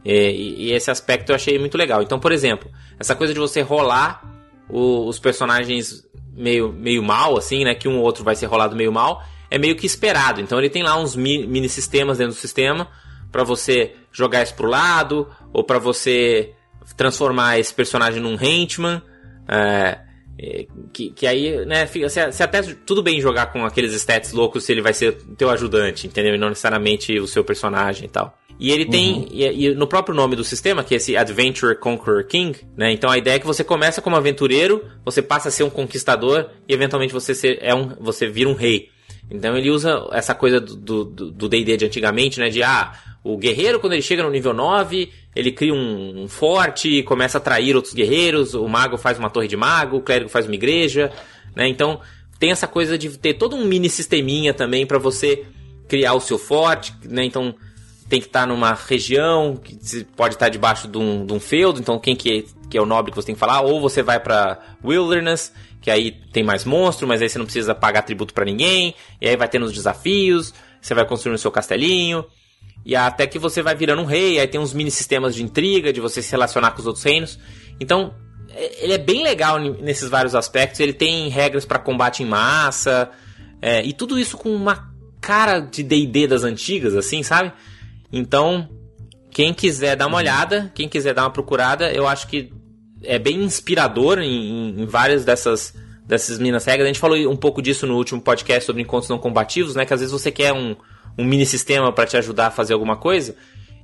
É, 0.04 0.32
e, 0.32 0.68
e, 0.68 0.72
esse 0.74 0.92
aspecto 0.92 1.32
eu 1.32 1.36
achei 1.36 1.58
muito 1.58 1.78
legal. 1.78 2.02
Então, 2.02 2.20
por 2.20 2.32
exemplo, 2.32 2.70
essa 3.00 3.16
coisa 3.16 3.34
de 3.34 3.40
você 3.40 3.62
rolar 3.62 4.22
o, 4.70 5.08
os 5.08 5.18
personagens 5.20 6.06
meio, 6.36 6.74
meio 6.74 7.02
mal, 7.02 7.38
assim, 7.38 7.64
né? 7.64 7.74
Que 7.74 7.88
um 7.88 7.98
ou 7.98 8.04
outro 8.04 8.24
vai 8.24 8.36
ser 8.36 8.48
rolado 8.48 8.76
meio 8.76 8.92
mal, 8.92 9.24
é 9.50 9.58
meio 9.58 9.76
que 9.76 9.86
esperado. 9.86 10.42
Então 10.42 10.60
ele 10.60 10.70
tem 10.70 10.84
lá 10.84 11.00
uns 11.00 11.16
mini, 11.16 11.48
mini 11.48 11.70
sistemas 11.70 12.18
dentro 12.18 12.34
do 12.34 12.40
sistema 12.40 12.90
para 13.32 13.44
você 13.44 13.96
jogar 14.12 14.44
isso 14.44 14.54
pro 14.54 14.68
lado, 14.68 15.28
ou 15.52 15.64
para 15.64 15.80
você 15.80 16.54
transformar 16.98 17.58
esse 17.58 17.74
personagem 17.74 18.22
num 18.22 18.38
henchman. 18.40 19.02
É, 19.48 20.00
que, 20.92 21.12
que 21.12 21.28
aí, 21.28 21.66
né, 21.66 21.86
fica, 21.86 22.10
se, 22.10 22.32
se, 22.32 22.44
até 22.44 22.62
tudo 22.62 23.04
bem 23.04 23.22
jogar 23.22 23.48
com 23.48 23.66
aqueles 23.66 23.94
stats 23.94 24.34
loucos 24.34 24.64
se 24.64 24.72
ele 24.72 24.82
vai 24.82 24.94
ser 24.94 25.14
teu 25.38 25.50
ajudante, 25.50 26.08
entendeu? 26.08 26.36
E 26.36 26.38
não 26.38 26.50
necessariamente 26.50 27.20
o 27.20 27.28
seu 27.28 27.44
personagem 27.44 28.06
e 28.06 28.10
tal. 28.10 28.38
E 28.60 28.72
ele 28.72 28.86
tem, 28.86 29.14
uhum. 29.14 29.28
e, 29.32 29.66
e, 29.66 29.76
no 29.76 29.88
próprio 29.88 30.16
nome 30.16 30.36
do 30.36 30.44
sistema, 30.44 30.84
que 30.84 30.94
é 30.94 30.98
esse 30.98 31.18
Adventure 31.18 31.76
Conqueror 31.76 32.24
King, 32.26 32.60
né? 32.78 32.92
Então 32.92 33.10
a 33.10 33.18
ideia 33.18 33.36
é 33.36 33.40
que 33.40 33.46
você 33.46 33.64
começa 33.64 34.02
como 34.02 34.16
aventureiro, 34.16 34.84
você 35.04 35.22
passa 35.22 35.50
a 35.50 35.52
ser 35.52 35.64
um 35.64 35.70
conquistador 35.70 36.50
e 36.68 36.74
eventualmente 36.74 37.14
você, 37.14 37.34
ser, 37.36 37.60
é 37.62 37.74
um, 37.74 37.96
você 38.00 38.28
vira 38.28 38.50
um 38.50 38.54
rei. 38.54 38.90
Então 39.30 39.58
ele 39.58 39.70
usa 39.70 40.08
essa 40.12 40.36
coisa 40.36 40.60
do 40.60 41.06
D&D 41.06 41.72
do, 41.72 41.78
de 41.78 41.86
antigamente, 41.86 42.40
né? 42.40 42.50
De, 42.50 42.62
ah, 42.62 42.94
o 43.24 43.38
guerreiro 43.38 43.80
quando 43.80 43.94
ele 43.94 44.02
chega 44.02 44.22
no 44.22 44.30
nível 44.30 44.54
9, 44.54 45.10
ele 45.36 45.52
cria 45.52 45.74
um, 45.74 46.24
um 46.24 46.28
forte, 46.28 47.04
começa 47.04 47.38
a 47.38 47.40
atrair 47.40 47.76
outros 47.76 47.94
guerreiros, 47.94 48.54
o 48.54 48.68
mago 48.68 48.98
faz 48.98 49.18
uma 49.18 49.30
torre 49.30 49.48
de 49.48 49.58
mago, 49.58 49.98
o 49.98 50.02
clérigo 50.02 50.30
faz 50.30 50.46
uma 50.46 50.56
igreja, 50.56 51.12
né? 51.56 51.68
Então 51.68 52.00
tem 52.40 52.52
essa 52.52 52.68
coisa 52.68 52.98
de 52.98 53.18
ter 53.18 53.36
todo 53.36 53.56
um 53.56 53.66
mini 53.66 53.90
sisteminha 53.90 54.54
também 54.54 54.86
para 54.86 55.00
você 55.00 55.46
criar 55.88 56.14
o 56.14 56.20
seu 56.20 56.38
forte, 56.38 56.94
né? 57.06 57.24
Então 57.24 57.56
tem 58.10 58.20
que 58.20 58.28
estar 58.28 58.42
tá 58.42 58.48
numa 58.48 58.74
região 58.74 59.56
que 59.56 59.76
pode 60.16 60.36
estar 60.36 60.46
tá 60.46 60.50
debaixo 60.50 60.88
de 60.88 60.98
um, 60.98 61.26
de 61.26 61.34
um 61.34 61.40
feudo, 61.40 61.80
então 61.80 61.98
quem 61.98 62.16
que 62.16 62.40
é, 62.40 62.44
que 62.70 62.78
é 62.78 62.82
o 62.82 62.86
nobre 62.86 63.12
que 63.12 63.16
você 63.16 63.28
tem 63.28 63.36
que 63.36 63.40
falar, 63.40 63.62
ou 63.62 63.82
você 63.82 64.04
vai 64.04 64.20
para 64.20 64.60
Wilderness, 64.84 65.52
que 65.82 65.90
aí 65.90 66.12
tem 66.32 66.44
mais 66.44 66.64
monstro, 66.64 67.08
mas 67.08 67.22
aí 67.22 67.30
você 67.30 67.38
não 67.38 67.46
precisa 67.46 67.74
pagar 67.74 68.04
tributo 68.04 68.34
para 68.34 68.46
ninguém, 68.46 68.94
e 69.20 69.28
aí 69.28 69.36
vai 69.36 69.48
tendo 69.48 69.66
os 69.66 69.74
desafios, 69.74 70.54
você 70.82 70.94
vai 70.94 71.06
construindo 71.06 71.36
o 71.36 71.40
seu 71.40 71.52
castelinho, 71.52 72.26
e 72.86 72.96
até 72.96 73.26
que 73.26 73.40
você 73.40 73.62
vai 73.62 73.76
virando 73.76 74.02
um 74.02 74.06
rei, 74.06 74.40
aí 74.40 74.48
tem 74.48 74.60
uns 74.60 74.74
mini 74.74 74.92
sistemas 74.92 75.34
de 75.36 75.44
intriga, 75.44 75.94
de 75.94 76.02
você 76.02 76.22
se 76.22 76.32
relacionar 76.32 76.72
com 76.72 76.80
os 76.80 76.88
outros 76.88 77.04
reinos. 77.04 77.40
Então, 77.80 78.14
é, 78.50 78.84
ele 78.84 78.94
é 78.94 78.98
bem 78.98 79.24
legal 79.24 79.60
nesses 79.60 80.10
vários 80.10 80.36
aspectos, 80.36 80.80
ele 80.80 80.94
tem 80.94 81.30
regras 81.30 81.66
para 81.66 81.80
combate 81.80 82.24
em 82.24 82.26
massa, 82.26 83.10
é, 83.62 83.84
e 83.84 83.94
tudo 83.94 84.20
isso 84.20 84.38
com 84.38 84.54
uma 84.54 84.92
cara 85.22 85.60
de 85.60 85.82
D&D 85.82 86.28
das 86.28 86.44
antigas, 86.44 86.96
assim, 86.96 87.24
sabe? 87.24 87.54
Então, 88.12 88.70
quem 89.32 89.54
quiser 89.54 89.96
dar 89.96 90.08
uma 90.08 90.18
olhada, 90.18 90.72
quem 90.76 90.90
quiser 90.90 91.14
dar 91.14 91.24
uma 91.24 91.32
procurada, 91.32 91.92
eu 91.92 92.08
acho 92.08 92.28
que 92.28 92.52
é 93.02 93.18
bem 93.18 93.42
inspirador 93.42 94.20
em, 94.20 94.82
em 94.82 94.86
várias 94.86 95.24
dessas 95.26 95.74
dessas 96.06 96.38
minas 96.38 96.66
regras. 96.66 96.86
A 96.86 96.88
gente 96.88 97.00
falou 97.00 97.18
um 97.32 97.36
pouco 97.36 97.62
disso 97.62 97.88
no 97.88 97.96
último 97.96 98.22
podcast 98.22 98.66
sobre 98.66 98.82
encontros 98.82 99.10
não 99.10 99.18
combativos, 99.18 99.76
né? 99.76 99.86
Que 99.86 99.94
às 99.94 100.02
vezes 100.02 100.12
você 100.12 100.30
quer 100.30 100.52
um, 100.54 100.76
um 101.18 101.26
mini 101.26 101.46
sistema 101.46 101.92
para 101.92 102.06
te 102.06 102.18
ajudar 102.18 102.48
a 102.48 102.52
fazer 102.52 102.74
alguma 102.74 102.98
coisa, 102.98 103.36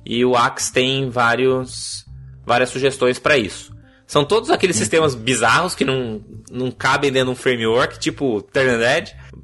e 0.04 0.24
o 0.24 0.36
Axe 0.36 0.72
tem 0.72 1.08
vários, 1.08 2.06
várias 2.44 2.70
sugestões 2.70 3.18
para 3.18 3.36
isso. 3.36 3.74
São 4.06 4.24
todos 4.24 4.50
aqueles 4.50 4.76
uhum. 4.76 4.80
sistemas 4.80 5.14
bizarros 5.14 5.74
que 5.74 5.84
não, 5.84 6.20
não 6.50 6.70
cabem 6.70 7.12
dentro 7.12 7.26
de 7.26 7.32
um 7.32 7.40
framework, 7.40 7.98
tipo 7.98 8.42
Turn 8.42 8.82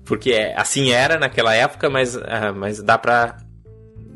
porque 0.05 0.33
é, 0.33 0.59
assim 0.59 0.91
era 0.91 1.19
naquela 1.19 1.55
época, 1.55 1.89
mas, 1.89 2.17
uh, 2.17 2.23
mas 2.55 2.83
dá 2.83 2.99
pra 2.99 3.37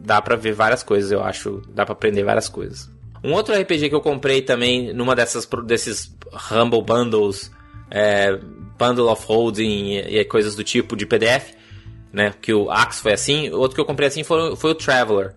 dá 0.03 0.21
para 0.21 0.35
ver 0.35 0.53
várias 0.53 0.83
coisas, 0.83 1.13
eu 1.13 1.23
acho. 1.23 1.63
Dá 1.69 1.85
para 1.85 1.93
aprender 1.93 2.25
várias 2.25 2.49
coisas. 2.49 2.91
Um 3.23 3.33
outro 3.33 3.55
RPG 3.55 3.91
que 3.91 3.95
eu 3.95 4.01
comprei 4.01 4.43
também 4.43 4.93
numa 4.95 5.15
dessas 5.15 5.47
desses 5.67 6.17
Humble 6.51 6.83
Bundles, 6.83 7.51
é, 7.91 8.37
Bundle 8.79 9.09
of 9.09 9.25
Holding 9.27 9.93
e, 9.93 10.19
e, 10.19 10.25
coisas 10.25 10.57
do 10.57 10.65
tipo 10.65 10.97
de 10.97 11.05
PDF, 11.05 11.53
né? 12.13 12.35
Que 12.41 12.53
o 12.53 12.71
Axe 12.71 13.03
foi 13.03 13.13
assim. 13.13 13.51
Outro 13.51 13.75
que 13.75 13.81
eu 13.81 13.85
comprei 13.85 14.09
assim 14.09 14.23
foi, 14.23 14.57
foi 14.57 14.71
o 14.71 14.75
Traveler. 14.75 15.35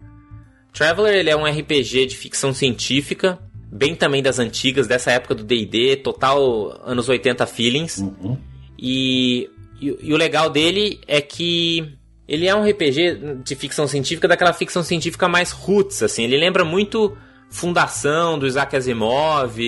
Traveler 0.71 1.13
ele 1.15 1.29
é 1.29 1.35
um 1.35 1.45
RPG 1.45 2.07
de 2.07 2.17
ficção 2.17 2.53
científica, 2.53 3.39
bem 3.71 3.95
também 3.95 4.23
das 4.23 4.39
antigas, 4.39 4.87
dessa 4.87 5.11
época 5.11 5.35
do 5.35 5.43
D&D, 5.43 5.97
total 5.97 6.81
anos 6.83 7.07
80 7.07 7.45
feelings. 7.45 7.97
Uhum. 7.99 8.37
E, 8.77 9.49
e, 9.79 9.97
e 10.01 10.13
o 10.13 10.17
legal 10.17 10.49
dele 10.49 10.99
é 11.07 11.21
que 11.21 11.97
ele 12.27 12.47
é 12.47 12.55
um 12.55 12.67
RPG 12.67 13.41
de 13.43 13.55
ficção 13.55 13.87
científica, 13.87 14.27
daquela 14.27 14.53
ficção 14.53 14.81
científica 14.81 15.27
mais 15.27 15.51
roots, 15.51 16.01
assim. 16.01 16.23
Ele 16.23 16.37
lembra 16.37 16.65
muito 16.65 17.15
Fundação, 17.49 18.39
do 18.39 18.47
Isaac 18.47 18.75
Asimov, 18.75 19.59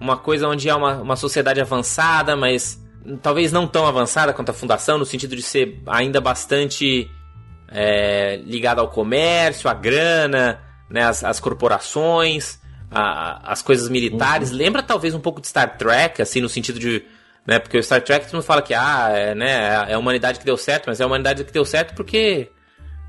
uma 0.00 0.16
coisa 0.16 0.48
onde 0.48 0.68
há 0.68 0.76
uma, 0.76 1.00
uma 1.00 1.14
sociedade 1.14 1.60
avançada, 1.60 2.34
mas 2.34 2.81
talvez 3.22 3.52
não 3.52 3.66
tão 3.66 3.86
avançada 3.86 4.32
quanto 4.32 4.50
a 4.50 4.54
Fundação, 4.54 4.98
no 4.98 5.04
sentido 5.04 5.36
de 5.36 5.42
ser 5.42 5.82
ainda 5.86 6.20
bastante 6.20 7.10
é, 7.68 8.36
ligada 8.44 8.80
ao 8.80 8.88
comércio, 8.88 9.68
à 9.68 9.74
grana, 9.74 10.60
né, 10.90 11.02
as, 11.04 11.24
as 11.24 11.40
corporações, 11.40 12.58
a, 12.90 13.52
as 13.52 13.62
coisas 13.62 13.88
militares. 13.88 14.50
Uhum. 14.50 14.56
Lembra 14.56 14.82
talvez 14.82 15.14
um 15.14 15.20
pouco 15.20 15.40
de 15.40 15.48
Star 15.48 15.76
Trek, 15.76 16.20
assim, 16.20 16.40
no 16.40 16.48
sentido 16.48 16.78
de 16.78 17.04
né? 17.46 17.58
Porque 17.58 17.78
o 17.78 17.82
Star 17.82 18.00
Trek 18.02 18.26
todo 18.26 18.34
mundo 18.34 18.44
fala 18.44 18.62
que 18.62 18.74
ah, 18.74 19.08
é, 19.10 19.34
né, 19.34 19.86
é 19.88 19.94
a 19.94 19.98
humanidade 19.98 20.38
que 20.38 20.44
deu 20.44 20.56
certo, 20.56 20.86
mas 20.86 21.00
é 21.00 21.04
a 21.04 21.06
humanidade 21.06 21.44
que 21.44 21.52
deu 21.52 21.64
certo 21.64 21.94
porque 21.94 22.50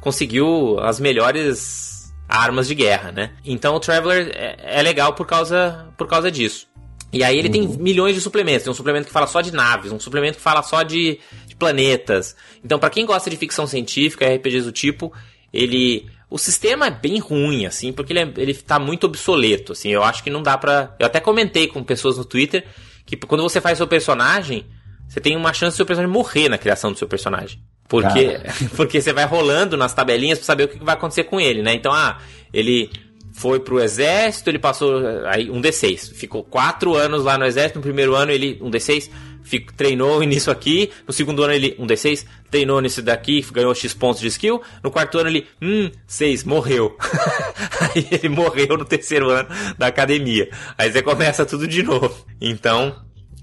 conseguiu 0.01 0.79
as 0.79 0.99
melhores 0.99 2.13
armas 2.27 2.67
de 2.67 2.75
guerra, 2.75 3.11
né? 3.11 3.31
Então 3.45 3.75
o 3.75 3.79
Traveler 3.79 4.31
é, 4.33 4.79
é 4.79 4.81
legal 4.81 5.13
por 5.13 5.27
causa, 5.27 5.87
por 5.97 6.07
causa 6.07 6.31
disso. 6.31 6.67
E 7.13 7.23
aí 7.23 7.37
ele 7.37 7.47
uhum. 7.47 7.53
tem 7.53 7.67
milhões 7.77 8.15
de 8.15 8.21
suplementos. 8.21 8.63
Tem 8.63 8.71
um 8.71 8.75
suplemento 8.75 9.05
que 9.05 9.13
fala 9.13 9.27
só 9.27 9.39
de 9.39 9.53
naves, 9.53 9.91
um 9.91 9.99
suplemento 9.99 10.37
que 10.37 10.43
fala 10.43 10.63
só 10.63 10.81
de, 10.81 11.19
de 11.45 11.55
planetas. 11.55 12.35
Então, 12.65 12.79
para 12.79 12.89
quem 12.89 13.05
gosta 13.05 13.29
de 13.29 13.37
ficção 13.37 13.67
científica, 13.67 14.25
RPGs 14.25 14.65
do 14.65 14.71
tipo, 14.71 15.13
ele. 15.53 16.07
O 16.29 16.39
sistema 16.39 16.87
é 16.87 16.91
bem 16.91 17.19
ruim, 17.19 17.67
assim, 17.67 17.93
porque 17.93 18.11
ele, 18.11 18.19
é, 18.19 18.33
ele 18.37 18.55
tá 18.55 18.79
muito 18.79 19.05
obsoleto, 19.05 19.73
assim. 19.73 19.89
Eu 19.89 20.03
acho 20.03 20.23
que 20.23 20.31
não 20.31 20.41
dá 20.41 20.57
pra. 20.57 20.95
Eu 20.99 21.05
até 21.05 21.19
comentei 21.19 21.67
com 21.67 21.83
pessoas 21.83 22.17
no 22.17 22.25
Twitter 22.25 22.65
que 23.05 23.15
quando 23.15 23.43
você 23.43 23.61
faz 23.61 23.77
seu 23.77 23.87
personagem, 23.87 24.65
você 25.07 25.19
tem 25.19 25.37
uma 25.37 25.53
chance 25.53 25.75
do 25.75 25.77
seu 25.77 25.85
personagem 25.85 26.11
morrer 26.11 26.49
na 26.49 26.57
criação 26.57 26.91
do 26.91 26.97
seu 26.97 27.07
personagem. 27.07 27.59
Porque, 27.87 28.39
porque 28.75 28.99
você 28.99 29.13
vai 29.13 29.25
rolando 29.25 29.77
nas 29.77 29.93
tabelinhas 29.93 30.39
para 30.39 30.45
saber 30.47 30.63
o 30.63 30.67
que 30.69 30.83
vai 30.83 30.95
acontecer 30.95 31.25
com 31.25 31.39
ele, 31.39 31.61
né? 31.61 31.75
Então, 31.75 31.93
ah, 31.93 32.17
ele 32.51 32.89
foi 33.33 33.59
pro 33.59 33.81
exército, 33.81 34.49
ele 34.49 34.59
passou 34.59 35.01
aí 35.25 35.49
um 35.49 35.59
D6. 35.59 36.13
Ficou 36.13 36.43
quatro 36.43 36.95
anos 36.95 37.23
lá 37.23 37.37
no 37.37 37.45
exército, 37.45 37.79
no 37.79 37.83
primeiro 37.83 38.15
ano 38.15 38.31
ele 38.31 38.59
um 38.61 38.69
D6, 38.69 39.09
fico, 39.43 39.73
treinou 39.73 40.21
nisso 40.23 40.51
aqui, 40.51 40.91
no 41.07 41.11
segundo 41.11 41.43
ano 41.43 41.53
ele 41.53 41.75
um 41.79 41.87
D6, 41.87 42.25
treinou 42.51 42.79
nisso 42.79 43.01
daqui, 43.01 43.43
ganhou 43.51 43.73
X 43.73 43.93
pontos 43.93 44.21
de 44.21 44.27
skill, 44.27 44.61
no 44.83 44.91
quarto 44.91 45.17
ano 45.17 45.29
ele, 45.29 45.47
hum, 45.61 45.89
6, 46.05 46.43
morreu. 46.43 46.95
aí 47.81 48.07
ele 48.11 48.29
morreu 48.29 48.77
no 48.77 48.85
terceiro 48.85 49.29
ano 49.31 49.49
da 49.77 49.87
academia. 49.87 50.49
Aí 50.77 50.91
você 50.91 51.01
começa 51.01 51.45
tudo 51.45 51.67
de 51.67 51.81
novo. 51.81 52.25
Então, 52.39 52.95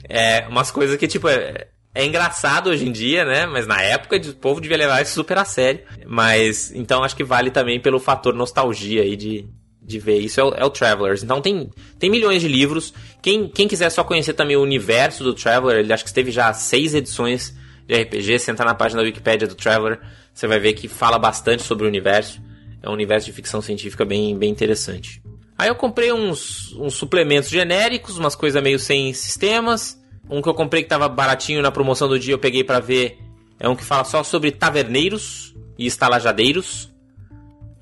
é 0.09 0.47
umas 0.49 0.71
coisas 0.71 0.97
que 0.97 1.09
tipo 1.09 1.29
é, 1.29 1.67
é 1.93 2.05
engraçado 2.05 2.71
hoje 2.71 2.87
em 2.87 2.93
dia, 2.93 3.25
né? 3.25 3.47
Mas 3.47 3.67
na 3.67 3.83
época 3.83 4.17
o 4.17 4.35
povo 4.35 4.61
devia 4.61 4.77
levar 4.77 5.03
isso 5.03 5.15
super 5.15 5.37
a 5.37 5.45
sério. 5.45 5.81
Mas 6.07 6.73
então 6.75 7.03
acho 7.03 7.17
que 7.17 7.25
vale 7.25 7.51
também 7.51 7.81
pelo 7.81 7.99
fator 7.99 8.33
nostalgia 8.33 9.03
aí 9.03 9.17
de, 9.17 9.49
de 9.83 9.99
ver 9.99 10.19
isso 10.19 10.41
é 10.41 10.45
o, 10.45 10.55
é 10.55 10.65
o, 10.65 10.71
Travelers. 10.71 11.23
Então 11.23 11.41
tem, 11.41 11.71
tem 11.99 12.11
milhões 12.11 12.43
de 12.43 12.49
livros. 12.49 12.93
Quem, 13.23 13.49
quem 13.49 13.67
quiser 13.67 13.91
só 13.91 14.05
conhecer 14.05 14.35
também 14.35 14.57
o 14.57 14.63
universo 14.63 15.25
do 15.25 15.35
Traveler, 15.35 15.79
ele 15.79 15.93
acho 15.93 16.05
que 16.05 16.13
teve 16.13 16.31
já 16.31 16.53
seis 16.53 16.95
edições 16.95 17.57
de 17.87 17.95
RPG. 17.95 18.39
Se 18.39 18.51
entrar 18.51 18.67
na 18.67 18.75
página 18.75 19.01
da 19.01 19.07
Wikipedia 19.07 19.49
do 19.49 19.55
Traveler, 19.55 20.01
você 20.33 20.47
vai 20.47 20.59
ver 20.59 20.75
que 20.75 20.87
fala 20.89 21.19
bastante 21.19 21.63
sobre 21.63 21.85
o 21.85 21.89
universo. 21.89 22.41
É 22.83 22.89
um 22.89 22.93
universo 22.93 23.27
de 23.27 23.33
ficção 23.33 23.61
científica 23.61 24.05
bem, 24.05 24.37
bem 24.37 24.51
interessante. 24.51 25.23
Aí 25.59 25.69
eu 25.69 25.75
comprei 25.75 26.11
uns, 26.13 26.73
uns 26.77 26.95
suplementos 26.95 27.51
genéricos, 27.51 28.17
umas 28.17 28.35
coisas 28.35 28.63
meio 28.63 28.79
sem 28.79 29.13
sistemas. 29.13 30.01
Um 30.29 30.41
que 30.41 30.49
eu 30.49 30.55
comprei 30.55 30.83
que 30.83 30.89
tava 30.89 31.09
baratinho 31.09 31.61
na 31.61 31.71
promoção 31.71 32.09
do 32.09 32.19
dia, 32.19 32.33
eu 32.33 32.39
peguei 32.39 32.65
para 32.65 32.81
ver. 32.81 33.19
É 33.59 33.69
um 33.69 33.77
que 33.77 33.85
fala 33.85 34.05
só 34.05 34.23
sobre 34.23 34.53
taverneiros 34.53 35.55
e 35.77 35.87
estalajadeiros. 35.87 36.91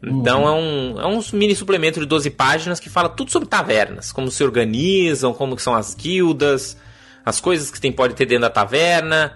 Então 0.03 0.45
uhum. 0.45 0.49
é, 0.49 0.53
um, 0.53 1.01
é 1.01 1.07
um 1.07 1.21
mini 1.33 1.55
suplemento 1.57 1.99
de 1.99 2.07
12 2.07 2.31
páginas 2.31 2.79
que 2.79 2.89
fala 2.89 3.09
tudo 3.09 3.31
sobre 3.31 3.49
tavernas, 3.49 4.13
como 4.13 4.31
se 4.31 4.45
organizam, 4.45 5.35
como 5.35 5.57
que 5.57 5.63
são 5.63 5.75
as 5.75 5.95
guildas, 5.95 6.77
as 7.25 7.41
coisas 7.41 7.71
que 7.71 7.81
tem, 7.81 7.91
pode 7.91 8.15
ter 8.15 8.27
dentro 8.27 8.43
da 8.43 8.51
taverna, 8.51 9.33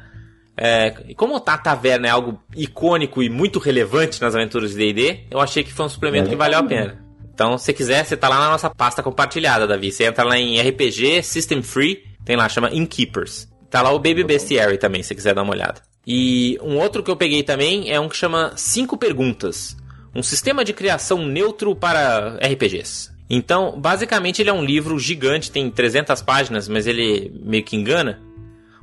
É, 0.56 0.94
e 1.08 1.14
como 1.14 1.34
a 1.36 1.40
taverna 1.40 2.06
é 2.06 2.10
algo 2.10 2.38
icônico 2.54 3.22
e 3.22 3.30
muito 3.30 3.58
relevante 3.58 4.20
nas 4.20 4.34
aventuras 4.34 4.70
de 4.70 4.76
D&D, 4.76 5.24
eu 5.30 5.40
achei 5.40 5.64
que 5.64 5.72
foi 5.72 5.86
um 5.86 5.88
suplemento 5.88 6.28
que 6.28 6.36
valeu 6.36 6.58
a 6.58 6.62
pena. 6.62 7.02
Então, 7.34 7.56
se 7.56 7.72
quiser, 7.72 8.04
você 8.04 8.16
tá 8.16 8.28
lá 8.28 8.38
na 8.38 8.50
nossa 8.50 8.68
pasta 8.68 9.02
compartilhada, 9.02 9.66
Davi. 9.66 9.90
Você 9.90 10.04
entra 10.04 10.22
lá 10.22 10.38
em 10.38 10.60
RPG, 10.60 11.22
System 11.22 11.62
Free, 11.62 12.04
tem 12.24 12.36
lá, 12.36 12.48
chama 12.48 12.70
Innkeepers. 12.70 13.48
Tá 13.70 13.80
lá 13.80 13.90
o 13.90 13.98
Baby 13.98 14.22
Bestiary 14.22 14.76
também, 14.76 15.02
se 15.02 15.14
quiser 15.14 15.34
dar 15.34 15.42
uma 15.42 15.52
olhada. 15.52 15.80
E 16.06 16.58
um 16.62 16.78
outro 16.78 17.02
que 17.02 17.10
eu 17.10 17.16
peguei 17.16 17.42
também 17.42 17.90
é 17.90 17.98
um 17.98 18.08
que 18.08 18.16
chama 18.16 18.52
Cinco 18.54 18.98
Perguntas. 18.98 19.76
Um 20.14 20.22
sistema 20.22 20.64
de 20.64 20.72
criação 20.72 21.26
neutro 21.26 21.74
para 21.74 22.36
RPGs. 22.36 23.10
Então, 23.28 23.80
basicamente, 23.80 24.42
ele 24.42 24.50
é 24.50 24.52
um 24.52 24.64
livro 24.64 24.98
gigante, 24.98 25.50
tem 25.50 25.70
300 25.70 26.20
páginas, 26.20 26.68
mas 26.68 26.86
ele 26.86 27.32
meio 27.42 27.64
que 27.64 27.76
engana. 27.76 28.20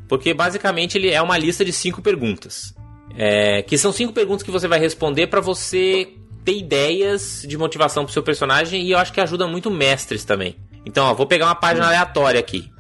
Porque, 0.08 0.34
basicamente, 0.34 0.98
ele 0.98 1.10
é 1.10 1.22
uma 1.22 1.38
lista 1.38 1.64
de 1.64 1.72
cinco 1.72 2.02
perguntas. 2.02 2.74
É, 3.16 3.62
que 3.62 3.78
são 3.78 3.92
cinco 3.92 4.14
perguntas 4.14 4.44
que 4.44 4.52
você 4.52 4.68
vai 4.68 4.80
responder 4.80 5.28
para 5.28 5.40
você 5.40 6.14
ter 6.44 6.58
ideias 6.58 7.46
de 7.48 7.58
motivação 7.58 8.06
pro 8.06 8.14
seu 8.14 8.24
personagem 8.24 8.82
e 8.84 8.92
eu 8.92 8.98
acho 8.98 9.12
que 9.14 9.22
ajuda 9.22 9.48
muito 9.48 9.70
mestres 9.70 10.24
também. 10.24 10.56
Então, 10.86 11.06
ó, 11.06 11.14
vou 11.14 11.28
pegar 11.28 11.46
uma 11.46 11.56
página 11.56 11.88
aleatória 11.88 12.40
aqui. 12.40 12.72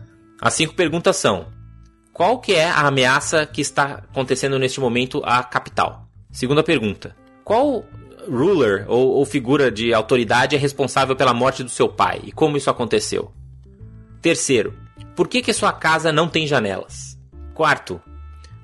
As 0.41 0.53
cinco 0.53 0.73
perguntas 0.73 1.17
são: 1.17 1.47
Qual 2.13 2.39
que 2.39 2.53
é 2.53 2.65
a 2.65 2.87
ameaça 2.87 3.45
que 3.45 3.61
está 3.61 4.03
acontecendo 4.09 4.57
neste 4.57 4.79
momento 4.79 5.21
à 5.23 5.43
capital? 5.43 6.07
Segunda 6.31 6.63
pergunta: 6.63 7.15
Qual 7.43 7.85
ruler 8.29 8.85
ou, 8.87 9.09
ou 9.09 9.25
figura 9.25 9.71
de 9.71 9.93
autoridade 9.93 10.55
é 10.55 10.59
responsável 10.59 11.15
pela 11.15 11.33
morte 11.33 11.63
do 11.63 11.69
seu 11.69 11.89
pai 11.89 12.21
e 12.23 12.31
como 12.31 12.57
isso 12.57 12.69
aconteceu? 12.69 13.31
Terceiro: 14.21 14.73
Por 15.15 15.27
que 15.27 15.41
que 15.41 15.53
sua 15.53 15.73
casa 15.73 16.11
não 16.11 16.27
tem 16.27 16.47
janelas? 16.47 17.17
Quarto: 17.53 18.01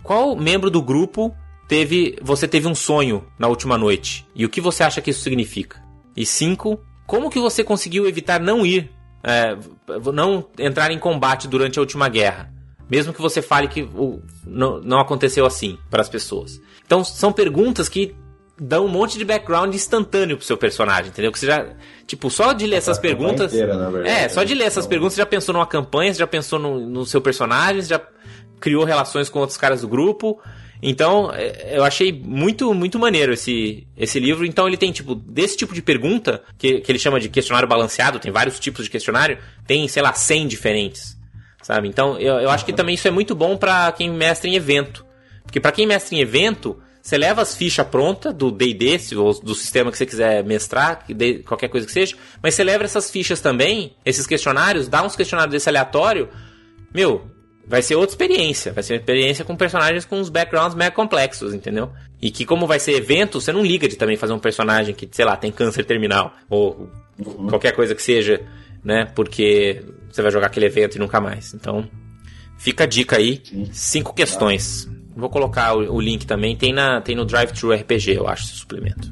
Qual 0.03 0.36
membro 0.36 0.70
do 0.70 0.82
grupo 0.82 1.36
teve, 1.68 2.18
você 2.22 2.47
teve 2.47 2.68
um 2.68 2.76
sonho 2.76 3.26
na 3.38 3.47
última 3.47 3.78
noite. 3.78 4.26
E 4.36 4.45
o 4.45 4.49
que 4.49 4.61
você 4.61 4.84
acha 4.84 5.01
que 5.01 5.11
isso 5.11 5.22
significa? 5.22 5.84
E 6.16 6.26
cinco, 6.26 6.80
como 7.05 7.30
que 7.30 7.39
você 7.39 7.63
conseguiu 7.63 8.07
evitar 8.07 8.39
não 8.39 8.66
ir, 8.66 8.91
é, 9.24 9.57
não 10.13 10.47
entrar 10.57 10.91
em 10.91 10.99
combate 10.99 11.47
durante 11.47 11.80
a 11.80 11.82
última 11.82 12.07
guerra? 12.07 12.53
Mesmo 12.89 13.13
que 13.13 13.22
você 13.22 13.41
fale 13.41 13.68
que 13.68 13.88
não, 14.45 14.80
não 14.82 14.99
aconteceu 14.99 15.45
assim 15.45 15.78
para 15.89 16.01
as 16.01 16.09
pessoas. 16.09 16.61
Então 16.86 17.03
são 17.03 17.34
perguntas 17.34 17.89
que 17.89 18.16
dão 18.58 18.86
um 18.86 18.88
monte 18.88 19.18
de 19.18 19.26
background 19.26 19.74
instantâneo 19.74 20.38
pro 20.38 20.45
seu 20.45 20.58
personagem, 20.58 21.08
entendeu? 21.08 21.32
Que 21.32 21.39
você 21.39 21.47
já, 21.47 21.66
tipo, 22.08 22.30
só 22.30 22.53
de 22.53 22.66
ler 22.66 22.78
essas 22.78 22.97
perguntas. 22.97 23.53
Inteira, 23.53 23.89
verdade, 23.89 24.08
é, 24.08 24.30
só 24.30 24.43
de 24.43 24.53
ler 24.53 24.66
essas 24.66 24.86
então... 24.86 24.89
perguntas 24.89 25.14
você 25.14 25.22
já 25.22 25.26
pensou 25.26 25.53
numa 25.53 25.68
campanha, 25.68 26.14
você 26.14 26.20
já 26.20 26.28
pensou 26.28 26.58
no, 26.58 26.80
no 26.80 27.06
seu 27.06 27.22
personagem, 27.22 27.82
você 27.82 27.89
já 27.89 28.01
criou 28.60 28.86
relações 28.86 29.30
com 29.30 29.39
outros 29.39 29.58
caras 29.58 29.82
do 29.82 29.88
grupo. 29.88 30.41
Então, 30.82 31.32
é, 31.34 31.78
eu 31.78 31.84
achei 31.84 32.12
muito, 32.14 32.74
muito 32.74 32.97
maneiro 32.97 33.34
esse, 33.34 33.88
esse 33.97 34.20
livro. 34.20 34.45
Então, 34.45 34.68
ele 34.68 34.78
tem, 34.78 34.91
tipo, 34.91 35.16
desse 35.16 35.58
tipo 35.58 35.74
de 35.74 35.82
pergunta, 35.82 36.41
que, 36.58 36.80
que 36.80 36.91
ele 36.91 36.99
chama 36.99 37.20
de 37.20 37.28
questionário 37.28 37.68
balanceado, 37.68 38.20
tem 38.20 38.32
vários 38.32 38.60
tipos 38.60 38.86
de 38.86 38.91
questionário, 38.91 39.38
tem, 39.68 39.88
sei 39.88 40.01
lá, 40.01 40.14
100 40.14 40.47
diferentes, 40.47 41.18
sabe? 41.62 41.88
Então, 41.88 42.18
eu, 42.20 42.36
eu 42.36 42.49
acho 42.49 42.66
que 42.66 42.74
também 42.74 42.95
isso 42.95 43.08
é 43.08 43.12
muito 43.12 43.36
bom 43.36 43.58
para 43.58 43.91
quem 43.91 44.10
mestra 44.10 44.49
em 44.49 44.56
evento. 44.56 45.06
Porque 45.43 45.60
para 45.60 45.72
quem 45.72 45.86
mestra 45.86 46.16
em 46.16 46.22
evento, 46.22 46.80
você 47.06 47.20
leva 47.20 47.43
as 47.43 47.56
fichas 47.56 47.86
prontas 47.86 48.34
do 48.34 48.49
D&D, 48.49 49.16
ou 49.16 49.39
do 49.39 49.53
sistema 49.53 49.91
que 49.91 49.97
você 49.97 50.08
quiser 50.08 50.43
mestrar, 50.43 51.06
qualquer 51.45 51.68
coisa 51.68 51.86
que 51.86 51.93
seja, 51.93 52.16
mas 52.41 52.56
você 52.56 52.64
leva 52.64 52.84
essas 52.84 53.12
fichas 53.12 53.39
também, 53.39 53.95
esses 54.03 54.26
questionários, 54.26 54.88
dá 54.88 55.03
uns 55.03 55.16
questionários 55.16 55.51
desse 55.51 55.70
aleatório, 55.70 56.28
meu, 56.91 57.30
vai 57.68 57.84
ser 57.84 57.93
outra 57.93 58.14
experiência. 58.14 58.74
Vai 58.74 58.82
ser 58.82 58.93
uma 58.93 58.99
experiência 59.01 59.45
com 59.45 59.56
personagens 59.56 60.03
com 60.03 60.20
uns 60.20 60.30
backgrounds 60.30 60.74
mega 60.74 60.95
complexos, 60.95 61.53
entendeu? 61.53 61.91
E 62.20 62.32
que, 62.32 62.43
como 62.43 62.66
vai 62.66 62.80
ser 62.80 62.93
evento, 62.93 63.39
você 63.39 63.53
não 63.53 63.64
liga 63.64 63.88
de 63.88 63.97
também 63.97 64.18
fazer 64.18 64.34
um 64.34 64.39
personagem 64.39 64.95
que, 64.95 65.08
sei 65.12 65.26
lá, 65.26 65.38
tem 65.38 65.51
câncer 65.51 65.86
terminal. 65.86 66.34
Ou 66.49 66.89
uhum. 67.24 67.45
qualquer 67.49 67.74
coisa 67.74 67.93
que 67.93 68.01
seja, 68.01 68.41
né? 68.84 69.06
Porque 69.14 69.84
você 70.12 70.24
vai 70.24 70.32
jogar 70.32 70.47
aquele 70.47 70.66
evento 70.66 70.95
e 70.95 70.99
nunca 70.99 71.22
mais. 71.22 71.53
Então, 71.53 71.88
fica 72.58 72.86
a 72.86 72.88
dica 72.88 73.18
aí. 73.18 73.43
Cinco 73.72 74.12
questões. 74.12 74.89
Vou 75.16 75.30
colocar 75.30 75.74
o, 75.74 75.95
o 75.95 76.01
link 76.01 76.28
também. 76.28 76.57
Tem, 76.57 76.74
na, 76.74 76.99
tem 76.99 77.16
no 77.16 77.24
Drive 77.24 77.53
Thru 77.53 77.72
RPG, 77.74 78.18
eu 78.18 78.28
acho, 78.28 78.43
esse 78.43 78.55
suplemento. 78.55 79.09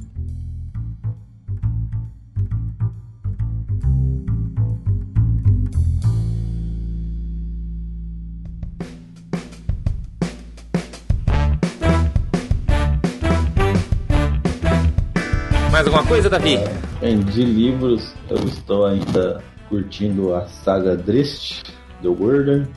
Mais 15.72 15.88
alguma 15.88 16.06
coisa, 16.06 16.30
Davi? 16.30 16.58
É, 17.02 17.16
de 17.16 17.44
livros, 17.44 18.14
eu 18.30 18.38
estou 18.46 18.86
ainda 18.86 19.42
curtindo 19.70 20.36
a 20.36 20.46
saga 20.48 20.96
Drist, 20.98 21.64
The 22.02 22.10
Warden. 22.10 22.68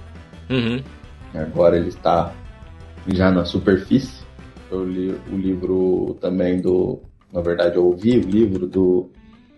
Uhum. 0.49 0.83
Agora 1.35 1.77
ele 1.77 1.89
está 1.89 2.33
já 3.09 3.31
na 3.31 3.45
superfície. 3.45 4.25
Eu 4.71 4.85
li 4.85 5.15
o 5.33 5.37
livro 5.37 6.17
também 6.21 6.61
do. 6.61 7.01
Na 7.33 7.41
verdade, 7.41 7.77
eu 7.77 7.87
ouvi 7.87 8.19
o 8.19 8.29
livro 8.29 8.67
do, 8.67 9.11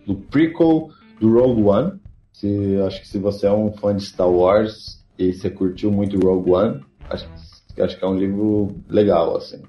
do 0.05 0.15
prequel 0.15 0.89
do 1.19 1.33
Rogue 1.33 1.63
One. 1.63 1.99
Se, 2.33 2.77
acho 2.85 3.01
que 3.01 3.07
se 3.07 3.17
você 3.17 3.47
é 3.47 3.51
um 3.51 3.71
fã 3.71 3.95
de 3.95 4.05
Star 4.05 4.29
Wars 4.29 5.03
e 5.17 5.33
você 5.33 5.49
curtiu 5.49 5.91
muito 5.91 6.19
Rogue 6.19 6.51
One, 6.51 6.85
acho, 7.09 7.27
acho 7.79 7.97
que 7.97 8.03
é 8.03 8.07
um 8.07 8.17
livro 8.17 8.75
legal, 8.87 9.35
assim. 9.37 9.61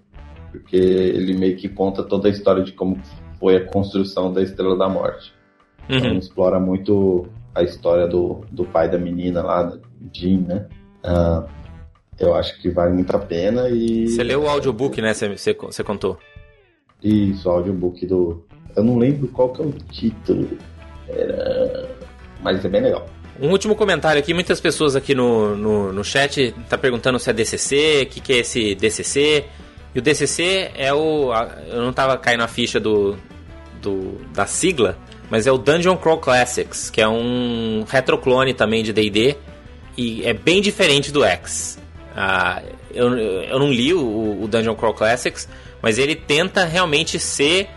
Porque 0.51 0.77
ele 0.77 1.37
meio 1.37 1.57
que 1.57 1.69
conta 1.69 2.03
toda 2.03 2.29
a 2.29 2.31
história 2.31 2.63
de 2.63 2.73
como 2.73 2.99
foi 3.39 3.57
a 3.57 3.67
construção 3.67 4.33
da 4.33 4.43
Estrela 4.43 4.77
da 4.77 4.89
Morte. 4.89 5.33
Uhum. 5.89 5.97
Então 5.97 6.19
explora 6.19 6.61
muito 6.61 7.27
a 7.55 7.63
história 7.63 8.07
do, 8.07 8.45
do 8.51 8.65
pai 8.65 8.91
da 8.91 8.99
menina 8.99 9.43
lá, 9.43 9.77
Jim, 10.13 10.45
né? 10.47 10.69
Uh, 11.05 11.49
eu 12.21 12.35
acho 12.35 12.61
que 12.61 12.69
vale 12.69 12.93
muito 12.93 13.15
a 13.17 13.19
pena 13.19 13.69
e... 13.71 14.09
Você 14.09 14.23
leu 14.23 14.43
o 14.43 14.49
audiobook, 14.49 15.01
né? 15.01 15.15
Você, 15.15 15.55
você 15.55 15.83
contou. 15.83 16.19
Isso, 17.03 17.49
o 17.49 17.53
audiobook 17.53 18.07
do... 18.07 18.45
Eu 18.77 18.85
não 18.85 18.99
lembro 18.99 19.27
qual 19.29 19.49
que 19.49 19.63
é 19.63 19.65
o 19.65 19.73
título. 19.91 20.47
Era... 21.09 21.89
Mas 22.43 22.65
é 22.65 22.69
bem 22.69 22.83
legal. 22.83 23.09
Um 23.41 23.51
último 23.51 23.75
comentário 23.75 24.21
aqui, 24.21 24.35
muitas 24.35 24.61
pessoas 24.61 24.95
aqui 24.95 25.15
no, 25.15 25.57
no, 25.57 25.93
no 25.93 26.05
chat 26.05 26.55
tá 26.69 26.77
perguntando 26.77 27.19
se 27.19 27.31
é 27.31 27.33
DCC, 27.33 28.03
o 28.03 28.07
que, 28.07 28.21
que 28.21 28.33
é 28.35 28.37
esse 28.39 28.75
DCC. 28.75 29.47
E 29.95 29.99
o 29.99 30.03
DCC 30.03 30.71
é 30.77 30.93
o. 30.93 31.33
Eu 31.69 31.81
não 31.81 31.93
tava 31.93 32.19
caindo 32.19 32.43
a 32.43 32.49
ficha 32.49 32.79
do, 32.79 33.17
do 33.81 34.19
da 34.33 34.45
sigla, 34.47 34.97
mas 35.31 35.47
é 35.47 35.53
o 35.53 35.57
Dungeon 35.57 35.97
Crawl 35.97 36.19
Classics, 36.19 36.91
que 36.91 37.01
é 37.01 37.09
um 37.09 37.85
retroclone 37.89 38.53
também 38.53 38.83
de 38.83 38.93
DD 38.93 39.37
e 39.97 40.23
é 40.25 40.35
bem 40.35 40.61
diferente 40.61 41.11
do 41.11 41.25
X. 41.25 41.79
Ah, 42.15 42.63
eu, 42.93 43.17
eu 43.17 43.59
não 43.59 43.71
li 43.71 43.95
o, 43.95 44.43
o 44.43 44.49
Dungeon 44.49 44.75
Crawl 44.75 44.95
Classics, 44.95 45.49
mas 45.81 45.99
ele 45.99 46.15
tenta 46.15 46.65
realmente 46.65 47.19
ser 47.19 47.69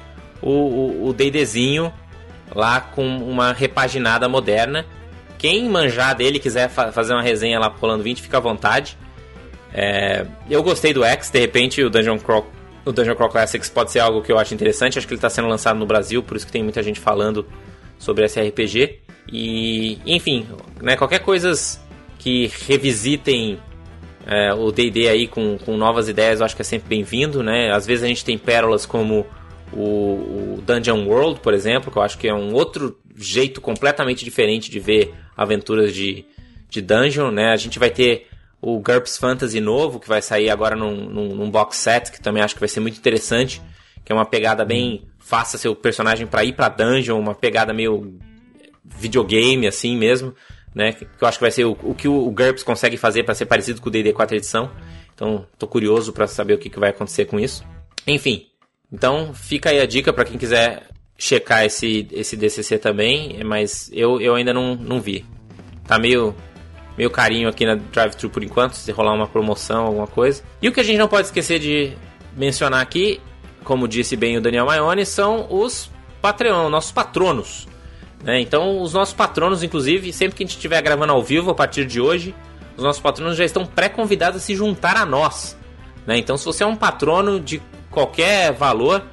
o, 0.41 1.07
o 1.07 1.13
DDzinho 1.13 1.93
lá 2.53 2.81
com 2.81 3.05
uma 3.05 3.53
repaginada 3.53 4.27
moderna. 4.27 4.85
Quem 5.37 5.69
manjar 5.69 6.15
dele 6.15 6.39
quiser 6.39 6.69
fa 6.69 6.91
fazer 6.91 7.13
uma 7.13 7.21
resenha 7.21 7.59
lá 7.59 7.69
pro 7.69 7.81
Rolando 7.81 8.03
20, 8.03 8.21
fica 8.21 8.37
à 8.37 8.41
vontade. 8.41 8.97
É, 9.73 10.25
eu 10.49 10.61
gostei 10.61 10.93
do 10.93 11.03
X, 11.03 11.29
de 11.29 11.39
repente 11.39 11.83
o 11.83 11.89
Dungeon 11.89 12.19
Crawl 12.19 12.45
o 12.85 12.91
Dungeon 12.91 13.15
Crawl 13.15 13.31
Classics 13.31 13.69
pode 13.69 13.91
ser 13.91 13.99
algo 13.99 14.21
que 14.21 14.31
eu 14.31 14.37
acho 14.37 14.53
interessante. 14.53 14.97
Acho 14.97 15.07
que 15.07 15.13
ele 15.13 15.19
está 15.19 15.29
sendo 15.29 15.47
lançado 15.47 15.79
no 15.79 15.85
Brasil, 15.85 16.21
por 16.21 16.35
isso 16.35 16.45
que 16.45 16.51
tem 16.51 16.61
muita 16.61 16.83
gente 16.83 16.99
falando 16.99 17.45
sobre 17.97 18.25
esse 18.25 18.41
RPG. 18.41 18.99
E, 19.31 19.99
enfim, 20.05 20.45
né, 20.81 20.97
qualquer 20.97 21.19
coisas 21.19 21.79
que 22.19 22.51
revisitem 22.67 23.57
é, 24.25 24.53
o 24.53 24.71
D&D 24.71 25.07
aí 25.09 25.27
com, 25.27 25.57
com 25.57 25.75
novas 25.75 26.07
ideias, 26.07 26.39
eu 26.39 26.45
acho 26.45 26.55
que 26.55 26.61
é 26.61 26.65
sempre 26.65 26.87
bem-vindo, 26.87 27.43
né? 27.43 27.71
Às 27.71 27.85
vezes 27.85 28.03
a 28.03 28.07
gente 28.07 28.23
tem 28.23 28.37
pérolas 28.37 28.85
como 28.85 29.25
o, 29.71 30.57
o, 30.57 30.63
Dungeon 30.65 31.05
World, 31.05 31.39
por 31.41 31.53
exemplo, 31.53 31.91
que 31.91 31.97
eu 31.97 32.01
acho 32.01 32.17
que 32.17 32.27
é 32.27 32.33
um 32.33 32.53
outro 32.53 32.97
jeito 33.15 33.59
completamente 33.59 34.23
diferente 34.23 34.71
de 34.71 34.79
ver 34.79 35.13
aventuras 35.35 35.93
de, 35.93 36.25
de 36.69 36.81
dungeon, 36.81 37.31
né? 37.31 37.51
A 37.51 37.57
gente 37.57 37.77
vai 37.77 37.89
ter 37.89 38.27
o 38.61 38.79
GURPS 38.79 39.17
Fantasy 39.17 39.59
novo, 39.59 39.99
que 39.99 40.07
vai 40.07 40.21
sair 40.21 40.49
agora 40.49 40.75
num, 40.75 40.95
num, 40.95 41.35
num, 41.35 41.51
box 41.51 41.77
set, 41.77 42.11
que 42.11 42.21
também 42.21 42.41
acho 42.41 42.53
que 42.53 42.61
vai 42.61 42.69
ser 42.69 42.79
muito 42.79 42.97
interessante, 42.97 43.61
que 44.05 44.11
é 44.11 44.15
uma 44.15 44.25
pegada 44.25 44.63
bem 44.63 45.03
faça 45.19 45.57
seu 45.57 45.75
personagem 45.75 46.27
para 46.27 46.45
ir 46.45 46.53
pra 46.53 46.69
dungeon, 46.69 47.19
uma 47.19 47.35
pegada 47.35 47.73
meio 47.73 48.17
videogame 48.85 49.67
assim 49.67 49.97
mesmo, 49.97 50.33
né? 50.73 50.93
Que 50.93 51.05
eu 51.19 51.27
acho 51.27 51.37
que 51.37 51.43
vai 51.43 51.51
ser 51.51 51.65
o, 51.65 51.77
o 51.83 51.93
que 51.93 52.07
o, 52.07 52.29
GURPS 52.31 52.63
consegue 52.63 52.97
fazer 52.97 53.23
para 53.23 53.35
ser 53.35 53.45
parecido 53.45 53.81
com 53.81 53.89
o 53.89 53.91
D&D 53.91 54.13
4 54.13 54.37
edição. 54.37 54.71
Então, 55.13 55.45
tô 55.57 55.67
curioso 55.67 56.11
para 56.11 56.27
saber 56.27 56.53
o 56.53 56.57
que, 56.57 56.69
que 56.69 56.79
vai 56.79 56.89
acontecer 56.89 57.25
com 57.25 57.39
isso. 57.39 57.63
Enfim, 58.07 58.47
então 58.91 59.33
fica 59.33 59.69
aí 59.69 59.79
a 59.79 59.85
dica 59.85 60.11
para 60.11 60.25
quem 60.25 60.37
quiser 60.37 60.87
checar 61.17 61.63
esse, 61.63 62.07
esse 62.11 62.35
DCC 62.35 62.77
também, 62.77 63.43
mas 63.43 63.89
eu, 63.93 64.19
eu 64.19 64.35
ainda 64.35 64.53
não, 64.53 64.75
não 64.75 64.99
vi. 64.99 65.25
Tá 65.87 65.99
meio 65.99 66.35
meio 66.97 67.09
carinho 67.09 67.49
aqui 67.49 67.65
na 67.65 67.75
drive-thru 67.75 68.29
por 68.29 68.43
enquanto, 68.43 68.73
se 68.73 68.91
rolar 68.91 69.13
uma 69.13 69.27
promoção, 69.27 69.85
alguma 69.85 70.07
coisa. 70.07 70.43
E 70.61 70.67
o 70.67 70.71
que 70.71 70.79
a 70.79 70.83
gente 70.83 70.97
não 70.97 71.07
pode 71.07 71.27
esquecer 71.27 71.59
de 71.59 71.93
mencionar 72.35 72.81
aqui, 72.81 73.19
como 73.63 73.87
disse 73.87 74.15
bem 74.15 74.37
o 74.37 74.41
Daniel 74.41 74.65
Maione, 74.65 75.05
são 75.05 75.47
os 75.49 75.89
Patreon, 76.21 76.69
nossos 76.69 76.91
patronos. 76.91 77.67
Né? 78.23 78.39
Então, 78.39 78.81
os 78.81 78.93
nossos 78.93 79.13
patronos, 79.13 79.63
inclusive, 79.63 80.13
sempre 80.13 80.37
que 80.37 80.43
a 80.43 80.45
gente 80.45 80.55
estiver 80.55 80.81
gravando 80.81 81.11
ao 81.11 81.21
vivo 81.21 81.51
a 81.51 81.55
partir 81.55 81.85
de 81.85 81.99
hoje, 81.99 82.33
os 82.77 82.83
nossos 82.83 83.01
patronos 83.01 83.35
já 83.35 83.45
estão 83.45 83.65
pré-convidados 83.65 84.41
a 84.41 84.45
se 84.45 84.55
juntar 84.55 84.95
a 84.95 85.05
nós. 85.05 85.57
Né? 86.07 86.17
Então, 86.17 86.37
se 86.37 86.45
você 86.45 86.63
é 86.63 86.67
um 86.67 86.75
patrono 86.75 87.39
de 87.39 87.61
qualquer 87.91 88.53
valor, 88.53 89.03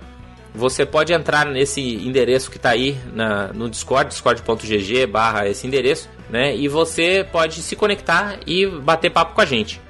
você 0.54 0.84
pode 0.84 1.12
entrar 1.12 1.46
nesse 1.46 1.80
endereço 1.80 2.50
que 2.50 2.56
está 2.56 2.70
aí 2.70 2.96
na, 3.12 3.48
no 3.52 3.68
Discord, 3.68 4.10
discord.gg 4.10 5.06
barra 5.06 5.48
esse 5.48 5.66
endereço, 5.66 6.08
né? 6.28 6.56
E 6.56 6.66
você 6.66 7.24
pode 7.30 7.62
se 7.62 7.76
conectar 7.76 8.38
e 8.46 8.66
bater 8.66 9.10
papo 9.10 9.34
com 9.34 9.40
a 9.40 9.44
gente. 9.44 9.80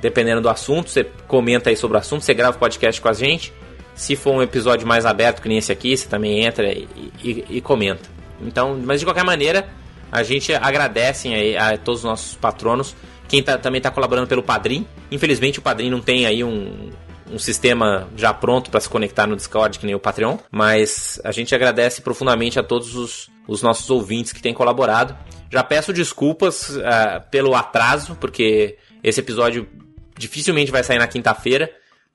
Dependendo 0.00 0.40
do 0.40 0.48
assunto, 0.48 0.88
você 0.88 1.04
comenta 1.26 1.68
aí 1.68 1.76
sobre 1.76 1.96
o 1.96 2.00
assunto, 2.00 2.24
você 2.24 2.32
grava 2.32 2.56
o 2.56 2.60
podcast 2.60 3.00
com 3.00 3.08
a 3.08 3.12
gente. 3.12 3.52
Se 3.94 4.14
for 4.14 4.32
um 4.32 4.42
episódio 4.42 4.86
mais 4.86 5.04
aberto 5.04 5.42
que 5.42 5.48
nem 5.48 5.58
esse 5.58 5.72
aqui, 5.72 5.96
você 5.96 6.08
também 6.08 6.44
entra 6.44 6.70
e, 6.70 6.88
e, 7.22 7.44
e 7.50 7.60
comenta. 7.60 8.15
Então, 8.40 8.80
mas 8.84 9.00
de 9.00 9.06
qualquer 9.06 9.24
maneira, 9.24 9.68
a 10.10 10.22
gente 10.22 10.52
agradece 10.54 11.28
aí 11.28 11.56
a 11.56 11.76
todos 11.76 12.00
os 12.00 12.04
nossos 12.04 12.34
patronos. 12.34 12.94
Quem 13.28 13.42
tá, 13.42 13.58
também 13.58 13.78
está 13.78 13.90
colaborando 13.90 14.26
pelo 14.26 14.42
Padrim. 14.42 14.86
Infelizmente 15.10 15.58
o 15.58 15.62
Padrim 15.62 15.90
não 15.90 16.00
tem 16.00 16.26
aí 16.26 16.44
um, 16.44 16.90
um 17.30 17.38
sistema 17.38 18.08
já 18.16 18.32
pronto 18.32 18.70
para 18.70 18.80
se 18.80 18.88
conectar 18.88 19.26
no 19.26 19.36
Discord, 19.36 19.78
que 19.78 19.86
nem 19.86 19.94
o 19.94 20.00
Patreon. 20.00 20.38
Mas 20.50 21.20
a 21.24 21.32
gente 21.32 21.54
agradece 21.54 22.02
profundamente 22.02 22.58
a 22.58 22.62
todos 22.62 22.94
os, 22.94 23.30
os 23.48 23.62
nossos 23.62 23.90
ouvintes 23.90 24.32
que 24.32 24.40
têm 24.40 24.54
colaborado. 24.54 25.16
Já 25.50 25.62
peço 25.62 25.92
desculpas 25.92 26.70
uh, 26.70 26.82
pelo 27.30 27.54
atraso, 27.54 28.16
porque 28.20 28.78
esse 29.02 29.20
episódio 29.20 29.68
dificilmente 30.16 30.70
vai 30.70 30.82
sair 30.82 30.98
na 30.98 31.06
quinta-feira. 31.06 31.70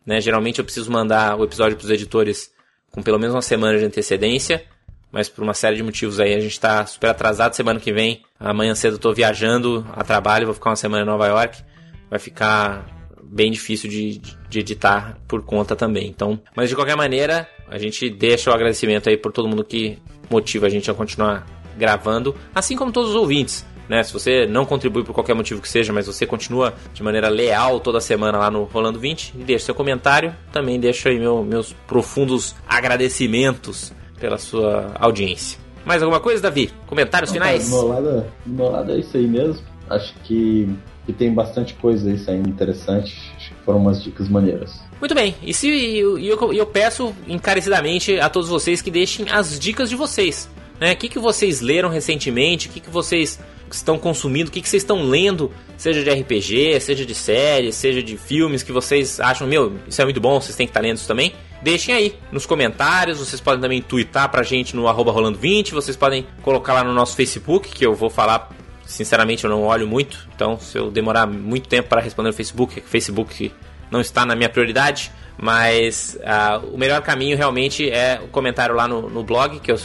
Né? 0.05 0.19
Geralmente 0.21 0.59
eu 0.59 0.65
preciso 0.65 0.91
mandar 0.91 1.37
o 1.37 1.43
episódio 1.43 1.77
para 1.77 1.85
os 1.85 1.91
editores 1.91 2.51
com 2.91 3.01
pelo 3.01 3.19
menos 3.19 3.35
uma 3.35 3.41
semana 3.41 3.77
de 3.77 3.85
antecedência. 3.85 4.65
Mas 5.11 5.27
por 5.27 5.43
uma 5.43 5.53
série 5.53 5.75
de 5.75 5.83
motivos 5.83 6.19
aí 6.19 6.33
a 6.33 6.39
gente 6.39 6.53
está 6.53 6.85
super 6.85 7.09
atrasado. 7.09 7.55
Semana 7.55 7.79
que 7.79 7.91
vem, 7.91 8.23
amanhã 8.39 8.73
cedo 8.73 8.95
eu 8.95 8.99
tô 8.99 9.13
viajando 9.13 9.85
a 9.93 10.03
trabalho, 10.03 10.45
vou 10.45 10.55
ficar 10.55 10.69
uma 10.69 10.75
semana 10.75 11.03
em 11.03 11.05
Nova 11.05 11.27
York. 11.27 11.61
Vai 12.09 12.19
ficar 12.19 12.85
bem 13.23 13.51
difícil 13.51 13.89
de, 13.89 14.21
de 14.49 14.59
editar 14.59 15.17
por 15.27 15.43
conta 15.43 15.75
também. 15.75 16.07
Então, 16.07 16.39
mas 16.55 16.69
de 16.69 16.75
qualquer 16.75 16.95
maneira, 16.95 17.47
a 17.69 17.77
gente 17.77 18.09
deixa 18.09 18.51
o 18.51 18.53
agradecimento 18.53 19.09
aí 19.09 19.17
por 19.17 19.31
todo 19.31 19.47
mundo 19.47 19.63
que 19.63 19.97
motiva 20.29 20.67
a 20.67 20.69
gente 20.69 20.89
a 20.89 20.93
continuar 20.93 21.45
gravando, 21.77 22.35
assim 22.53 22.75
como 22.75 22.91
todos 22.91 23.11
os 23.11 23.15
ouvintes. 23.15 23.65
Né? 23.87 24.03
Se 24.03 24.13
você 24.13 24.45
não 24.45 24.65
contribui 24.65 25.03
por 25.03 25.13
qualquer 25.13 25.33
motivo 25.33 25.61
que 25.61 25.67
seja, 25.67 25.91
mas 25.91 26.07
você 26.07 26.25
continua 26.25 26.73
de 26.93 27.03
maneira 27.03 27.27
leal 27.27 27.79
toda 27.79 27.99
semana 27.99 28.37
lá 28.37 28.49
no 28.49 28.63
Rolando 28.63 28.99
20, 28.99 29.33
deixa 29.37 29.65
seu 29.65 29.75
comentário. 29.75 30.33
Também 30.51 30.79
deixo 30.79 31.09
aí 31.09 31.19
meu, 31.19 31.43
meus 31.43 31.73
profundos 31.87 32.55
agradecimentos 32.67 33.93
pela 34.21 34.37
sua 34.37 34.91
audiência. 34.99 35.59
Mais 35.83 36.01
alguma 36.03 36.21
coisa, 36.21 36.43
Davi? 36.43 36.71
Comentários 36.85 37.31
finais? 37.31 37.69
do, 37.99 38.25
meu 38.45 38.69
lado, 38.69 38.91
é 38.91 38.99
isso 38.99 39.17
aí 39.17 39.27
mesmo. 39.27 39.65
Acho 39.89 40.13
que 40.23 40.69
e 41.07 41.11
tem 41.11 41.33
bastante 41.33 41.73
coisa 41.73 42.09
aí 42.09 42.17
saindo 42.17 42.47
interessante. 42.47 43.17
Acho 43.35 43.49
que 43.49 43.55
foram 43.65 43.79
umas 43.79 44.01
dicas 44.03 44.29
maneiras. 44.29 44.79
Muito 44.99 45.15
bem, 45.15 45.35
e 45.41 45.53
se 45.53 45.67
eu, 45.97 46.17
eu, 46.19 46.53
eu 46.53 46.65
peço 46.67 47.13
encarecidamente 47.27 48.19
a 48.19 48.29
todos 48.29 48.47
vocês 48.47 48.81
que 48.81 48.91
deixem 48.91 49.25
as 49.29 49.59
dicas 49.59 49.89
de 49.89 49.95
vocês. 49.95 50.47
Né? 50.79 50.93
O 50.93 50.95
que, 50.95 51.09
que 51.09 51.19
vocês 51.19 51.59
leram 51.59 51.89
recentemente? 51.89 52.67
O 52.67 52.71
que, 52.71 52.79
que 52.79 52.89
vocês 52.89 53.39
estão 53.71 53.97
consumindo? 53.97 54.49
O 54.49 54.51
que, 54.51 54.61
que 54.61 54.69
vocês 54.69 54.83
estão 54.83 55.03
lendo? 55.03 55.51
Seja 55.75 56.03
de 56.03 56.09
RPG, 56.11 56.79
seja 56.79 57.03
de 57.03 57.15
séries, 57.15 57.75
seja 57.75 58.03
de 58.03 58.15
filmes 58.15 58.61
que 58.61 58.71
vocês 58.71 59.19
acham, 59.19 59.47
meu, 59.47 59.73
isso 59.87 59.99
é 60.01 60.05
muito 60.05 60.21
bom, 60.21 60.39
vocês 60.39 60.55
têm 60.55 60.67
que 60.67 60.71
estar 60.71 60.81
lendo 60.81 60.97
isso 60.97 61.07
também. 61.07 61.33
Deixem 61.61 61.93
aí 61.93 62.19
nos 62.31 62.45
comentários, 62.45 63.19
vocês 63.19 63.39
podem 63.39 63.61
também 63.61 63.81
twittar 63.81 64.29
pra 64.29 64.43
gente 64.43 64.75
no 64.75 64.87
arroba 64.87 65.13
rolando20, 65.13 65.71
vocês 65.71 65.95
podem 65.95 66.25
colocar 66.41 66.73
lá 66.73 66.83
no 66.83 66.93
nosso 66.93 67.15
Facebook, 67.15 67.69
que 67.69 67.85
eu 67.85 67.93
vou 67.93 68.09
falar 68.09 68.49
Sinceramente, 68.91 69.45
eu 69.45 69.49
não 69.49 69.63
olho 69.63 69.87
muito. 69.87 70.27
Então, 70.35 70.59
se 70.59 70.77
eu 70.77 70.91
demorar 70.91 71.25
muito 71.25 71.67
tempo 71.69 71.87
para 71.87 72.01
responder 72.01 72.29
no 72.29 72.33
Facebook, 72.33 72.79
o 72.79 72.83
Facebook 72.83 73.51
não 73.89 74.01
está 74.01 74.25
na 74.25 74.35
minha 74.35 74.49
prioridade. 74.49 75.11
Mas 75.37 76.19
uh, 76.19 76.67
o 76.67 76.77
melhor 76.77 77.01
caminho 77.01 77.35
realmente 77.37 77.89
é 77.89 78.19
o 78.23 78.27
comentário 78.27 78.75
lá 78.75 78.87
no, 78.87 79.09
no 79.09 79.23
blog, 79.23 79.59
que 79.59 79.71
eu 79.71 79.77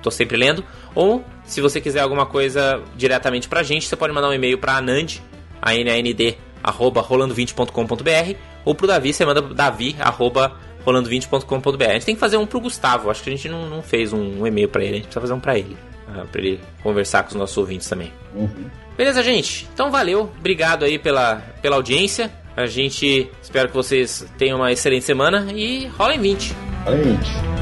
tô, 0.00 0.10
sempre 0.10 0.36
lendo. 0.36 0.64
Ou, 0.94 1.24
se 1.44 1.60
você 1.60 1.80
quiser 1.80 2.00
alguma 2.00 2.24
coisa 2.24 2.80
diretamente 2.96 3.48
pra 3.48 3.62
gente, 3.62 3.86
você 3.86 3.96
pode 3.96 4.12
mandar 4.14 4.28
um 4.28 4.32
e-mail 4.32 4.56
pra 4.56 4.76
Anand, 4.76 5.18
a 5.60 5.74
N-A-N-D, 5.74 6.36
arroba 6.62 7.02
rolando20.com.br. 7.02 8.38
Ou 8.64 8.74
pro 8.74 8.86
Davi, 8.86 9.12
você 9.12 9.26
manda 9.26 9.42
davi, 9.42 9.96
arroba 9.98 10.56
rolando20.com.br. 10.86 11.84
A 11.84 11.92
gente 11.94 12.06
tem 12.06 12.14
que 12.14 12.20
fazer 12.20 12.36
um 12.36 12.46
pro 12.46 12.60
Gustavo. 12.60 13.10
Acho 13.10 13.22
que 13.22 13.30
a 13.30 13.32
gente 13.32 13.48
não, 13.48 13.68
não 13.68 13.82
fez 13.82 14.12
um, 14.12 14.40
um 14.40 14.46
e-mail 14.46 14.68
para 14.68 14.82
ele, 14.82 14.92
a 14.92 14.96
gente 14.96 15.04
precisa 15.04 15.20
fazer 15.20 15.32
um 15.34 15.40
para 15.40 15.58
ele. 15.58 15.76
Uh, 16.08 16.26
pra 16.26 16.40
ele 16.40 16.60
conversar 16.82 17.22
com 17.22 17.30
os 17.30 17.34
nossos 17.34 17.56
ouvintes 17.56 17.88
também. 17.88 18.12
Uhum. 18.34 18.66
Beleza, 18.96 19.22
gente? 19.22 19.68
Então 19.72 19.90
valeu, 19.90 20.30
obrigado 20.38 20.84
aí 20.84 20.98
pela, 20.98 21.36
pela 21.62 21.76
audiência. 21.76 22.30
A 22.56 22.66
gente 22.66 23.30
espera 23.42 23.68
que 23.68 23.74
vocês 23.74 24.26
tenham 24.36 24.58
uma 24.58 24.70
excelente 24.70 25.04
semana 25.04 25.50
e 25.54 25.86
rola 25.86 26.14
em 26.14 26.20
20. 26.20 26.54
Rola 26.84 26.96
em 26.96 27.02
20. 27.02 27.61